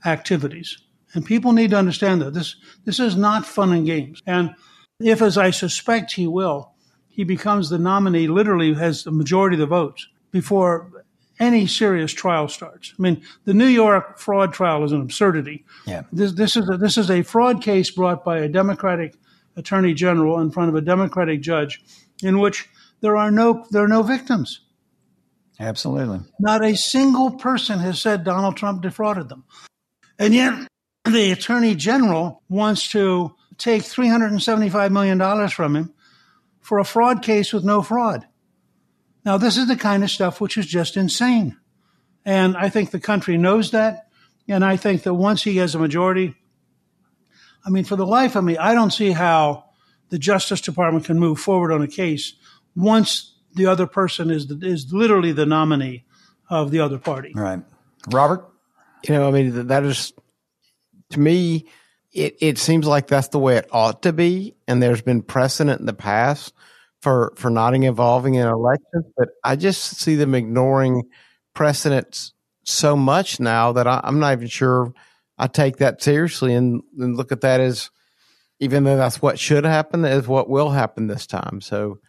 activities." 0.04 0.80
And 1.14 1.24
people 1.24 1.54
need 1.54 1.70
to 1.70 1.78
understand 1.78 2.22
that 2.22 2.34
this 2.34 2.56
this 2.86 3.00
is 3.00 3.16
not 3.16 3.46
fun 3.46 3.72
and 3.72 3.86
games. 3.86 4.24
And 4.26 4.56
if, 5.00 5.22
as 5.22 5.38
I 5.38 5.52
suspect 5.52 6.14
he 6.14 6.26
will, 6.26 6.72
he 7.08 7.24
becomes 7.24 7.70
the 7.70 7.78
nominee, 7.78 8.28
literally 8.28 8.74
has 8.74 9.04
the 9.04 9.12
majority 9.12 9.56
of 9.56 9.60
the 9.60 9.68
votes 9.68 10.08
before 10.32 10.95
any 11.40 11.68
serious 11.68 12.12
trial 12.14 12.48
starts. 12.48 12.94
I 12.98 13.02
mean, 13.02 13.22
the 13.44 13.54
New 13.54 13.68
York 13.68 14.20
fraud 14.20 14.54
trial 14.54 14.84
is 14.84 14.92
an 14.92 15.02
absurdity. 15.02 15.66
Yeah. 15.86 16.04
This, 16.12 16.34
this 16.34 16.56
is 16.56 16.70
a, 16.70 16.78
this 16.78 16.98
is 16.98 17.10
a 17.10 17.24
fraud 17.24 17.62
case 17.62 17.92
brought 17.92 18.24
by 18.24 18.40
a 18.40 18.50
Democratic 18.50 19.16
attorney 19.56 19.94
general 19.94 20.40
in 20.40 20.52
front 20.52 20.70
of 20.70 20.76
a 20.76 20.82
Democratic 20.82 21.42
judge, 21.42 21.84
in 22.24 22.40
which 22.40 22.68
there 23.02 23.18
are 23.18 23.32
no 23.32 23.66
there 23.72 23.84
are 23.84 23.88
no 23.88 24.04
victims. 24.04 24.62
Absolutely. 25.60 26.20
Not 26.40 26.64
a 26.64 26.76
single 26.76 27.32
person 27.32 27.80
has 27.80 28.02
said 28.02 28.24
Donald 28.24 28.58
Trump 28.58 28.82
defrauded 28.82 29.30
them, 29.30 29.46
and 30.20 30.34
yet 30.34 30.68
the 31.06 31.32
attorney 31.32 31.76
general 31.76 32.42
wants 32.50 32.90
to 32.92 33.36
take 33.58 33.84
$375 33.84 34.92
million 34.92 35.50
from 35.50 35.76
him 35.76 35.94
for 36.62 36.80
a 36.80 36.84
fraud 36.84 37.22
case 37.22 37.54
with 37.54 37.64
no 37.64 37.82
fraud. 37.82 38.26
Now, 39.26 39.38
this 39.38 39.58
is 39.58 39.68
the 39.68 39.76
kind 39.76 40.04
of 40.04 40.12
stuff 40.12 40.40
which 40.40 40.58
is 40.58 40.68
just 40.68 40.96
insane. 40.96 41.58
And 42.24 42.56
I 42.56 42.70
think 42.70 42.92
the 42.92 43.00
country 43.00 43.38
knows 43.38 43.72
that. 43.72 44.08
And 44.48 44.64
I 44.64 44.78
think 44.78 45.04
that 45.04 45.16
once 45.16 45.44
he 45.44 45.58
has 45.58 45.74
a 45.74 45.80
majority, 45.80 46.36
I 47.66 47.72
mean, 47.72 47.84
for 47.84 47.96
the 47.96 48.06
life 48.06 48.36
of 48.36 48.44
me, 48.44 48.58
I 48.58 48.76
don't 48.76 48.92
see 48.92 49.12
how 49.12 49.66
the 50.10 50.20
Justice 50.20 50.62
Department 50.62 51.06
can 51.06 51.20
move 51.20 51.40
forward 51.40 51.72
on 51.72 51.82
a 51.82 51.88
case 51.88 52.34
once 52.76 53.36
the 53.56 53.66
other 53.66 53.88
person 53.88 54.30
is 54.30 54.48
the, 54.48 54.60
is 54.62 54.94
literally 54.94 55.32
the 55.32 55.46
nominee 55.46 56.06
of 56.50 56.70
the 56.70 56.80
other 56.80 57.00
party. 57.00 57.32
Right, 57.34 57.62
Robert. 58.12 58.46
You 59.08 59.16
know, 59.16 59.28
I 59.28 59.32
mean, 59.32 59.68
that 59.68 59.84
is 59.84 60.14
to 61.12 61.20
me 61.20 61.68
it, 62.12 62.38
it 62.40 62.58
seems 62.58 62.88
like 62.88 63.08
that's 63.08 63.28
the 63.28 63.40
way 63.40 63.58
it 63.58 63.68
ought 63.72 64.04
to 64.04 64.14
be. 64.14 64.56
And 64.68 64.82
there's 64.82 65.02
been 65.02 65.22
precedent 65.22 65.80
in 65.80 65.86
the 65.86 65.94
past 65.94 66.54
for, 67.06 67.34
for 67.36 67.52
not 67.52 67.76
involving 67.76 68.34
in 68.34 68.48
elections, 68.48 69.06
but 69.16 69.30
I 69.44 69.58
just 69.58 70.00
see 70.00 70.16
them 70.16 70.34
ignoring 70.34 71.04
precedents 71.54 72.34
so 72.64 72.96
much 72.96 73.40
now 73.40 73.74
that 73.74 73.86
I, 73.86 74.02
am 74.04 74.20
not 74.20 74.34
even 74.34 74.48
sure 74.48 74.92
I 75.38 75.46
take 75.46 75.78
that 75.78 76.02
seriously 76.02 76.56
and, 76.56 76.82
and 76.98 77.16
look 77.16 77.32
at 77.32 77.42
that 77.42 77.60
as 77.60 77.92
even 78.60 78.86
though 78.86 78.98
that's 78.98 79.22
what 79.22 79.38
should 79.38 79.66
happen 79.66 80.04
is 80.04 80.28
what 80.28 80.50
will 80.50 80.72
happen 80.72 81.06
this 81.06 81.28
time. 81.28 81.62
So, 81.62 82.00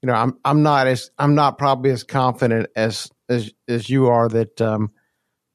you 0.00 0.06
know, 0.06 0.12
I'm 0.12 0.38
I'm 0.44 0.62
not 0.62 0.86
as 0.86 1.10
I'm 1.18 1.34
not 1.34 1.58
probably 1.58 1.90
as 1.90 2.04
confident 2.04 2.68
as 2.76 3.10
as 3.28 3.50
as 3.66 3.90
you 3.90 4.06
are 4.06 4.28
that 4.28 4.60
um, 4.60 4.92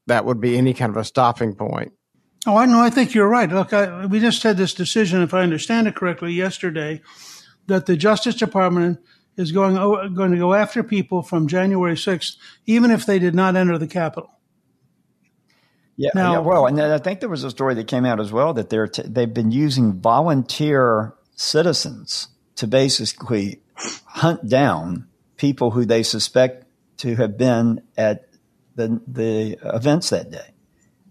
that 0.07 0.25
would 0.25 0.41
be 0.41 0.57
any 0.57 0.73
kind 0.73 0.89
of 0.89 0.97
a 0.97 1.05
stopping 1.05 1.55
point. 1.55 1.93
Oh, 2.45 2.57
I 2.57 2.65
know. 2.65 2.81
I 2.81 2.89
think 2.89 3.13
you're 3.13 3.29
right. 3.29 3.49
Look, 3.49 3.71
I, 3.71 4.07
we 4.07 4.19
just 4.19 4.43
had 4.43 4.57
this 4.57 4.73
decision, 4.73 5.21
if 5.21 5.33
I 5.33 5.41
understand 5.41 5.87
it 5.87 5.95
correctly, 5.95 6.33
yesterday, 6.33 6.99
that 7.69 7.85
the 7.85 7.95
Justice 7.95 8.35
Department 8.35 8.99
is 9.37 9.51
going 9.51 9.75
going 10.13 10.31
to 10.31 10.37
go 10.37 10.53
after 10.53 10.83
people 10.83 11.21
from 11.23 11.47
January 11.47 11.95
6th, 11.95 12.35
even 12.65 12.91
if 12.91 13.05
they 13.05 13.19
did 13.19 13.33
not 13.33 13.55
enter 13.55 13.77
the 13.77 13.87
Capitol. 13.87 14.31
Yeah, 15.95 16.11
now, 16.15 16.31
yeah, 16.33 16.39
well, 16.39 16.65
and 16.65 16.79
I 16.79 16.97
think 16.97 17.19
there 17.19 17.29
was 17.29 17.43
a 17.43 17.49
story 17.49 17.75
that 17.75 17.87
came 17.87 18.05
out 18.05 18.19
as 18.21 18.31
well 18.31 18.53
that 18.53 18.69
they're 18.69 18.87
t- 18.87 19.03
they've 19.05 19.33
been 19.33 19.51
using 19.51 19.99
volunteer 19.99 21.13
citizens 21.35 22.29
to 22.55 22.67
basically 22.67 23.61
hunt 24.05 24.47
down 24.47 25.07
people 25.35 25.71
who 25.71 25.85
they 25.85 26.03
suspect 26.03 26.65
to 26.97 27.15
have 27.15 27.37
been 27.37 27.81
at 27.97 28.29
the 28.75 29.01
the 29.07 29.57
events 29.63 30.09
that 30.11 30.31
day. 30.31 30.53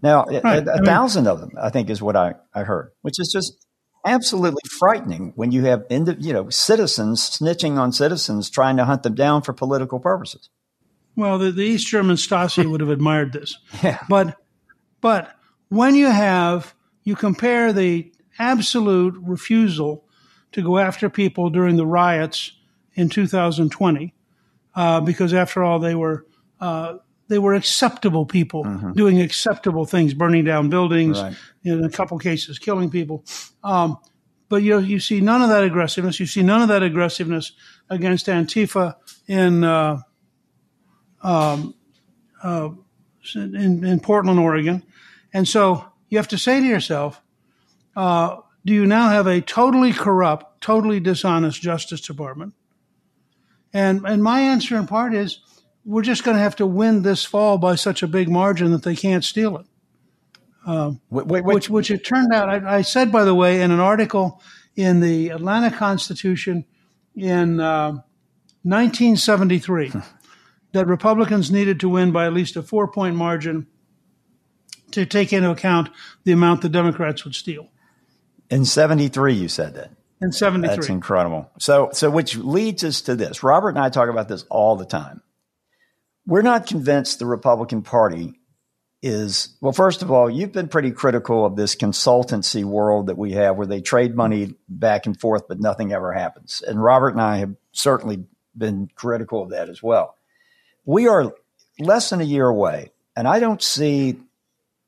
Now, 0.01 0.25
right. 0.25 0.67
a, 0.67 0.71
a 0.71 0.75
mean, 0.77 0.85
thousand 0.85 1.27
of 1.27 1.39
them, 1.39 1.51
I 1.61 1.69
think, 1.69 1.89
is 1.89 2.01
what 2.01 2.15
I, 2.15 2.35
I 2.53 2.63
heard, 2.63 2.91
which 3.01 3.19
is 3.19 3.31
just 3.31 3.65
absolutely 4.05 4.61
frightening 4.69 5.33
when 5.35 5.51
you 5.51 5.65
have 5.65 5.85
you 5.89 6.33
know 6.33 6.49
citizens 6.49 7.21
snitching 7.21 7.77
on 7.77 7.91
citizens 7.91 8.49
trying 8.49 8.77
to 8.77 8.85
hunt 8.85 9.03
them 9.03 9.15
down 9.15 9.41
for 9.41 9.53
political 9.53 9.99
purposes. 9.99 10.49
Well, 11.15 11.37
the, 11.37 11.51
the 11.51 11.63
East 11.63 11.87
German 11.87 12.15
Stasi 12.15 12.69
would 12.69 12.81
have 12.81 12.89
admired 12.89 13.33
this. 13.33 13.57
Yeah. 13.83 13.99
But 14.07 14.37
but 15.01 15.35
when 15.69 15.95
you 15.95 16.07
have, 16.07 16.73
you 17.03 17.15
compare 17.15 17.73
the 17.73 18.11
absolute 18.37 19.15
refusal 19.21 20.05
to 20.51 20.61
go 20.61 20.77
after 20.77 21.09
people 21.09 21.49
during 21.49 21.75
the 21.75 21.85
riots 21.85 22.53
in 22.95 23.09
2020, 23.09 24.13
uh, 24.75 25.01
because 25.01 25.33
after 25.33 25.63
all, 25.63 25.79
they 25.79 25.95
were 25.95 26.25
uh, 26.59 26.95
they 27.29 27.39
were 27.39 27.53
acceptable 27.53 28.25
people 28.25 28.65
mm-hmm. 28.65 28.91
doing 28.93 29.21
acceptable 29.21 29.85
things, 29.85 30.13
burning 30.13 30.43
down 30.43 30.69
buildings, 30.69 31.21
right. 31.21 31.35
in 31.63 31.83
a 31.83 31.89
couple 31.89 32.17
cases, 32.19 32.59
killing 32.59 32.89
people. 32.89 33.23
Um, 33.63 33.97
but 34.49 34.63
you 34.63 34.79
you 34.79 34.99
see 34.99 35.21
none 35.21 35.41
of 35.41 35.49
that 35.49 35.63
aggressiveness. 35.63 36.19
You 36.19 36.25
see 36.25 36.43
none 36.43 36.61
of 36.61 36.67
that 36.67 36.83
aggressiveness 36.83 37.53
against 37.89 38.25
Antifa 38.25 38.95
in 39.27 39.63
uh, 39.63 40.01
um, 41.21 41.75
uh, 42.43 42.69
in, 43.35 43.85
in 43.85 43.99
Portland, 43.99 44.39
Oregon. 44.39 44.83
And 45.33 45.47
so 45.47 45.85
you 46.09 46.17
have 46.17 46.27
to 46.29 46.37
say 46.37 46.59
to 46.59 46.65
yourself, 46.65 47.21
uh, 47.95 48.37
do 48.65 48.73
you 48.73 48.85
now 48.85 49.09
have 49.09 49.27
a 49.27 49.41
totally 49.41 49.93
corrupt, 49.93 50.61
totally 50.61 50.99
dishonest 50.99 51.61
Justice 51.61 52.01
Department? 52.01 52.53
And, 53.73 54.05
and 54.05 54.23
my 54.23 54.41
answer 54.41 54.77
in 54.77 54.87
part 54.87 55.13
is 55.13 55.39
we're 55.85 56.01
just 56.01 56.23
going 56.23 56.37
to 56.37 56.43
have 56.43 56.55
to 56.57 56.67
win 56.67 57.01
this 57.01 57.23
fall 57.23 57.57
by 57.57 57.75
such 57.75 58.03
a 58.03 58.07
big 58.07 58.29
margin 58.29 58.71
that 58.71 58.83
they 58.83 58.95
can't 58.95 59.23
steal 59.23 59.57
it. 59.57 59.65
Um, 60.65 61.01
wait, 61.09 61.25
wait, 61.25 61.43
wait. 61.43 61.55
Which, 61.55 61.69
which 61.69 61.91
it 61.91 62.05
turned 62.05 62.33
out, 62.33 62.49
I, 62.49 62.77
I, 62.77 62.81
said, 62.81 63.11
by 63.11 63.23
the 63.23 63.33
way, 63.33 63.61
in 63.61 63.71
an 63.71 63.79
article 63.79 64.41
in 64.75 64.99
the 64.99 65.29
Atlanta 65.29 65.71
Constitution 65.71 66.65
in 67.15 67.59
uh, 67.59 67.91
1973, 68.63 69.93
that 70.73 70.85
Republicans 70.85 71.49
needed 71.49 71.79
to 71.79 71.89
win 71.89 72.11
by 72.11 72.25
at 72.25 72.33
least 72.33 72.55
a 72.55 72.61
four 72.61 72.87
point 72.87 73.15
margin 73.15 73.67
to 74.91 75.05
take 75.05 75.33
into 75.33 75.49
account 75.49 75.89
the 76.23 76.31
amount 76.31 76.61
the 76.61 76.69
Democrats 76.69 77.23
would 77.23 77.35
steal. 77.35 77.69
In 78.49 78.65
73, 78.65 79.33
you 79.33 79.47
said 79.47 79.75
that. 79.75 79.91
In 80.21 80.31
73. 80.31 80.75
That's 80.75 80.89
incredible. 80.89 81.49
So, 81.59 81.89
so 81.93 82.09
which 82.09 82.35
leads 82.35 82.83
us 82.83 83.01
to 83.03 83.15
this. 83.15 83.43
Robert 83.43 83.69
and 83.69 83.79
I 83.79 83.89
talk 83.89 84.09
about 84.09 84.27
this 84.27 84.43
all 84.49 84.75
the 84.75 84.85
time. 84.85 85.21
We're 86.29 86.43
not 86.43 86.67
convinced 86.67 87.17
the 87.17 87.25
Republican 87.25 87.81
Party 87.81 88.35
is, 89.01 89.57
well, 89.61 89.73
first 89.73 90.03
of 90.03 90.11
all, 90.11 90.29
you've 90.29 90.51
been 90.51 90.67
pretty 90.67 90.91
critical 90.91 91.43
of 91.43 91.55
this 91.55 91.75
consultancy 91.75 92.63
world 92.63 93.07
that 93.07 93.17
we 93.17 93.31
have 93.31 93.55
where 93.55 93.65
they 93.65 93.81
trade 93.81 94.15
money 94.15 94.53
back 94.67 95.07
and 95.07 95.19
forth, 95.19 95.47
but 95.47 95.59
nothing 95.59 95.91
ever 95.91 96.13
happens. 96.13 96.61
And 96.67 96.83
Robert 96.83 97.15
and 97.15 97.21
I 97.21 97.37
have 97.37 97.55
certainly 97.71 98.25
been 98.55 98.91
critical 98.93 99.41
of 99.41 99.49
that 99.49 99.69
as 99.69 99.81
well. 99.81 100.17
We 100.85 101.07
are 101.07 101.33
less 101.79 102.11
than 102.11 102.21
a 102.21 102.25
year 102.25 102.45
away, 102.45 102.91
and 103.15 103.27
I 103.27 103.39
don't 103.39 103.63
see 103.63 104.19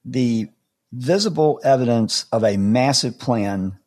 the 0.05 0.47
visible 0.93 1.59
evidence 1.63 2.25
of 2.31 2.43
a 2.43 2.57
massive 2.57 3.17
plan 3.17 3.79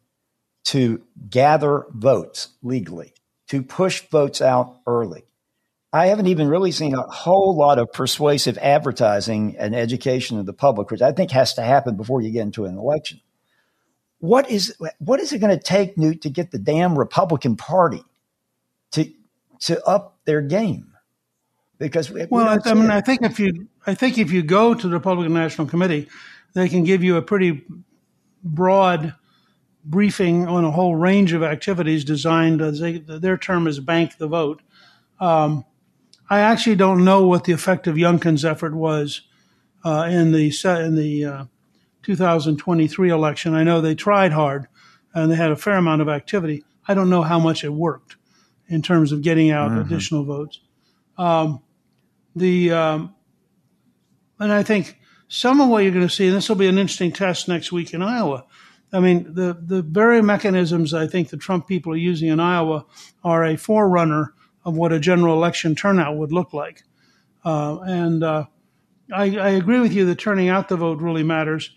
to 0.64 1.03
gather 1.31 1.87
votes 1.90 2.49
legally, 2.64 3.14
to 3.51 3.62
push 3.62 4.03
votes 4.09 4.43
out 4.43 4.81
early. 4.88 5.23
I 5.94 6.07
haven't 6.07 6.26
even 6.26 6.48
really 6.48 6.72
seen 6.72 6.92
a 6.92 7.02
whole 7.02 7.57
lot 7.57 7.78
of 7.78 7.92
persuasive 7.92 8.59
advertising 8.59 9.54
and 9.57 9.76
education 9.76 10.40
of 10.40 10.44
the 10.44 10.52
public, 10.52 10.90
which 10.90 11.00
I 11.00 11.12
think 11.12 11.30
has 11.30 11.54
to 11.54 11.62
happen 11.62 11.96
before 11.96 12.20
you 12.20 12.33
get 12.33 12.42
into 12.42 12.64
an 12.64 12.76
election. 12.76 13.20
What 14.18 14.50
is 14.50 14.76
what 14.98 15.20
is 15.20 15.33
it 15.33 15.38
going 15.38 15.57
to 15.57 15.62
take, 15.62 15.96
Newt, 15.96 16.22
to 16.22 16.30
get 16.30 16.50
the 16.50 16.59
damn 16.59 16.98
Republican 16.98 17.54
Party 17.54 18.02
to 18.90 19.09
to 19.61 19.85
up 19.85 20.18
their 20.24 20.42
game? 20.42 20.94
Because 21.78 22.11
we, 22.11 22.26
well, 22.26 22.59
we 22.64 22.70
I 22.70 22.74
mean, 22.74 22.87
it. 22.87 22.90
I 22.90 23.00
think 23.00 23.22
if 23.22 23.38
you 23.38 23.68
I 23.87 23.94
think 23.94 24.18
if 24.18 24.33
you 24.33 24.42
go 24.42 24.74
to 24.74 24.88
the 24.88 24.94
Republican 24.94 25.33
National 25.33 25.68
Committee, 25.68 26.09
they 26.54 26.68
can 26.68 26.83
give 26.83 27.04
you 27.04 27.18
a 27.18 27.22
pretty 27.22 27.62
broad 28.42 29.14
briefing 29.85 30.48
on 30.48 30.64
a 30.64 30.72
whole 30.72 30.96
range 30.96 31.33
of 31.33 31.44
activities 31.44 32.04
designed. 32.04 32.61
As 32.61 32.80
they, 32.80 32.98
their 32.98 33.38
term 33.38 33.68
is 33.68 33.78
bank 33.78 34.18
the 34.18 34.26
vote. 34.26 34.61
Um, 35.20 35.64
I 36.30 36.40
actually 36.40 36.76
don't 36.76 37.04
know 37.04 37.26
what 37.26 37.44
the 37.44 37.52
effect 37.52 37.87
of 37.87 37.96
Youngkin's 37.96 38.44
effort 38.44 38.74
was 38.74 39.22
uh, 39.84 40.08
in 40.10 40.32
the 40.32 40.52
in 40.64 40.94
the 40.94 41.24
uh, 41.24 41.44
2023 42.02 43.10
election. 43.10 43.54
I 43.54 43.64
know 43.64 43.80
they 43.80 43.94
tried 43.94 44.32
hard 44.32 44.68
and 45.14 45.30
they 45.30 45.37
had 45.37 45.50
a 45.50 45.56
fair 45.56 45.76
amount 45.76 46.02
of 46.02 46.08
activity. 46.08 46.64
I 46.88 46.94
don't 46.94 47.10
know 47.10 47.22
how 47.22 47.38
much 47.38 47.64
it 47.64 47.70
worked 47.70 48.16
in 48.68 48.82
terms 48.82 49.12
of 49.12 49.22
getting 49.22 49.50
out 49.50 49.70
mm-hmm. 49.70 49.80
additional 49.80 50.24
votes. 50.24 50.60
Um, 51.16 51.62
the 52.34 52.72
um, 52.72 53.14
and 54.40 54.52
I 54.52 54.62
think 54.62 54.98
some 55.28 55.60
of 55.60 55.68
what 55.68 55.82
you're 55.82 55.92
going 55.92 56.06
to 56.06 56.14
see, 56.14 56.26
and 56.26 56.37
this 56.37 56.48
will 56.48 56.56
be 56.56 56.66
an 56.66 56.78
interesting 56.78 57.12
test 57.12 57.48
next 57.48 57.72
week 57.72 57.94
in 57.94 58.02
Iowa. 58.02 58.44
I 58.92 59.00
mean, 59.00 59.34
the 59.34 59.56
the 59.60 59.82
very 59.82 60.22
mechanisms 60.22 60.94
I 60.94 61.06
think 61.06 61.30
the 61.30 61.37
Trump 61.37 61.66
people 61.66 61.92
are 61.92 61.96
using 61.96 62.28
in 62.28 62.40
Iowa 62.40 62.87
are 63.22 63.44
a 63.44 63.56
forerunner 63.56 64.34
of 64.64 64.77
what 64.77 64.92
a 64.92 65.00
general 65.00 65.35
election 65.35 65.74
turnout 65.74 66.16
would 66.16 66.33
look 66.33 66.53
like. 66.53 66.83
Uh, 67.44 67.79
and 67.81 68.24
uh, 68.24 68.44
I, 69.12 69.37
I, 69.37 69.48
agree 69.50 69.81
with 69.81 69.92
you 69.92 70.07
that 70.07 70.18
turning 70.18 70.48
out 70.48 70.68
the 70.68 70.77
vote 70.77 71.00
really 71.00 71.22
matters. 71.22 71.70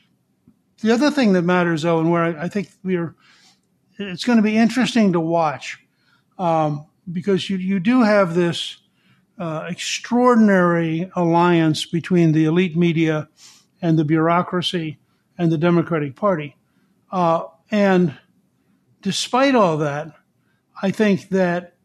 The 0.79 0.93
other 0.93 1.11
thing 1.11 1.33
that 1.33 1.41
matters, 1.41 1.81
though, 1.81 1.99
and 1.99 2.09
where 2.09 2.23
I, 2.23 2.45
I 2.45 2.47
think 2.47 2.69
we're, 2.83 3.15
it's 3.99 4.23
going 4.23 4.37
to 4.37 4.43
be 4.43 4.55
interesting 4.55 5.11
to 5.13 5.19
watch 5.19 5.77
um, 6.37 6.85
because 7.11 7.49
you 7.49 7.57
you 7.57 7.79
do 7.79 8.03
have 8.03 8.35
this 8.35 8.77
uh, 9.39 9.65
extraordinary 9.67 11.11
alliance 11.15 11.85
between 11.85 12.31
the 12.31 12.45
elite 12.45 12.77
media 12.77 13.27
and 13.81 13.97
the 13.97 14.05
bureaucracy 14.05 14.99
and 15.37 15.51
the 15.51 15.57
Democratic 15.57 16.15
Party. 16.15 16.55
Uh, 17.11 17.43
and 17.71 18.17
despite 19.01 19.55
all 19.55 19.77
that, 19.77 20.13
I 20.81 20.91
think 20.91 21.29
that 21.29 21.76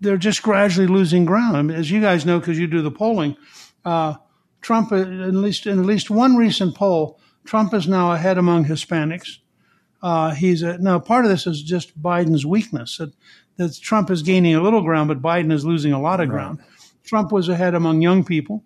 they're 0.00 0.16
just 0.16 0.42
gradually 0.42 0.86
losing 0.86 1.24
ground. 1.24 1.56
I 1.56 1.62
mean, 1.62 1.76
as 1.76 1.90
you 1.90 2.00
guys 2.00 2.24
know, 2.24 2.38
because 2.38 2.58
you 2.58 2.66
do 2.66 2.82
the 2.82 2.90
polling, 2.90 3.36
uh, 3.84 4.14
Trump, 4.60 4.92
at 4.92 5.06
least 5.06 5.66
in 5.66 5.78
at 5.78 5.86
least 5.86 6.10
one 6.10 6.36
recent 6.36 6.74
poll, 6.74 7.20
Trump 7.44 7.72
is 7.74 7.88
now 7.88 8.12
ahead 8.12 8.38
among 8.38 8.64
Hispanics. 8.64 9.38
Uh, 10.02 10.32
he's 10.32 10.62
a, 10.62 10.78
now 10.78 10.98
part 10.98 11.24
of 11.24 11.30
this 11.30 11.46
is 11.46 11.62
just 11.62 12.00
Biden's 12.00 12.46
weakness 12.46 12.98
that, 12.98 13.12
that 13.56 13.74
Trump 13.80 14.10
is 14.10 14.22
gaining 14.22 14.54
a 14.54 14.62
little 14.62 14.82
ground, 14.82 15.08
but 15.08 15.22
Biden 15.22 15.52
is 15.52 15.64
losing 15.64 15.92
a 15.92 16.00
lot 16.00 16.20
of 16.20 16.28
ground. 16.28 16.58
Right. 16.58 16.68
Trump 17.04 17.32
was 17.32 17.48
ahead 17.48 17.74
among 17.74 18.02
young 18.02 18.24
people. 18.24 18.64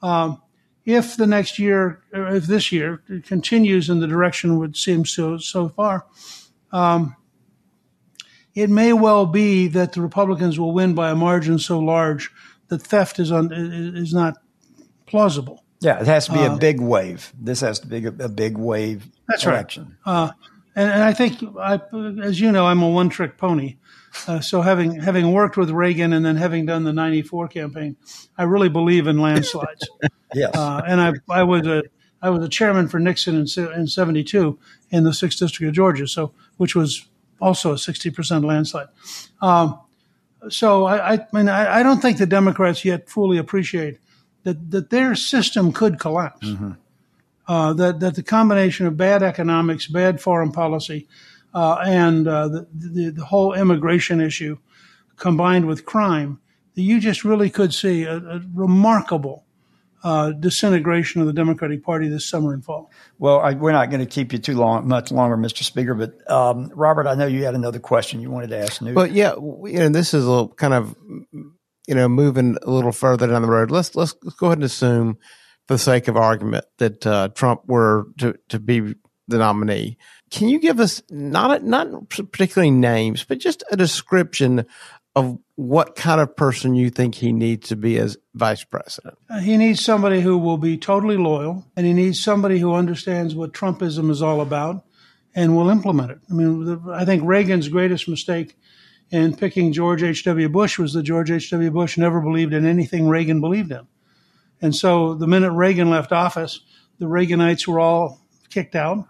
Um, 0.00 0.42
if 0.84 1.16
the 1.16 1.26
next 1.26 1.58
year, 1.58 2.02
if 2.12 2.46
this 2.46 2.72
year 2.72 3.02
continues 3.24 3.88
in 3.88 4.00
the 4.00 4.08
direction 4.08 4.62
it 4.64 4.76
seems 4.76 5.10
so 5.10 5.38
so 5.38 5.68
far, 5.68 6.06
um, 6.72 7.14
it 8.54 8.70
may 8.70 8.92
well 8.92 9.26
be 9.26 9.68
that 9.68 9.92
the 9.92 10.02
Republicans 10.02 10.58
will 10.58 10.72
win 10.72 10.94
by 10.94 11.10
a 11.10 11.14
margin 11.14 11.58
so 11.58 11.78
large 11.78 12.30
that 12.68 12.82
theft 12.82 13.18
is 13.18 13.32
un, 13.32 13.50
is 13.52 14.12
not 14.12 14.36
plausible. 15.06 15.64
Yeah, 15.80 16.00
it 16.00 16.06
has 16.06 16.26
to 16.26 16.32
be 16.32 16.38
uh, 16.38 16.54
a 16.54 16.58
big 16.58 16.80
wave. 16.80 17.32
This 17.38 17.60
has 17.60 17.80
to 17.80 17.86
be 17.86 18.04
a, 18.06 18.08
a 18.08 18.28
big 18.28 18.56
wave 18.56 19.10
that's 19.28 19.44
election. 19.44 19.96
Right. 20.06 20.12
Uh, 20.12 20.32
and, 20.74 20.90
and 20.90 21.02
I 21.02 21.12
think, 21.12 21.42
I, 21.58 21.80
as 22.22 22.40
you 22.40 22.52
know, 22.52 22.66
I'm 22.66 22.82
a 22.82 22.88
one 22.88 23.10
trick 23.10 23.36
pony. 23.36 23.76
Uh, 24.26 24.40
so 24.40 24.60
having 24.60 25.00
having 25.00 25.32
worked 25.32 25.56
with 25.56 25.70
Reagan 25.70 26.12
and 26.12 26.24
then 26.24 26.36
having 26.36 26.66
done 26.66 26.84
the 26.84 26.92
'94 26.92 27.48
campaign, 27.48 27.96
I 28.36 28.42
really 28.44 28.68
believe 28.68 29.06
in 29.06 29.18
landslides. 29.18 29.88
yes, 30.34 30.54
uh, 30.54 30.82
and 30.86 31.00
I 31.00 31.12
I 31.30 31.42
was 31.44 31.66
a 31.66 31.82
I 32.20 32.28
was 32.28 32.44
a 32.44 32.48
chairman 32.48 32.88
for 32.88 33.00
Nixon 33.00 33.34
in, 33.34 33.46
in 33.72 33.86
'72 33.86 34.58
in 34.90 35.04
the 35.04 35.14
sixth 35.14 35.38
district 35.38 35.68
of 35.68 35.74
Georgia, 35.74 36.06
so 36.06 36.34
which 36.58 36.74
was 36.74 37.08
also 37.42 37.72
a 37.72 37.78
60 37.78 38.10
percent 38.10 38.44
landslide. 38.44 38.88
Um, 39.40 39.78
so 40.48 40.86
I, 40.86 41.14
I, 41.14 41.26
mean 41.32 41.48
I, 41.48 41.80
I, 41.80 41.82
don't 41.82 42.00
think 42.00 42.18
the 42.18 42.26
Democrats 42.26 42.84
yet 42.84 43.08
fully 43.08 43.38
appreciate 43.38 43.98
that 44.44 44.70
that 44.70 44.90
their 44.90 45.14
system 45.14 45.72
could 45.72 45.98
collapse. 45.98 46.46
Mm-hmm. 46.46 46.72
Uh, 47.48 47.72
that 47.74 48.00
that 48.00 48.14
the 48.14 48.22
combination 48.22 48.86
of 48.86 48.96
bad 48.96 49.22
economics, 49.22 49.88
bad 49.88 50.20
foreign 50.20 50.52
policy, 50.52 51.08
uh, 51.52 51.82
and 51.84 52.28
uh, 52.28 52.48
the, 52.48 52.68
the, 52.72 53.10
the 53.10 53.24
whole 53.24 53.52
immigration 53.52 54.20
issue 54.20 54.56
combined 55.16 55.66
with 55.66 55.84
crime, 55.84 56.40
that 56.74 56.82
you 56.82 57.00
just 57.00 57.24
really 57.24 57.50
could 57.50 57.74
see 57.74 58.04
a, 58.04 58.16
a 58.16 58.40
remarkable 58.54 59.44
uh, 60.02 60.32
disintegration 60.32 61.20
of 61.20 61.26
the 61.26 61.32
Democratic 61.32 61.84
Party 61.84 62.08
this 62.08 62.26
summer 62.26 62.52
and 62.52 62.64
fall. 62.64 62.90
Well, 63.18 63.40
I, 63.40 63.52
we're 63.52 63.72
not 63.72 63.90
going 63.90 64.00
to 64.00 64.06
keep 64.06 64.32
you 64.32 64.38
too 64.38 64.56
long, 64.56 64.88
much 64.88 65.12
longer, 65.12 65.36
Mr. 65.36 65.62
Speaker. 65.62 65.94
But 65.94 66.28
um, 66.30 66.70
Robert, 66.74 67.06
I 67.06 67.14
know 67.14 67.26
you 67.26 67.44
had 67.44 67.54
another 67.54 67.78
question 67.78 68.20
you 68.20 68.30
wanted 68.30 68.50
to 68.50 68.58
ask. 68.58 68.82
Newt. 68.82 68.94
Well, 68.94 69.06
yeah, 69.06 69.34
you 69.34 69.78
know, 69.78 69.88
this 69.88 70.14
is 70.14 70.24
a 70.24 70.30
little 70.30 70.48
kind 70.48 70.74
of 70.74 70.96
you 71.86 71.94
know 71.94 72.08
moving 72.08 72.56
a 72.62 72.70
little 72.70 72.92
further 72.92 73.26
down 73.26 73.42
the 73.42 73.48
road. 73.48 73.70
Let's 73.70 73.94
let's, 73.94 74.14
let's 74.22 74.36
go 74.36 74.46
ahead 74.46 74.58
and 74.58 74.64
assume, 74.64 75.18
for 75.66 75.74
the 75.74 75.78
sake 75.78 76.08
of 76.08 76.16
argument, 76.16 76.64
that 76.78 77.06
uh, 77.06 77.28
Trump 77.28 77.62
were 77.66 78.06
to 78.18 78.36
to 78.48 78.58
be 78.58 78.94
the 79.28 79.38
nominee. 79.38 79.98
Can 80.30 80.48
you 80.48 80.58
give 80.58 80.80
us 80.80 81.02
not 81.10 81.62
not 81.62 82.08
particularly 82.08 82.70
names, 82.70 83.24
but 83.24 83.38
just 83.38 83.62
a 83.70 83.76
description 83.76 84.66
of 85.14 85.38
what 85.56 85.96
kind 85.96 86.20
of 86.20 86.34
person 86.36 86.74
you 86.74 86.90
think 86.90 87.14
he 87.14 87.32
needs 87.32 87.68
to 87.68 87.76
be 87.76 87.98
as 87.98 88.16
vice 88.34 88.64
president? 88.64 89.18
Uh, 89.28 89.40
he 89.40 89.56
needs 89.56 89.84
somebody 89.84 90.20
who 90.20 90.38
will 90.38 90.56
be 90.56 90.78
totally 90.78 91.16
loyal, 91.16 91.64
and 91.76 91.86
he 91.86 91.92
needs 91.92 92.22
somebody 92.22 92.58
who 92.58 92.74
understands 92.74 93.34
what 93.34 93.52
Trumpism 93.52 94.10
is 94.10 94.22
all 94.22 94.40
about 94.40 94.84
and 95.34 95.56
will 95.56 95.70
implement 95.70 96.10
it. 96.10 96.18
I 96.30 96.34
mean, 96.34 96.82
I 96.92 97.04
think 97.04 97.22
Reagan's 97.24 97.68
greatest 97.68 98.08
mistake 98.08 98.56
in 99.10 99.36
picking 99.36 99.72
George 99.72 100.02
H.W. 100.02 100.48
Bush 100.48 100.78
was 100.78 100.94
that 100.94 101.02
George 101.02 101.30
H.W. 101.30 101.70
Bush 101.70 101.98
never 101.98 102.20
believed 102.20 102.54
in 102.54 102.66
anything 102.66 103.08
Reagan 103.08 103.40
believed 103.40 103.72
in. 103.72 103.86
And 104.60 104.74
so 104.74 105.14
the 105.14 105.26
minute 105.26 105.52
Reagan 105.52 105.90
left 105.90 106.12
office, 106.12 106.60
the 106.98 107.06
Reaganites 107.06 107.66
were 107.66 107.80
all 107.80 108.20
kicked 108.48 108.74
out, 108.74 109.06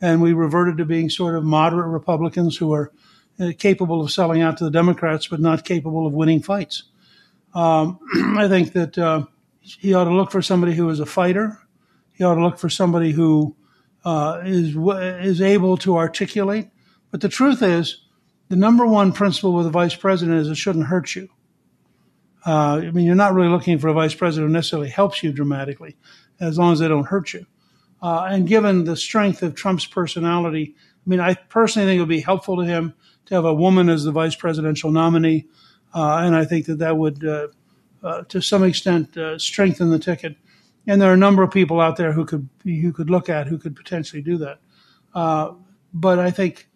and 0.00 0.20
we 0.20 0.32
reverted 0.32 0.78
to 0.78 0.84
being 0.84 1.08
sort 1.08 1.36
of 1.36 1.44
moderate 1.44 1.88
Republicans 1.88 2.56
who 2.56 2.72
are 2.74 2.92
uh, 3.40 3.52
capable 3.58 4.00
of 4.00 4.10
selling 4.10 4.42
out 4.42 4.58
to 4.58 4.64
the 4.64 4.70
Democrats, 4.70 5.26
but 5.26 5.40
not 5.40 5.64
capable 5.64 6.06
of 6.06 6.12
winning 6.12 6.42
fights. 6.42 6.84
Um, 7.54 7.98
I 8.38 8.48
think 8.48 8.72
that 8.72 8.98
uh, 8.98 9.26
he 9.60 9.94
ought 9.94 10.04
to 10.04 10.14
look 10.14 10.30
for 10.30 10.42
somebody 10.42 10.74
who 10.74 10.88
is 10.90 11.00
a 11.00 11.06
fighter. 11.06 11.58
He 12.12 12.24
ought 12.24 12.34
to 12.34 12.42
look 12.42 12.58
for 12.58 12.68
somebody 12.68 13.12
who 13.12 13.56
uh, 14.04 14.42
is 14.44 14.76
is 14.76 15.40
able 15.40 15.76
to 15.78 15.96
articulate. 15.96 16.68
But 17.10 17.20
the 17.20 17.28
truth 17.28 17.62
is, 17.62 18.02
the 18.48 18.56
number 18.56 18.86
one 18.86 19.12
principle 19.12 19.52
with 19.54 19.66
a 19.66 19.70
vice 19.70 19.94
president 19.94 20.38
is 20.38 20.48
it 20.48 20.56
shouldn't 20.56 20.86
hurt 20.86 21.14
you. 21.14 21.28
Uh, 22.46 22.80
I 22.84 22.90
mean, 22.92 23.04
you're 23.04 23.16
not 23.16 23.34
really 23.34 23.48
looking 23.48 23.78
for 23.78 23.88
a 23.88 23.92
vice 23.92 24.14
president 24.14 24.50
who 24.50 24.52
necessarily 24.52 24.88
helps 24.88 25.22
you 25.22 25.32
dramatically, 25.32 25.96
as 26.38 26.58
long 26.58 26.72
as 26.72 26.78
they 26.78 26.86
don't 26.86 27.06
hurt 27.06 27.32
you. 27.32 27.44
Uh, 28.00 28.28
and 28.30 28.46
given 28.46 28.84
the 28.84 28.96
strength 28.96 29.42
of 29.42 29.54
Trump's 29.54 29.86
personality, 29.86 30.76
I 30.78 31.10
mean, 31.10 31.18
I 31.18 31.34
personally 31.34 31.88
think 31.88 31.98
it 31.98 32.00
would 32.02 32.08
be 32.08 32.20
helpful 32.20 32.58
to 32.58 32.64
him 32.64 32.94
to 33.26 33.34
have 33.34 33.44
a 33.44 33.54
woman 33.54 33.88
as 33.88 34.04
the 34.04 34.12
vice 34.12 34.34
presidential 34.34 34.90
nominee, 34.90 35.46
uh, 35.94 36.18
and 36.18 36.34
I 36.34 36.44
think 36.44 36.66
that 36.66 36.78
that 36.78 36.96
would, 36.96 37.24
uh, 37.24 37.48
uh, 38.02 38.22
to 38.22 38.40
some 38.40 38.64
extent, 38.64 39.16
uh, 39.16 39.38
strengthen 39.38 39.90
the 39.90 39.98
ticket. 39.98 40.36
And 40.86 41.00
there 41.00 41.10
are 41.10 41.14
a 41.14 41.18
number 41.18 41.42
of 41.42 41.50
people 41.50 41.80
out 41.80 41.96
there 41.96 42.12
who 42.12 42.24
could 42.24 42.48
you 42.62 42.92
could 42.92 43.10
look 43.10 43.28
at 43.28 43.48
who 43.48 43.58
could 43.58 43.74
potentially 43.74 44.22
do 44.22 44.38
that. 44.38 44.58
Uh, 45.14 45.52
but 45.92 46.18
I 46.18 46.30
think, 46.30 46.68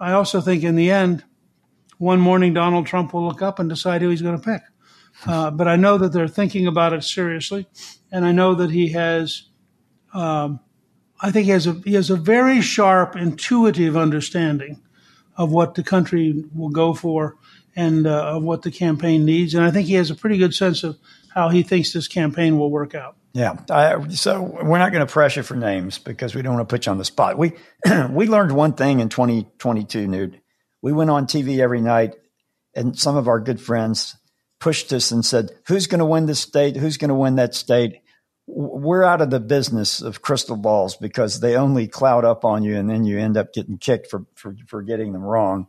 I 0.00 0.12
also 0.12 0.40
think, 0.40 0.62
in 0.62 0.76
the 0.76 0.90
end, 0.90 1.24
one 1.98 2.20
morning 2.20 2.54
Donald 2.54 2.86
Trump 2.86 3.12
will 3.12 3.26
look 3.26 3.42
up 3.42 3.58
and 3.58 3.68
decide 3.68 4.00
who 4.00 4.08
he's 4.08 4.22
going 4.22 4.40
to 4.40 4.44
pick. 4.44 4.62
Uh, 5.26 5.50
but 5.50 5.68
I 5.68 5.76
know 5.76 5.98
that 5.98 6.12
they're 6.12 6.28
thinking 6.28 6.66
about 6.66 6.92
it 6.92 7.02
seriously, 7.04 7.66
and 8.10 8.24
I 8.24 8.32
know 8.32 8.54
that 8.54 8.70
he 8.70 8.92
has. 8.92 9.42
Um, 10.14 10.60
I 11.20 11.32
think 11.32 11.46
he 11.46 11.50
has 11.50 11.66
a 11.66 11.72
he 11.84 11.94
has 11.94 12.08
a 12.08 12.16
very 12.16 12.62
sharp, 12.62 13.16
intuitive 13.16 13.96
understanding 13.96 14.80
of 15.38 15.52
what 15.52 15.76
the 15.76 15.84
country 15.84 16.44
will 16.54 16.68
go 16.68 16.92
for 16.92 17.36
and 17.76 18.06
uh, 18.06 18.36
of 18.36 18.42
what 18.42 18.62
the 18.62 18.72
campaign 18.72 19.24
needs. 19.24 19.54
And 19.54 19.64
I 19.64 19.70
think 19.70 19.86
he 19.86 19.94
has 19.94 20.10
a 20.10 20.16
pretty 20.16 20.36
good 20.36 20.52
sense 20.52 20.82
of 20.82 20.98
how 21.32 21.48
he 21.48 21.62
thinks 21.62 21.92
this 21.92 22.08
campaign 22.08 22.58
will 22.58 22.70
work 22.70 22.94
out. 22.94 23.16
Yeah. 23.32 23.56
I, 23.70 24.08
so 24.08 24.42
we're 24.42 24.78
not 24.78 24.90
going 24.90 25.06
to 25.06 25.12
pressure 25.12 25.44
for 25.44 25.54
names 25.54 25.98
because 25.98 26.34
we 26.34 26.42
don't 26.42 26.54
want 26.54 26.68
to 26.68 26.72
put 26.72 26.86
you 26.86 26.92
on 26.92 26.98
the 26.98 27.04
spot. 27.04 27.38
We 27.38 27.52
we 28.10 28.26
learned 28.26 28.52
one 28.52 28.72
thing 28.72 28.98
in 28.98 29.08
2022, 29.08 30.08
Newt. 30.08 30.34
We 30.82 30.92
went 30.92 31.10
on 31.10 31.26
TV 31.26 31.60
every 31.60 31.80
night, 31.80 32.16
and 32.74 32.98
some 32.98 33.16
of 33.16 33.28
our 33.28 33.38
good 33.38 33.60
friends 33.60 34.16
pushed 34.58 34.92
us 34.92 35.12
and 35.12 35.24
said, 35.24 35.50
"Who's 35.68 35.86
going 35.86 35.98
to 36.00 36.04
win 36.04 36.26
this 36.26 36.40
state? 36.40 36.76
Who's 36.76 36.96
going 36.96 37.10
to 37.10 37.14
win 37.14 37.36
that 37.36 37.54
state?" 37.54 38.00
We're 38.50 39.04
out 39.04 39.20
of 39.20 39.28
the 39.28 39.40
business 39.40 40.00
of 40.00 40.22
crystal 40.22 40.56
balls 40.56 40.96
because 40.96 41.40
they 41.40 41.56
only 41.56 41.86
cloud 41.86 42.24
up 42.24 42.44
on 42.44 42.64
you, 42.64 42.78
and 42.78 42.88
then 42.88 43.04
you 43.04 43.18
end 43.18 43.36
up 43.36 43.52
getting 43.52 43.76
kicked 43.76 44.10
for 44.10 44.24
for, 44.34 44.56
for 44.66 44.82
getting 44.82 45.12
them 45.12 45.22
wrong. 45.22 45.68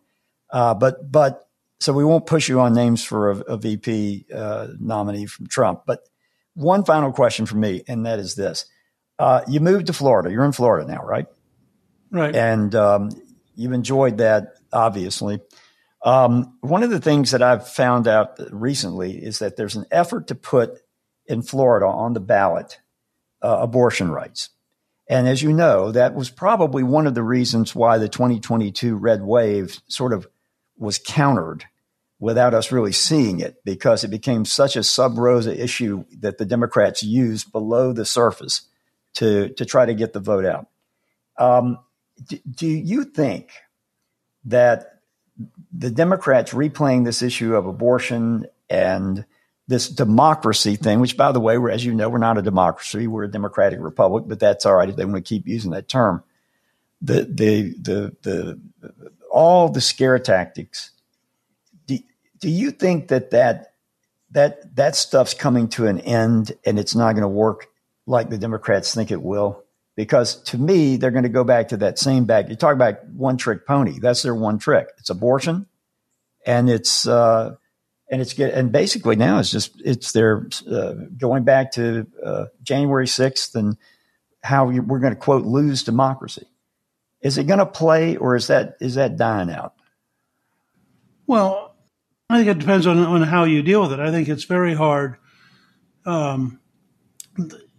Uh, 0.49 0.73
but 0.73 1.11
but 1.11 1.43
so 1.79 1.93
we 1.93 2.05
won't 2.05 2.25
push 2.25 2.47
you 2.47 2.59
on 2.61 2.73
names 2.73 3.03
for 3.03 3.31
a, 3.31 3.37
a 3.39 3.57
VP 3.57 4.27
uh, 4.33 4.67
nominee 4.79 5.25
from 5.25 5.47
Trump. 5.47 5.83
But 5.85 6.07
one 6.53 6.85
final 6.85 7.11
question 7.11 7.45
for 7.45 7.57
me, 7.57 7.83
and 7.87 8.05
that 8.05 8.19
is 8.19 8.35
this: 8.35 8.65
uh, 9.19 9.41
You 9.47 9.59
moved 9.59 9.87
to 9.87 9.93
Florida. 9.93 10.31
You're 10.31 10.45
in 10.45 10.53
Florida 10.53 10.89
now, 10.89 11.03
right? 11.03 11.27
Right. 12.11 12.35
And 12.35 12.73
um, 12.75 13.09
you've 13.55 13.73
enjoyed 13.73 14.17
that, 14.19 14.55
obviously. 14.71 15.41
Um, 16.03 16.57
one 16.61 16.83
of 16.83 16.89
the 16.89 17.01
things 17.01 17.31
that 17.31 17.41
I've 17.41 17.67
found 17.67 18.07
out 18.07 18.39
recently 18.51 19.17
is 19.17 19.39
that 19.39 19.57
there's 19.57 19.75
an 19.75 19.85
effort 19.91 20.27
to 20.27 20.35
put 20.35 20.79
in 21.29 21.43
Florida 21.43 21.85
on 21.85 22.13
the 22.13 22.19
ballot 22.19 22.79
uh, 23.41 23.59
abortion 23.61 24.11
rights. 24.11 24.49
And 25.07 25.27
as 25.27 25.41
you 25.41 25.53
know, 25.53 25.91
that 25.91 26.13
was 26.13 26.29
probably 26.29 26.83
one 26.83 27.07
of 27.07 27.15
the 27.15 27.23
reasons 27.23 27.73
why 27.73 27.97
the 27.97 28.09
2022 28.09 28.95
red 28.95 29.23
wave 29.23 29.79
sort 29.87 30.11
of 30.11 30.27
was 30.77 30.99
countered 30.99 31.65
without 32.19 32.53
us 32.53 32.71
really 32.71 32.91
seeing 32.91 33.39
it 33.39 33.63
because 33.63 34.03
it 34.03 34.09
became 34.09 34.43
such 34.43 34.75
a 34.75 34.83
sub 34.83 35.17
rosa 35.17 35.57
issue 35.57 36.03
that 36.19 36.37
the 36.37 36.45
Democrats 36.45 37.01
used 37.01 37.51
below 37.51 37.93
the 37.93 38.05
surface 38.05 38.63
to, 39.13 39.49
to 39.49 39.65
try 39.65 39.85
to 39.85 39.93
get 39.93 40.13
the 40.13 40.19
vote 40.19 40.45
out. 40.45 40.67
Um, 41.37 41.79
do, 42.27 42.37
do 42.49 42.67
you 42.67 43.05
think 43.05 43.51
that 44.45 44.99
the 45.71 45.89
Democrats 45.89 46.53
replaying 46.53 47.05
this 47.05 47.21
issue 47.21 47.55
of 47.55 47.65
abortion 47.65 48.45
and 48.69 49.25
this 49.69 49.87
democracy 49.87 50.75
thing, 50.75 50.99
which, 50.99 51.15
by 51.15 51.31
the 51.31 51.39
way, 51.39 51.55
as 51.71 51.85
you 51.85 51.93
know, 51.93 52.09
we're 52.09 52.17
not 52.17 52.39
a 52.39 52.41
democracy; 52.41 53.05
we're 53.05 53.25
a 53.25 53.31
democratic 53.31 53.79
republic. 53.79 54.23
But 54.27 54.39
that's 54.39 54.65
all 54.65 54.75
right 54.75 54.89
if 54.89 54.95
they 54.95 55.05
want 55.05 55.17
to 55.17 55.21
keep 55.21 55.47
using 55.47 55.71
that 55.71 55.87
term. 55.87 56.23
The 57.03 57.21
the 57.25 57.75
the 57.79 58.15
the 58.23 58.59
all 59.31 59.69
the 59.69 59.79
scare 59.79 60.17
tactics. 60.17 60.89
Do, 61.85 61.99
do 62.39 62.49
you 62.49 62.71
think 62.71 63.09
that 63.09 63.29
that 63.29 63.75
that 64.31 64.75
that 64.75 64.95
stuff's 64.95 65.35
coming 65.35 65.67
to 65.69 65.85
an 65.85 65.99
end 65.99 66.51
and 66.65 66.79
it's 66.79 66.95
not 66.95 67.13
going 67.13 67.21
to 67.21 67.27
work 67.27 67.67
like 68.07 68.31
the 68.31 68.39
Democrats 68.39 68.95
think 68.95 69.11
it 69.11 69.21
will? 69.21 69.63
Because 69.95 70.41
to 70.45 70.57
me, 70.57 70.97
they're 70.97 71.11
going 71.11 71.23
to 71.23 71.29
go 71.29 71.43
back 71.43 71.67
to 71.67 71.77
that 71.77 71.99
same 71.99 72.25
bag. 72.25 72.49
You 72.49 72.55
talk 72.55 72.73
about 72.73 73.07
one 73.09 73.37
trick 73.37 73.67
pony. 73.67 73.99
That's 73.99 74.23
their 74.23 74.33
one 74.33 74.57
trick. 74.57 74.87
It's 74.97 75.11
abortion, 75.11 75.67
and 76.43 76.71
it's 76.71 77.07
uh, 77.07 77.55
and 78.09 78.21
it's 78.21 78.33
get 78.33 78.53
and 78.53 78.71
basically 78.71 79.15
now 79.15 79.39
it's 79.39 79.51
just 79.51 79.79
it's 79.83 80.11
their 80.11 80.47
uh, 80.69 80.93
going 81.17 81.43
back 81.43 81.71
to 81.73 82.07
uh, 82.23 82.45
January 82.63 83.07
sixth 83.07 83.55
and 83.55 83.77
how 84.41 84.65
we're 84.65 84.99
going 84.99 85.13
to 85.13 85.19
quote 85.19 85.45
lose 85.45 85.83
democracy. 85.83 86.47
Is 87.21 87.37
it 87.37 87.47
going 87.47 87.59
to 87.59 87.65
play 87.65 88.15
or 88.15 88.35
is 88.35 88.47
that 88.47 88.75
is 88.79 88.95
that 88.95 89.17
dying 89.17 89.51
out? 89.51 89.73
Well, 91.27 91.75
I 92.29 92.37
think 92.37 92.49
it 92.49 92.59
depends 92.59 92.87
on 92.87 92.97
on 92.99 93.21
how 93.23 93.43
you 93.43 93.61
deal 93.61 93.81
with 93.81 93.93
it. 93.93 93.99
I 93.99 94.11
think 94.11 94.27
it's 94.27 94.45
very 94.45 94.73
hard. 94.73 95.17
Um, 96.05 96.59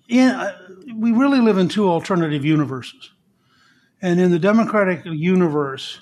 in, 0.08 0.28
uh, 0.28 0.56
we 0.94 1.12
really 1.12 1.40
live 1.40 1.58
in 1.58 1.68
two 1.68 1.88
alternative 1.88 2.44
universes, 2.44 3.10
and 4.00 4.20
in 4.20 4.30
the 4.30 4.38
democratic 4.38 5.04
universe, 5.04 6.00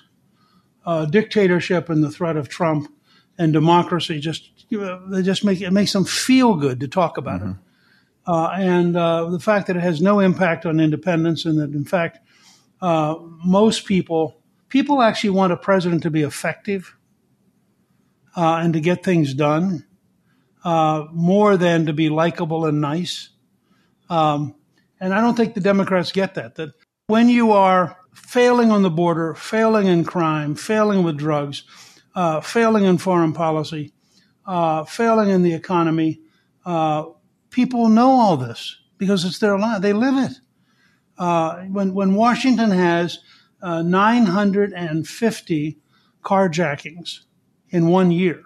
uh, 0.85 1.05
dictatorship 1.05 1.89
and 1.89 2.03
the 2.03 2.11
threat 2.11 2.37
of 2.37 2.49
Trump 2.49 2.91
and 3.39 3.53
democracy 3.53 4.19
just 4.19 4.51
they 4.69 5.23
just 5.23 5.43
make 5.43 5.61
it 5.61 5.71
makes 5.71 5.93
them 5.93 6.05
feel 6.05 6.53
good 6.55 6.81
to 6.81 6.87
talk 6.87 7.17
about 7.17 7.39
mm-hmm. 7.39 7.51
it. 7.51 7.57
Uh, 8.27 8.49
and 8.49 8.95
uh, 8.95 9.27
the 9.29 9.39
fact 9.39 9.65
that 9.65 9.77
it 9.77 9.79
has 9.79 10.01
no 10.01 10.19
impact 10.19 10.65
on 10.65 10.79
independents, 10.79 11.45
and 11.45 11.57
that 11.57 11.71
in 11.71 11.85
fact 11.85 12.19
uh, 12.81 13.15
most 13.43 13.85
people 13.85 14.35
people 14.67 15.01
actually 15.01 15.31
want 15.31 15.53
a 15.53 15.57
president 15.57 16.03
to 16.03 16.11
be 16.11 16.21
effective 16.21 16.95
uh, 18.35 18.59
and 18.61 18.73
to 18.73 18.81
get 18.81 19.03
things 19.03 19.33
done 19.33 19.85
uh, 20.63 21.05
more 21.11 21.57
than 21.57 21.85
to 21.87 21.93
be 21.93 22.09
likable 22.09 22.65
and 22.65 22.81
nice. 22.81 23.29
Um, 24.09 24.53
and 24.99 25.13
I 25.13 25.21
don't 25.21 25.35
think 25.35 25.53
the 25.53 25.61
Democrats 25.61 26.11
get 26.11 26.35
that. 26.35 26.55
That 26.55 26.73
when 27.07 27.29
you 27.29 27.53
are 27.53 27.97
failing 28.13 28.69
on 28.69 28.83
the 28.83 28.89
border, 28.89 29.33
failing 29.33 29.87
in 29.87 30.03
crime, 30.03 30.55
failing 30.55 31.03
with 31.03 31.17
drugs, 31.17 31.63
uh, 32.15 32.41
failing 32.41 32.85
in 32.85 32.97
foreign 32.97 33.33
policy, 33.33 33.93
uh, 34.45 34.83
failing 34.83 35.29
in 35.29 35.43
the 35.43 35.53
economy, 35.53 36.21
uh, 36.65 37.05
people 37.49 37.89
know 37.89 38.09
all 38.09 38.37
this 38.37 38.77
because 38.97 39.25
it's 39.25 39.39
their 39.39 39.57
life. 39.57 39.81
They 39.81 39.93
live 39.93 40.31
it. 40.31 40.37
Uh, 41.17 41.63
when 41.63 41.93
when 41.93 42.15
Washington 42.15 42.71
has 42.71 43.19
uh, 43.61 43.81
950 43.81 45.79
carjackings 46.23 47.19
in 47.69 47.87
one 47.87 48.11
year, 48.11 48.43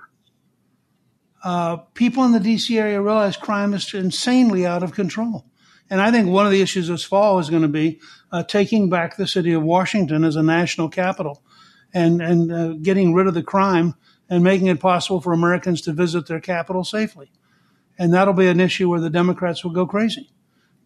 uh, 1.43 1.77
people 1.93 2.23
in 2.23 2.31
the 2.31 2.39
D.C. 2.39 2.77
area 2.77 3.01
realize 3.01 3.37
crime 3.37 3.73
is 3.73 3.93
insanely 3.93 4.65
out 4.65 4.81
of 4.81 4.93
control. 4.93 5.45
And 5.89 6.01
I 6.01 6.09
think 6.09 6.29
one 6.29 6.45
of 6.45 6.51
the 6.51 6.61
issues 6.61 6.87
this 6.87 7.03
fall 7.03 7.37
is 7.39 7.49
going 7.49 7.61
to 7.61 7.67
be 7.67 7.99
uh, 8.31 8.43
taking 8.43 8.89
back 8.89 9.17
the 9.17 9.27
city 9.27 9.51
of 9.51 9.61
Washington 9.61 10.23
as 10.23 10.35
a 10.35 10.41
national 10.41 10.89
capital 10.89 11.43
and, 11.93 12.21
and 12.21 12.51
uh, 12.51 12.73
getting 12.81 13.13
rid 13.13 13.27
of 13.27 13.33
the 13.33 13.43
crime 13.43 13.95
and 14.29 14.43
making 14.43 14.67
it 14.67 14.79
possible 14.79 15.21
for 15.21 15.33
Americans 15.33 15.81
to 15.81 15.93
visit 15.93 16.27
their 16.27 16.39
capital 16.39 16.83
safely. 16.83 17.31
And 17.97 18.13
that'll 18.13 18.33
be 18.33 18.47
an 18.47 18.59
issue 18.59 18.89
where 18.89 18.99
the 18.99 19.09
Democrats 19.09 19.63
will 19.63 19.71
go 19.71 19.85
crazy 19.85 20.31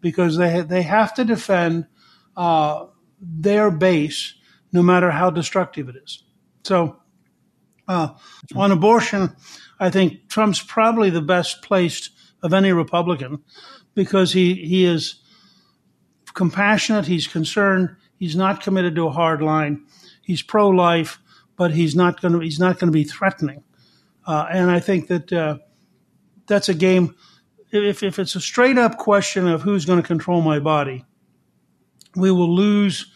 because 0.02 0.38
they, 0.38 0.62
they 0.62 0.82
have 0.82 1.14
to 1.16 1.24
defend 1.24 1.88
uh, 2.36 2.88
their 3.22 3.72
base 3.72 4.34
no 4.72 4.84
matter 4.84 5.12
how 5.12 5.30
destructive 5.30 5.90
it 5.90 5.96
is. 5.96 6.24
So 6.64 6.98
uh, 7.88 8.10
on 8.56 8.72
abortion, 8.72 9.36
I 9.80 9.90
think 9.90 10.28
Trump's 10.28 10.62
probably 10.62 11.10
the 11.10 11.22
best 11.22 11.62
placed 11.62 12.10
of 12.44 12.54
any 12.54 12.74
Republican 12.74 13.44
because 13.96 14.34
he, 14.34 14.56
he 14.56 14.86
is 14.86 15.22
compassionate, 16.34 17.06
he's 17.06 17.28
concerned, 17.28 17.96
he's 18.18 18.36
not 18.36 18.62
committed 18.62 18.96
to 18.96 19.08
a 19.08 19.12
hard 19.12 19.42
line, 19.42 19.86
he's 20.28 20.42
pro 20.42 20.68
life, 20.68 21.20
but 21.56 21.72
he's 21.72 21.96
not 21.96 22.22
going 22.22 22.34
to 22.34 22.40
he's 22.40 22.60
not 22.60 22.78
going 22.78 22.90
to 22.90 22.96
be 22.96 23.06
threatening. 23.06 23.64
Uh, 24.26 24.46
and 24.52 24.70
I 24.70 24.82
think 24.82 25.08
that 25.08 25.32
uh, 25.32 25.58
that's 26.46 26.70
a 26.70 26.74
game. 26.74 27.16
If, 27.72 28.04
if 28.04 28.20
it's 28.20 28.36
a 28.36 28.42
straight 28.42 28.78
up 28.78 28.98
question 28.98 29.48
of 29.48 29.62
who's 29.62 29.86
going 29.86 30.02
to 30.02 30.08
control 30.08 30.42
my 30.42 30.60
body, 30.60 31.06
we 32.16 32.32
will 32.32 32.54
lose 32.54 33.12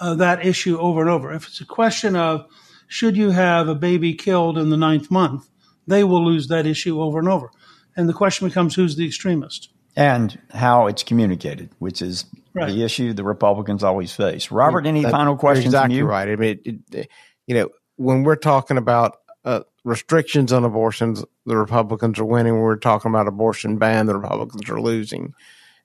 uh, 0.00 0.14
that 0.14 0.44
issue 0.44 0.78
over 0.78 1.00
and 1.00 1.10
over. 1.10 1.32
If 1.32 1.46
it's 1.46 1.60
a 1.60 1.66
question 1.66 2.16
of 2.16 2.46
should 2.88 3.16
you 3.16 3.30
have 3.30 3.68
a 3.68 3.74
baby 3.74 4.14
killed 4.14 4.58
in 4.58 4.70
the 4.70 4.76
ninth 4.76 5.10
month, 5.10 5.48
they 5.86 6.04
will 6.04 6.24
lose 6.24 6.48
that 6.48 6.66
issue 6.66 7.00
over 7.00 7.18
and 7.18 7.28
over. 7.28 7.50
And 7.96 8.08
the 8.08 8.12
question 8.12 8.48
becomes 8.48 8.74
who's 8.74 8.96
the 8.96 9.06
extremist? 9.06 9.70
And 9.96 10.38
how 10.50 10.86
it's 10.86 11.02
communicated, 11.02 11.70
which 11.78 12.00
is 12.00 12.24
right. 12.54 12.70
the 12.70 12.82
issue 12.82 13.12
the 13.12 13.24
Republicans 13.24 13.82
always 13.84 14.12
face. 14.12 14.50
Robert, 14.50 14.86
any 14.86 15.02
That's 15.02 15.12
final 15.12 15.36
questions? 15.36 15.66
Exactly 15.66 15.96
from 15.96 15.98
you? 15.98 16.06
right. 16.06 16.28
I 16.28 16.36
mean, 16.36 16.60
it, 16.64 16.78
it, 16.92 17.08
you 17.46 17.54
know, 17.54 17.68
when 17.96 18.22
we're 18.22 18.36
talking 18.36 18.76
about 18.76 19.18
uh, 19.44 19.60
restrictions 19.84 20.52
on 20.52 20.64
abortions, 20.64 21.24
the 21.46 21.56
Republicans 21.56 22.18
are 22.18 22.24
winning. 22.24 22.54
When 22.54 22.62
we're 22.62 22.76
talking 22.76 23.10
about 23.10 23.28
abortion 23.28 23.78
ban, 23.78 24.06
the 24.06 24.16
Republicans 24.16 24.68
are 24.70 24.80
losing. 24.80 25.34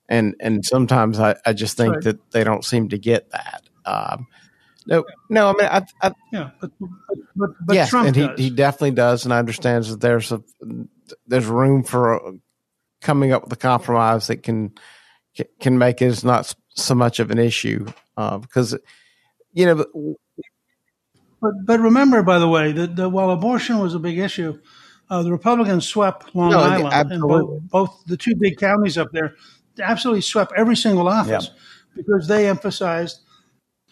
And 0.07 0.35
and 0.39 0.63
sometimes 0.63 1.19
I, 1.19 1.35
I 1.45 1.53
just 1.53 1.77
think 1.77 1.95
right. 1.95 2.03
that 2.03 2.31
they 2.31 2.43
don't 2.43 2.63
seem 2.63 2.89
to 2.89 2.97
get 2.97 3.31
that. 3.31 3.63
Um, 3.85 4.27
no, 4.85 5.03
no. 5.29 5.49
I 5.49 5.53
mean, 5.53 5.67
I, 5.67 5.85
I 6.01 6.13
yeah, 6.31 6.51
but 6.61 6.71
but, 7.35 7.49
but 7.59 7.75
yes, 7.75 7.89
Trump 7.89 8.07
and 8.07 8.15
he, 8.15 8.43
he 8.43 8.49
definitely 8.51 8.91
does, 8.91 9.25
and 9.25 9.33
understands 9.33 9.89
that 9.89 10.01
there's 10.01 10.31
a 10.31 10.43
there's 11.25 11.47
room 11.47 11.83
for 11.83 12.35
coming 13.01 13.31
up 13.31 13.43
with 13.43 13.53
a 13.53 13.57
compromise 13.57 14.27
that 14.27 14.43
can 14.43 14.73
can 15.59 15.77
make 15.77 16.01
it 16.01 16.23
not 16.23 16.53
so 16.69 16.95
much 16.95 17.19
of 17.19 17.31
an 17.31 17.37
issue 17.37 17.85
uh, 18.17 18.37
because 18.37 18.77
you 19.53 19.65
know. 19.65 20.15
But 21.41 21.53
but 21.65 21.79
remember, 21.79 22.23
by 22.23 22.39
the 22.39 22.47
way, 22.47 22.71
that, 22.71 22.95
that 22.95 23.09
while 23.09 23.29
abortion 23.31 23.79
was 23.79 23.93
a 23.93 23.99
big 23.99 24.17
issue, 24.17 24.59
uh, 25.09 25.23
the 25.23 25.31
Republicans 25.31 25.87
swept 25.87 26.35
Long 26.35 26.51
no, 26.51 26.59
Island 26.59 27.11
and 27.11 27.21
both, 27.21 27.61
both 27.63 28.03
the 28.07 28.17
two 28.17 28.35
big 28.35 28.57
counties 28.57 28.97
up 28.97 29.09
there 29.11 29.35
absolutely 29.79 30.21
swept 30.21 30.53
every 30.55 30.75
single 30.75 31.07
office 31.07 31.49
yeah. 31.51 31.59
because 31.95 32.27
they 32.27 32.47
emphasized 32.47 33.19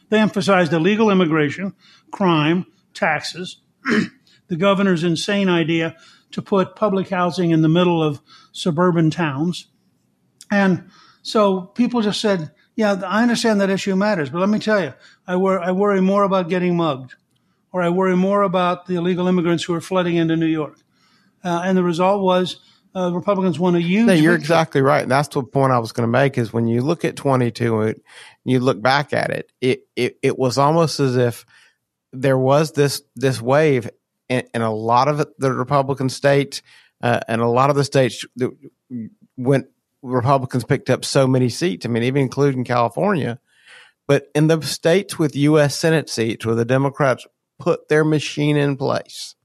they 0.10 0.20
emphasized 0.20 0.72
illegal 0.74 1.10
immigration, 1.10 1.74
crime, 2.12 2.68
taxes, 2.94 3.62
the 4.48 4.56
governor's 4.56 5.04
insane 5.04 5.50
idea 5.50 5.96
to 6.32 6.42
put 6.42 6.76
public 6.76 7.10
housing 7.10 7.52
in 7.52 7.62
the 7.62 7.70
middle 7.70 8.04
of 8.04 8.22
suburban 8.52 9.10
towns. 9.10 9.68
And 10.52 10.90
so 11.24 11.62
people 11.62 12.02
just 12.02 12.22
said, 12.22 12.52
yeah, 12.76 13.02
I 13.06 13.24
understand 13.24 13.62
that 13.62 13.70
issue 13.70 13.96
matters, 13.96 14.30
but 14.30 14.40
let 14.40 14.50
me 14.50 14.60
tell 14.60 14.84
you, 14.84 14.94
I, 15.26 15.38
wor- 15.38 15.60
I 15.60 15.72
worry 15.72 16.02
more 16.02 16.24
about 16.24 16.50
getting 16.50 16.76
mugged, 16.76 17.16
or 17.72 17.82
I 17.82 17.90
worry 17.90 18.16
more 18.16 18.44
about 18.44 18.86
the 18.86 18.96
illegal 18.96 19.28
immigrants 19.28 19.64
who 19.64 19.74
are 19.74 19.82
flooding 19.82 20.18
into 20.18 20.36
New 20.36 20.48
York. 20.48 20.78
Uh, 21.44 21.62
and 21.64 21.78
the 21.78 21.84
result 21.84 22.22
was 22.22 22.60
uh, 22.96 23.12
Republicans 23.12 23.58
want 23.58 23.76
to 23.76 23.82
use. 23.82 24.06
No, 24.06 24.14
you're 24.14 24.36
exactly 24.36 24.82
right. 24.82 25.04
And 25.04 25.12
that's 25.12 25.30
the 25.30 25.44
point 25.44 25.72
I 25.72 25.80
was 25.80 25.92
going 25.92 26.08
to 26.08 26.12
make 26.12 26.38
is 26.38 26.54
when 26.54 26.68
you 26.68 26.82
look 26.82 27.06
at 27.06 27.16
22 27.16 27.82
and 27.82 28.02
you 28.44 28.60
look 28.60 28.82
back 28.82 29.14
at 29.14 29.32
it, 29.32 29.52
it, 29.62 29.88
it, 29.96 30.18
it 30.22 30.38
was 30.38 30.58
almost 30.58 31.00
as 31.00 31.16
if 31.16 31.46
there 32.12 32.38
was 32.38 32.74
this, 32.74 33.02
this 33.16 33.42
wave 33.42 33.90
in, 34.30 34.44
in 34.54 34.62
a 34.62 34.74
lot 34.74 35.08
of 35.08 35.26
the 35.38 35.54
Republican 35.54 36.10
states 36.10 36.62
uh, 37.02 37.20
and 37.28 37.42
a 37.42 37.48
lot 37.48 37.70
of 37.70 37.76
the 37.76 37.84
states 37.84 38.26
that 38.36 38.52
went 39.38 39.68
Republicans 40.04 40.66
picked 40.66 40.90
up 40.90 41.04
so 41.04 41.26
many 41.26 41.50
seats. 41.50 41.86
I 41.86 41.90
mean, 41.90 42.04
even 42.04 42.22
including 42.22 42.66
California. 42.66 43.40
But 44.08 44.28
in 44.36 44.48
the 44.48 44.62
states 44.62 45.18
with 45.18 45.36
U.S. 45.36 45.78
Senate 45.78 46.10
seats 46.10 46.46
where 46.46 46.56
the 46.56 46.66
Democrats 46.66 47.26
put 47.58 47.88
their 47.88 48.04
machine 48.04 48.58
in 48.58 48.76
place, 48.76 49.36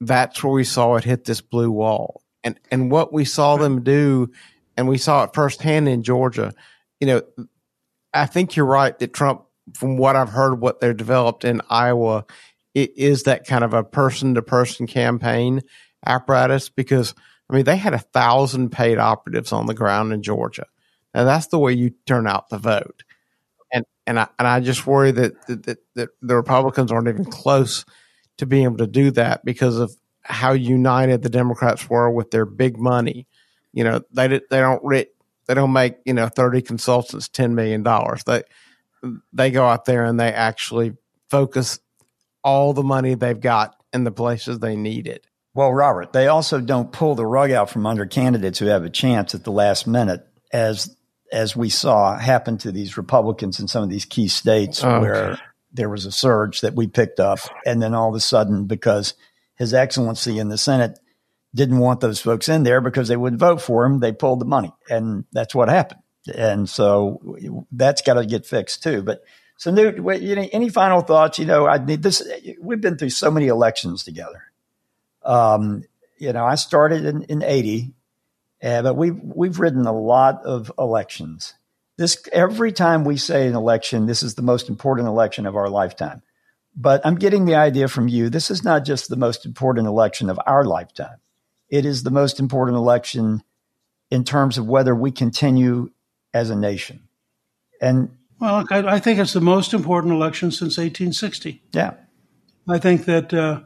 that's 0.00 0.42
where 0.42 0.52
we 0.52 0.64
saw 0.64 0.94
it 0.94 1.04
hit 1.04 1.24
this 1.24 1.40
blue 1.40 1.70
wall. 1.70 2.22
And 2.44 2.60
and 2.70 2.90
what 2.92 3.12
we 3.12 3.24
saw 3.24 3.56
them 3.56 3.82
do, 3.82 4.30
and 4.76 4.86
we 4.86 4.98
saw 4.98 5.24
it 5.24 5.34
firsthand 5.34 5.88
in 5.88 6.04
Georgia. 6.04 6.54
You 7.00 7.06
know, 7.08 7.22
I 8.14 8.26
think 8.26 8.54
you're 8.54 8.66
right 8.66 8.96
that 9.00 9.12
Trump, 9.12 9.42
from 9.74 9.96
what 9.96 10.14
I've 10.14 10.28
heard, 10.28 10.60
what 10.60 10.80
they're 10.80 10.94
developed 10.94 11.44
in 11.44 11.60
Iowa, 11.68 12.24
it 12.72 12.96
is 12.96 13.24
that 13.24 13.46
kind 13.46 13.64
of 13.64 13.74
a 13.74 13.82
person 13.82 14.34
to 14.34 14.42
person 14.42 14.86
campaign 14.86 15.62
apparatus 16.06 16.68
because 16.68 17.14
I 17.48 17.54
mean 17.54 17.64
they 17.64 17.76
had 17.76 17.94
a 17.94 17.98
thousand 17.98 18.70
paid 18.70 18.98
operatives 18.98 19.52
on 19.52 19.66
the 19.66 19.74
ground 19.74 20.12
in 20.12 20.22
Georgia. 20.22 20.66
Now 21.14 21.24
that's 21.24 21.46
the 21.46 21.58
way 21.58 21.72
you 21.72 21.92
turn 22.06 22.26
out 22.26 22.48
the 22.48 22.58
vote, 22.58 23.04
and 23.72 23.84
and 24.06 24.18
I 24.18 24.28
and 24.38 24.46
I 24.46 24.60
just 24.60 24.86
worry 24.86 25.12
that 25.12 25.46
that, 25.46 25.78
that 25.94 26.08
the 26.20 26.36
Republicans 26.36 26.92
aren't 26.92 27.08
even 27.08 27.24
close 27.24 27.84
to 28.38 28.46
being 28.46 28.64
able 28.64 28.78
to 28.78 28.86
do 28.86 29.10
that 29.12 29.44
because 29.44 29.78
of 29.78 29.94
how 30.22 30.52
united 30.52 31.22
the 31.22 31.28
Democrats 31.28 31.88
were 31.88 32.10
with 32.10 32.30
their 32.30 32.44
big 32.44 32.78
money. 32.78 33.26
You 33.72 33.84
know 33.84 34.00
they 34.12 34.28
they 34.28 34.60
don't 34.60 34.82
they 35.46 35.54
don't 35.54 35.72
make 35.72 35.96
you 36.04 36.14
know 36.14 36.28
thirty 36.28 36.62
consultants 36.62 37.28
ten 37.28 37.54
million 37.54 37.82
dollars. 37.82 38.24
They 38.24 38.42
they 39.32 39.50
go 39.50 39.64
out 39.66 39.84
there 39.84 40.04
and 40.04 40.18
they 40.18 40.32
actually 40.32 40.94
focus 41.30 41.78
all 42.42 42.72
the 42.72 42.82
money 42.82 43.14
they've 43.14 43.40
got 43.40 43.74
in 43.92 44.04
the 44.04 44.12
places 44.12 44.58
they 44.58 44.76
need 44.76 45.06
it. 45.06 45.26
Well, 45.56 45.72
Robert, 45.72 46.12
they 46.12 46.26
also 46.26 46.60
don't 46.60 46.92
pull 46.92 47.14
the 47.14 47.24
rug 47.24 47.50
out 47.50 47.70
from 47.70 47.86
under 47.86 48.04
candidates 48.04 48.58
who 48.58 48.66
have 48.66 48.84
a 48.84 48.90
chance 48.90 49.34
at 49.34 49.44
the 49.44 49.50
last 49.50 49.86
minute, 49.86 50.26
as 50.52 50.94
as 51.32 51.56
we 51.56 51.70
saw 51.70 52.18
happen 52.18 52.58
to 52.58 52.70
these 52.70 52.98
Republicans 52.98 53.58
in 53.58 53.66
some 53.66 53.82
of 53.82 53.88
these 53.88 54.04
key 54.04 54.28
states 54.28 54.84
okay. 54.84 55.00
where 55.00 55.40
there 55.72 55.88
was 55.88 56.04
a 56.04 56.12
surge 56.12 56.60
that 56.60 56.74
we 56.74 56.86
picked 56.86 57.20
up, 57.20 57.38
and 57.64 57.80
then 57.80 57.94
all 57.94 58.10
of 58.10 58.14
a 58.14 58.20
sudden, 58.20 58.66
because 58.66 59.14
His 59.54 59.72
Excellency 59.72 60.38
in 60.38 60.50
the 60.50 60.58
Senate 60.58 60.98
didn't 61.54 61.78
want 61.78 62.00
those 62.00 62.20
folks 62.20 62.50
in 62.50 62.62
there 62.62 62.82
because 62.82 63.08
they 63.08 63.16
wouldn't 63.16 63.40
vote 63.40 63.62
for 63.62 63.86
him. 63.86 64.00
They 64.00 64.12
pulled 64.12 64.42
the 64.42 64.44
money, 64.44 64.74
and 64.90 65.24
that's 65.32 65.54
what 65.54 65.70
happened. 65.70 66.02
And 66.34 66.68
so 66.68 67.38
that's 67.72 68.02
got 68.02 68.14
to 68.14 68.26
get 68.26 68.44
fixed 68.44 68.82
too. 68.82 69.02
But 69.02 69.22
so, 69.56 69.70
Newt, 69.70 69.98
any 70.06 70.68
final 70.68 71.00
thoughts? 71.00 71.38
You 71.38 71.46
know, 71.46 71.66
I 71.66 71.82
need 71.82 72.02
this. 72.02 72.22
We've 72.60 72.80
been 72.82 72.98
through 72.98 73.08
so 73.08 73.30
many 73.30 73.46
elections 73.46 74.04
together. 74.04 74.42
Um, 75.26 75.84
you 76.18 76.32
know, 76.32 76.44
I 76.44 76.54
started 76.54 77.04
in, 77.04 77.22
in 77.24 77.42
'80, 77.42 77.92
uh, 78.62 78.82
but 78.82 78.94
we've 78.94 79.18
we've 79.22 79.58
ridden 79.58 79.86
a 79.86 79.92
lot 79.92 80.42
of 80.44 80.72
elections. 80.78 81.54
This 81.98 82.22
every 82.32 82.72
time 82.72 83.04
we 83.04 83.16
say 83.16 83.46
an 83.46 83.54
election, 83.54 84.06
this 84.06 84.22
is 84.22 84.34
the 84.34 84.42
most 84.42 84.68
important 84.68 85.08
election 85.08 85.46
of 85.46 85.56
our 85.56 85.68
lifetime. 85.68 86.22
But 86.78 87.04
I'm 87.04 87.16
getting 87.16 87.46
the 87.46 87.54
idea 87.54 87.88
from 87.88 88.06
you. 88.08 88.28
This 88.28 88.50
is 88.50 88.62
not 88.62 88.84
just 88.84 89.08
the 89.08 89.16
most 89.16 89.46
important 89.46 89.86
election 89.86 90.28
of 90.28 90.38
our 90.46 90.64
lifetime 90.64 91.18
it 91.68 91.84
is 91.84 92.02
the 92.02 92.10
most 92.10 92.38
important 92.38 92.76
election 92.76 93.42
in 94.10 94.24
terms 94.24 94.58
of 94.58 94.66
whether 94.66 94.94
we 94.94 95.10
continue 95.10 95.90
as 96.32 96.50
a 96.50 96.56
nation. 96.56 97.08
And 97.80 98.16
Well, 98.40 98.64
I, 98.70 98.78
I, 98.78 99.00
think 99.00 99.18
it's 99.18 99.32
the 99.32 99.40
most 99.40 99.74
important 99.74 100.12
election 100.12 100.50
since 100.50 100.78
1860. 100.78 101.62
Yeah. 101.72 101.94
I 102.68 102.78
think 102.78 103.04
that 103.06 103.34
uh, 103.34 103.60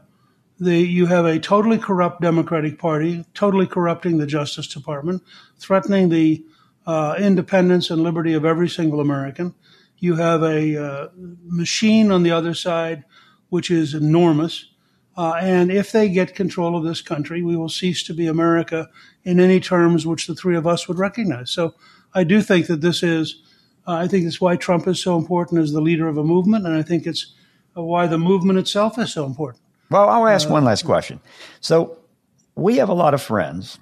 the, 0.61 0.77
you 0.77 1.07
have 1.07 1.25
a 1.25 1.39
totally 1.39 1.79
corrupt 1.79 2.21
Democratic 2.21 2.77
Party, 2.77 3.25
totally 3.33 3.65
corrupting 3.65 4.19
the 4.19 4.27
Justice 4.27 4.67
Department, 4.67 5.23
threatening 5.57 6.09
the 6.09 6.45
uh, 6.85 7.15
independence 7.17 7.89
and 7.89 8.03
liberty 8.03 8.33
of 8.33 8.45
every 8.45 8.69
single 8.69 8.99
American. 8.99 9.55
You 9.97 10.15
have 10.15 10.43
a 10.43 10.77
uh, 10.77 11.07
machine 11.15 12.11
on 12.11 12.21
the 12.21 12.29
other 12.29 12.53
side, 12.53 13.05
which 13.49 13.71
is 13.71 13.95
enormous. 13.95 14.67
Uh, 15.17 15.33
and 15.41 15.71
if 15.71 15.91
they 15.91 16.07
get 16.07 16.35
control 16.35 16.77
of 16.77 16.83
this 16.83 17.01
country, 17.01 17.41
we 17.41 17.55
will 17.55 17.67
cease 17.67 18.03
to 18.03 18.13
be 18.13 18.27
America 18.27 18.87
in 19.23 19.39
any 19.39 19.59
terms 19.59 20.05
which 20.05 20.27
the 20.27 20.35
three 20.35 20.55
of 20.55 20.67
us 20.67 20.87
would 20.87 20.99
recognize. 20.99 21.49
So 21.49 21.73
I 22.13 22.23
do 22.23 22.39
think 22.39 22.67
that 22.67 22.81
this 22.81 23.01
is, 23.01 23.41
uh, 23.87 23.93
I 23.93 24.07
think 24.07 24.27
it's 24.27 24.39
why 24.39 24.57
Trump 24.57 24.87
is 24.87 25.01
so 25.01 25.17
important 25.17 25.59
as 25.59 25.71
the 25.71 25.81
leader 25.81 26.07
of 26.07 26.17
a 26.17 26.23
movement. 26.23 26.67
And 26.67 26.75
I 26.75 26.83
think 26.83 27.07
it's 27.07 27.33
uh, 27.75 27.81
why 27.81 28.05
the 28.05 28.19
movement 28.19 28.59
itself 28.59 28.99
is 28.99 29.11
so 29.11 29.25
important. 29.25 29.60
Well, 29.91 30.09
I'll 30.09 30.27
ask 30.27 30.47
uh, 30.47 30.53
one 30.53 30.63
last 30.63 30.85
question. 30.85 31.19
So 31.59 31.97
we 32.55 32.77
have 32.77 32.87
a 32.87 32.93
lot 32.93 33.13
of 33.13 33.21
friends. 33.21 33.77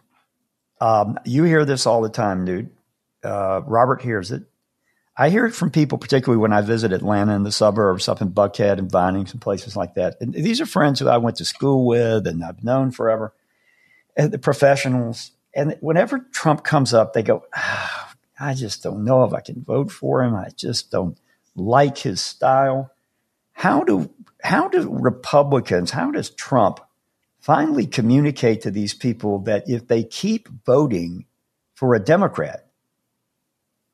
Um, 0.81 1.19
you 1.23 1.43
hear 1.43 1.65
this 1.65 1.85
all 1.85 2.01
the 2.01 2.09
time, 2.09 2.45
dude. 2.45 2.71
Uh, 3.23 3.61
Robert 3.65 4.01
hears 4.01 4.31
it. 4.31 4.43
I 5.15 5.29
hear 5.29 5.45
it 5.45 5.53
from 5.53 5.69
people, 5.69 5.97
particularly 5.97 6.41
when 6.41 6.53
I 6.53 6.61
visit 6.61 6.93
Atlanta 6.93 7.35
and 7.35 7.45
the 7.45 7.51
suburbs, 7.51 8.07
up 8.07 8.21
in 8.21 8.31
Buckhead 8.31 8.79
and 8.79 8.89
Vinings 8.89 9.33
and 9.33 9.41
places 9.41 9.75
like 9.75 9.95
that. 9.95 10.15
And 10.19 10.33
these 10.33 10.61
are 10.61 10.65
friends 10.65 10.99
who 10.99 11.09
I 11.09 11.17
went 11.17 11.37
to 11.37 11.45
school 11.45 11.85
with 11.85 12.25
and 12.25 12.43
I've 12.43 12.63
known 12.63 12.89
forever, 12.91 13.33
and 14.17 14.31
the 14.31 14.39
professionals. 14.39 15.31
And 15.53 15.77
whenever 15.81 16.19
Trump 16.31 16.63
comes 16.63 16.93
up, 16.93 17.13
they 17.13 17.21
go, 17.21 17.45
oh, 17.55 18.11
I 18.39 18.53
just 18.55 18.81
don't 18.81 19.03
know 19.03 19.25
if 19.25 19.33
I 19.33 19.41
can 19.41 19.61
vote 19.61 19.91
for 19.91 20.23
him. 20.23 20.33
I 20.35 20.49
just 20.55 20.89
don't 20.89 21.19
like 21.55 21.99
his 21.99 22.21
style. 22.21 22.91
How 23.51 23.83
do 23.83 24.09
how 24.41 24.67
do 24.67 24.89
Republicans, 24.89 25.91
how 25.91 26.11
does 26.11 26.29
Trump 26.29 26.79
finally 27.39 27.85
communicate 27.85 28.61
to 28.61 28.71
these 28.71 28.93
people 28.93 29.39
that 29.39 29.69
if 29.69 29.87
they 29.87 30.03
keep 30.03 30.47
voting 30.65 31.25
for 31.75 31.93
a 31.93 31.99
Democrat, 31.99 32.67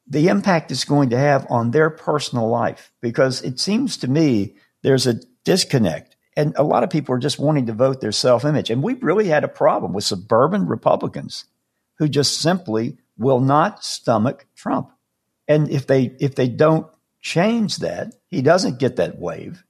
the 0.07 0.27
impact 0.27 0.71
it's 0.71 0.85
going 0.85 1.09
to 1.09 1.17
have 1.17 1.47
on 1.49 1.71
their 1.71 1.89
personal 1.89 2.47
life? 2.47 2.91
Because 3.01 3.41
it 3.41 3.59
seems 3.59 3.97
to 3.97 4.07
me 4.07 4.55
there's 4.81 5.07
a 5.07 5.19
disconnect. 5.43 6.15
And 6.37 6.53
a 6.57 6.63
lot 6.63 6.83
of 6.83 6.89
people 6.89 7.15
are 7.15 7.19
just 7.19 7.39
wanting 7.39 7.67
to 7.67 7.73
vote 7.73 8.01
their 8.01 8.11
self 8.11 8.43
image. 8.43 8.69
And 8.69 8.83
we've 8.83 9.01
really 9.01 9.27
had 9.27 9.43
a 9.43 9.49
problem 9.49 9.93
with 9.93 10.03
suburban 10.03 10.67
Republicans 10.67 11.45
who 11.97 12.09
just 12.09 12.39
simply 12.39 12.97
will 13.17 13.39
not 13.39 13.83
stomach 13.83 14.45
Trump. 14.55 14.91
And 15.47 15.69
if 15.69 15.87
they 15.87 16.15
if 16.19 16.35
they 16.35 16.49
don't 16.49 16.87
change 17.21 17.77
that, 17.77 18.13
he 18.27 18.41
doesn't 18.41 18.79
get 18.79 18.97
that 18.97 19.17
wave. 19.17 19.63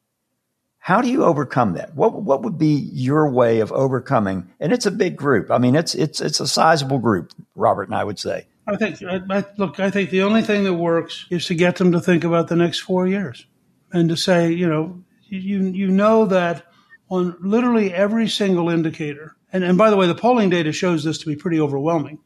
How 0.85 1.01
do 1.01 1.09
you 1.09 1.23
overcome 1.23 1.73
that? 1.73 1.95
What 1.95 2.21
what 2.21 2.43
would 2.43 2.59
be 2.59 2.91
your 2.93 3.27
way 3.27 3.59
of 3.59 3.71
overcoming? 3.71 4.47
And 4.59 4.71
it's 4.71 4.85
a 4.85 4.91
big 4.91 5.15
group. 5.15 5.49
I 5.49 5.57
mean, 5.57 5.73
it's 5.73 5.95
it's 5.95 6.21
it's 6.21 6.39
a 6.39 6.47
sizable 6.47 6.99
group. 6.99 7.31
Robert 7.55 7.87
and 7.87 7.95
I 7.95 8.03
would 8.03 8.19
say. 8.19 8.45
I 8.67 8.75
think 8.75 9.01
I, 9.01 9.19
I, 9.31 9.43
look. 9.57 9.79
I 9.79 9.89
think 9.89 10.11
the 10.11 10.21
only 10.21 10.43
thing 10.43 10.63
that 10.63 10.75
works 10.75 11.25
is 11.31 11.47
to 11.47 11.55
get 11.55 11.77
them 11.77 11.91
to 11.93 11.99
think 11.99 12.23
about 12.23 12.49
the 12.49 12.55
next 12.55 12.81
four 12.81 13.07
years, 13.07 13.47
and 13.93 14.09
to 14.09 14.15
say, 14.15 14.51
you 14.51 14.69
know, 14.69 15.03
you 15.27 15.63
you 15.63 15.87
know 15.87 16.25
that 16.25 16.67
on 17.09 17.35
literally 17.39 17.91
every 17.91 18.29
single 18.29 18.69
indicator. 18.69 19.35
And 19.51 19.63
and 19.63 19.79
by 19.79 19.89
the 19.89 19.97
way, 19.97 20.05
the 20.05 20.13
polling 20.13 20.51
data 20.51 20.71
shows 20.71 21.03
this 21.03 21.17
to 21.17 21.25
be 21.25 21.35
pretty 21.35 21.59
overwhelming. 21.59 22.19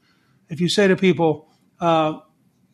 If 0.49 0.60
you 0.60 0.68
say 0.68 0.89
to 0.89 0.97
people, 0.97 1.47
uh, 1.80 2.20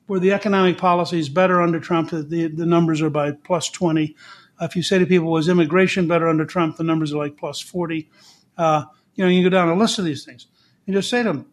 were 0.08 0.20
the 0.20 0.34
economic 0.34 0.80
policies 0.80 1.30
better 1.30 1.62
under 1.62 1.80
Trump? 1.80 2.10
The, 2.10 2.48
the 2.48 2.66
numbers 2.66 3.04
are 3.04 3.12
by 3.12 3.34
plus 3.34 3.70
20. 3.70 4.16
If 4.62 4.76
you 4.76 4.84
say 4.84 5.00
to 5.00 5.06
people, 5.06 5.32
was 5.32 5.50
immigration 5.50 6.08
better 6.08 6.28
under 6.28 6.46
Trump? 6.46 6.78
The 6.78 6.84
numbers 6.84 7.14
are 7.14 7.18
like 7.18 7.38
plus 7.38 7.60
40. 7.60 8.10
Uh, 8.58 8.86
you 9.16 9.24
know, 9.24 9.30
you 9.30 9.44
go 9.44 9.50
down 9.50 9.70
a 9.70 9.76
list 9.76 10.00
of 10.00 10.06
these 10.06 10.24
things. 10.24 10.48
You 10.86 10.94
just 10.94 11.10
say 11.10 11.24
to 11.24 11.30
them, 11.30 11.50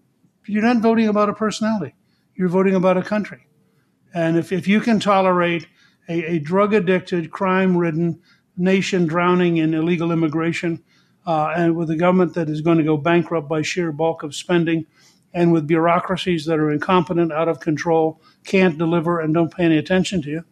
you're 0.46 0.62
not 0.62 0.78
voting 0.78 1.08
about 1.08 1.28
a 1.28 1.34
personality. 1.34 1.94
You're 2.34 2.48
voting 2.48 2.74
about 2.74 2.96
a 2.96 3.02
country. 3.02 3.46
And 4.14 4.36
if, 4.36 4.52
if 4.52 4.68
you 4.68 4.80
can 4.80 5.00
tolerate 5.00 5.66
a, 6.08 6.34
a 6.34 6.38
drug 6.38 6.74
addicted, 6.74 7.30
crime 7.30 7.76
ridden 7.76 8.20
nation 8.56 9.06
drowning 9.06 9.56
in 9.56 9.74
illegal 9.74 10.12
immigration, 10.12 10.82
uh, 11.26 11.52
and 11.56 11.76
with 11.76 11.90
a 11.90 11.96
government 11.96 12.34
that 12.34 12.48
is 12.48 12.60
going 12.60 12.78
to 12.78 12.84
go 12.84 12.96
bankrupt 12.96 13.48
by 13.48 13.62
sheer 13.62 13.92
bulk 13.92 14.22
of 14.22 14.34
spending, 14.34 14.84
and 15.32 15.52
with 15.52 15.66
bureaucracies 15.66 16.44
that 16.46 16.58
are 16.58 16.70
incompetent, 16.70 17.32
out 17.32 17.48
of 17.48 17.60
control, 17.60 18.20
can't 18.44 18.76
deliver, 18.76 19.20
and 19.20 19.32
don't 19.32 19.54
pay 19.54 19.64
any 19.64 19.78
attention 19.78 20.20
to 20.22 20.30
you, 20.30 20.44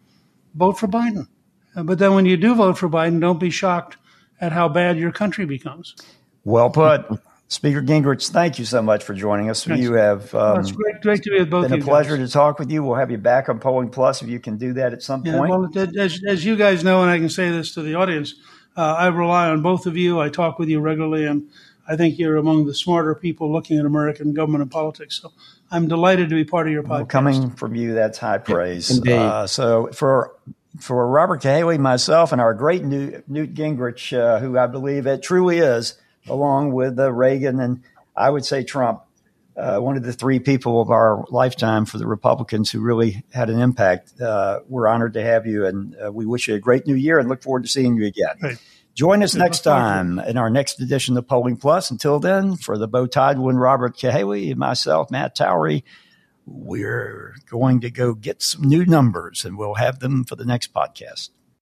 vote 0.55 0.79
for 0.79 0.87
Biden. 0.87 1.27
But 1.75 1.99
then 1.99 2.13
when 2.13 2.25
you 2.25 2.37
do 2.37 2.55
vote 2.55 2.77
for 2.77 2.89
Biden, 2.89 3.19
don't 3.19 3.39
be 3.39 3.49
shocked 3.49 3.97
at 4.39 4.51
how 4.51 4.67
bad 4.67 4.97
your 4.97 5.11
country 5.11 5.45
becomes. 5.45 5.95
Well 6.43 6.69
put. 6.69 7.05
Speaker 7.51 7.81
Gingrich, 7.81 8.29
thank 8.29 8.59
you 8.59 8.63
so 8.63 8.81
much 8.81 9.03
for 9.03 9.13
joining 9.13 9.49
us. 9.49 9.65
Thanks. 9.65 9.83
You 9.83 9.93
have 9.93 10.33
um, 10.33 10.61
it's 10.61 10.71
great, 10.71 11.01
great 11.01 11.21
to 11.23 11.31
be 11.31 11.39
with 11.39 11.49
both. 11.49 11.69
Been 11.69 11.81
a 11.81 11.83
pleasure 11.83 12.15
guys. 12.15 12.29
to 12.29 12.33
talk 12.33 12.59
with 12.59 12.71
you. 12.71 12.81
We'll 12.81 12.95
have 12.95 13.11
you 13.11 13.17
back 13.17 13.49
on 13.49 13.59
Polling 13.59 13.89
Plus 13.89 14.21
if 14.21 14.29
you 14.29 14.39
can 14.39 14.55
do 14.57 14.71
that 14.73 14.93
at 14.93 15.03
some 15.03 15.25
yeah, 15.25 15.37
point. 15.37 15.49
Well, 15.49 15.99
as, 15.99 16.21
as, 16.25 16.45
you 16.45 16.55
guys 16.55 16.85
know, 16.85 17.01
and 17.01 17.11
I 17.11 17.19
can 17.19 17.27
say 17.27 17.51
this 17.51 17.73
to 17.73 17.81
the 17.81 17.95
audience, 17.95 18.35
uh, 18.77 18.93
I 18.93 19.07
rely 19.07 19.49
on 19.49 19.61
both 19.61 19.85
of 19.85 19.97
you. 19.97 20.21
I 20.21 20.29
talk 20.29 20.59
with 20.59 20.69
you 20.69 20.79
regularly, 20.79 21.25
and 21.25 21.49
I 21.89 21.97
think 21.97 22.17
you're 22.17 22.37
among 22.37 22.67
the 22.67 22.73
smarter 22.73 23.15
people 23.15 23.51
looking 23.51 23.77
at 23.77 23.85
American 23.85 24.33
government 24.33 24.61
and 24.61 24.71
politics. 24.71 25.19
So 25.21 25.33
I'm 25.71 25.89
delighted 25.89 26.29
to 26.29 26.35
be 26.35 26.45
part 26.45 26.67
of 26.67 26.73
your 26.73 26.83
podcast. 26.83 26.89
Well, 26.89 27.05
coming 27.05 27.49
from 27.51 27.75
you, 27.75 27.93
that's 27.93 28.17
high 28.17 28.37
praise. 28.37 28.91
Indeed. 28.91 29.11
Uh, 29.11 29.45
so 29.45 29.89
for 29.91 30.37
for 30.79 31.07
Robert 31.07 31.41
Cahaly, 31.41 31.77
myself, 31.77 32.31
and 32.31 32.39
our 32.39 32.53
great 32.53 32.83
Newt, 32.83 33.27
Newt 33.27 33.53
Gingrich, 33.53 34.17
uh, 34.17 34.39
who 34.39 34.57
I 34.57 34.67
believe 34.67 35.05
it 35.07 35.21
truly 35.21 35.59
is, 35.59 35.95
along 36.27 36.71
with 36.71 36.99
uh, 36.99 37.11
Reagan 37.11 37.59
and 37.59 37.83
I 38.15 38.29
would 38.29 38.45
say 38.45 38.63
Trump, 38.63 39.01
uh, 39.55 39.79
one 39.79 39.97
of 39.97 40.03
the 40.03 40.13
three 40.13 40.39
people 40.39 40.81
of 40.81 40.89
our 40.89 41.25
lifetime 41.29 41.85
for 41.85 41.97
the 41.97 42.07
Republicans 42.07 42.71
who 42.71 42.81
really 42.81 43.23
had 43.33 43.49
an 43.49 43.59
impact. 43.59 44.19
Uh, 44.19 44.61
we're 44.67 44.87
honored 44.87 45.13
to 45.13 45.23
have 45.23 45.45
you, 45.45 45.65
and 45.65 45.95
uh, 46.03 46.11
we 46.11 46.25
wish 46.25 46.47
you 46.47 46.55
a 46.55 46.59
great 46.59 46.87
new 46.87 46.95
year 46.95 47.19
and 47.19 47.29
look 47.29 47.43
forward 47.43 47.63
to 47.63 47.69
seeing 47.69 47.95
you 47.95 48.05
again. 48.05 48.57
Join 48.93 49.23
us 49.23 49.35
next 49.35 49.61
time 49.61 50.19
in 50.19 50.37
our 50.37 50.49
next 50.49 50.81
edition 50.81 51.17
of 51.17 51.27
Polling 51.27 51.57
Plus. 51.57 51.91
Until 51.91 52.19
then, 52.19 52.57
for 52.57 52.77
the 52.77 52.87
bow 52.87 53.05
tied 53.05 53.39
one, 53.39 53.55
Robert 53.55 53.95
Cahaly, 53.95 54.51
and 54.51 54.59
myself, 54.59 55.09
Matt 55.09 55.35
Towery, 55.35 55.83
we're 56.45 57.35
going 57.49 57.81
to 57.81 57.91
go 57.91 58.13
get 58.13 58.41
some 58.41 58.63
new 58.63 58.85
numbers 58.85 59.45
and 59.45 59.57
we'll 59.57 59.75
have 59.75 59.99
them 59.99 60.23
for 60.23 60.35
the 60.35 60.45
next 60.45 60.73
podcast. 60.73 61.29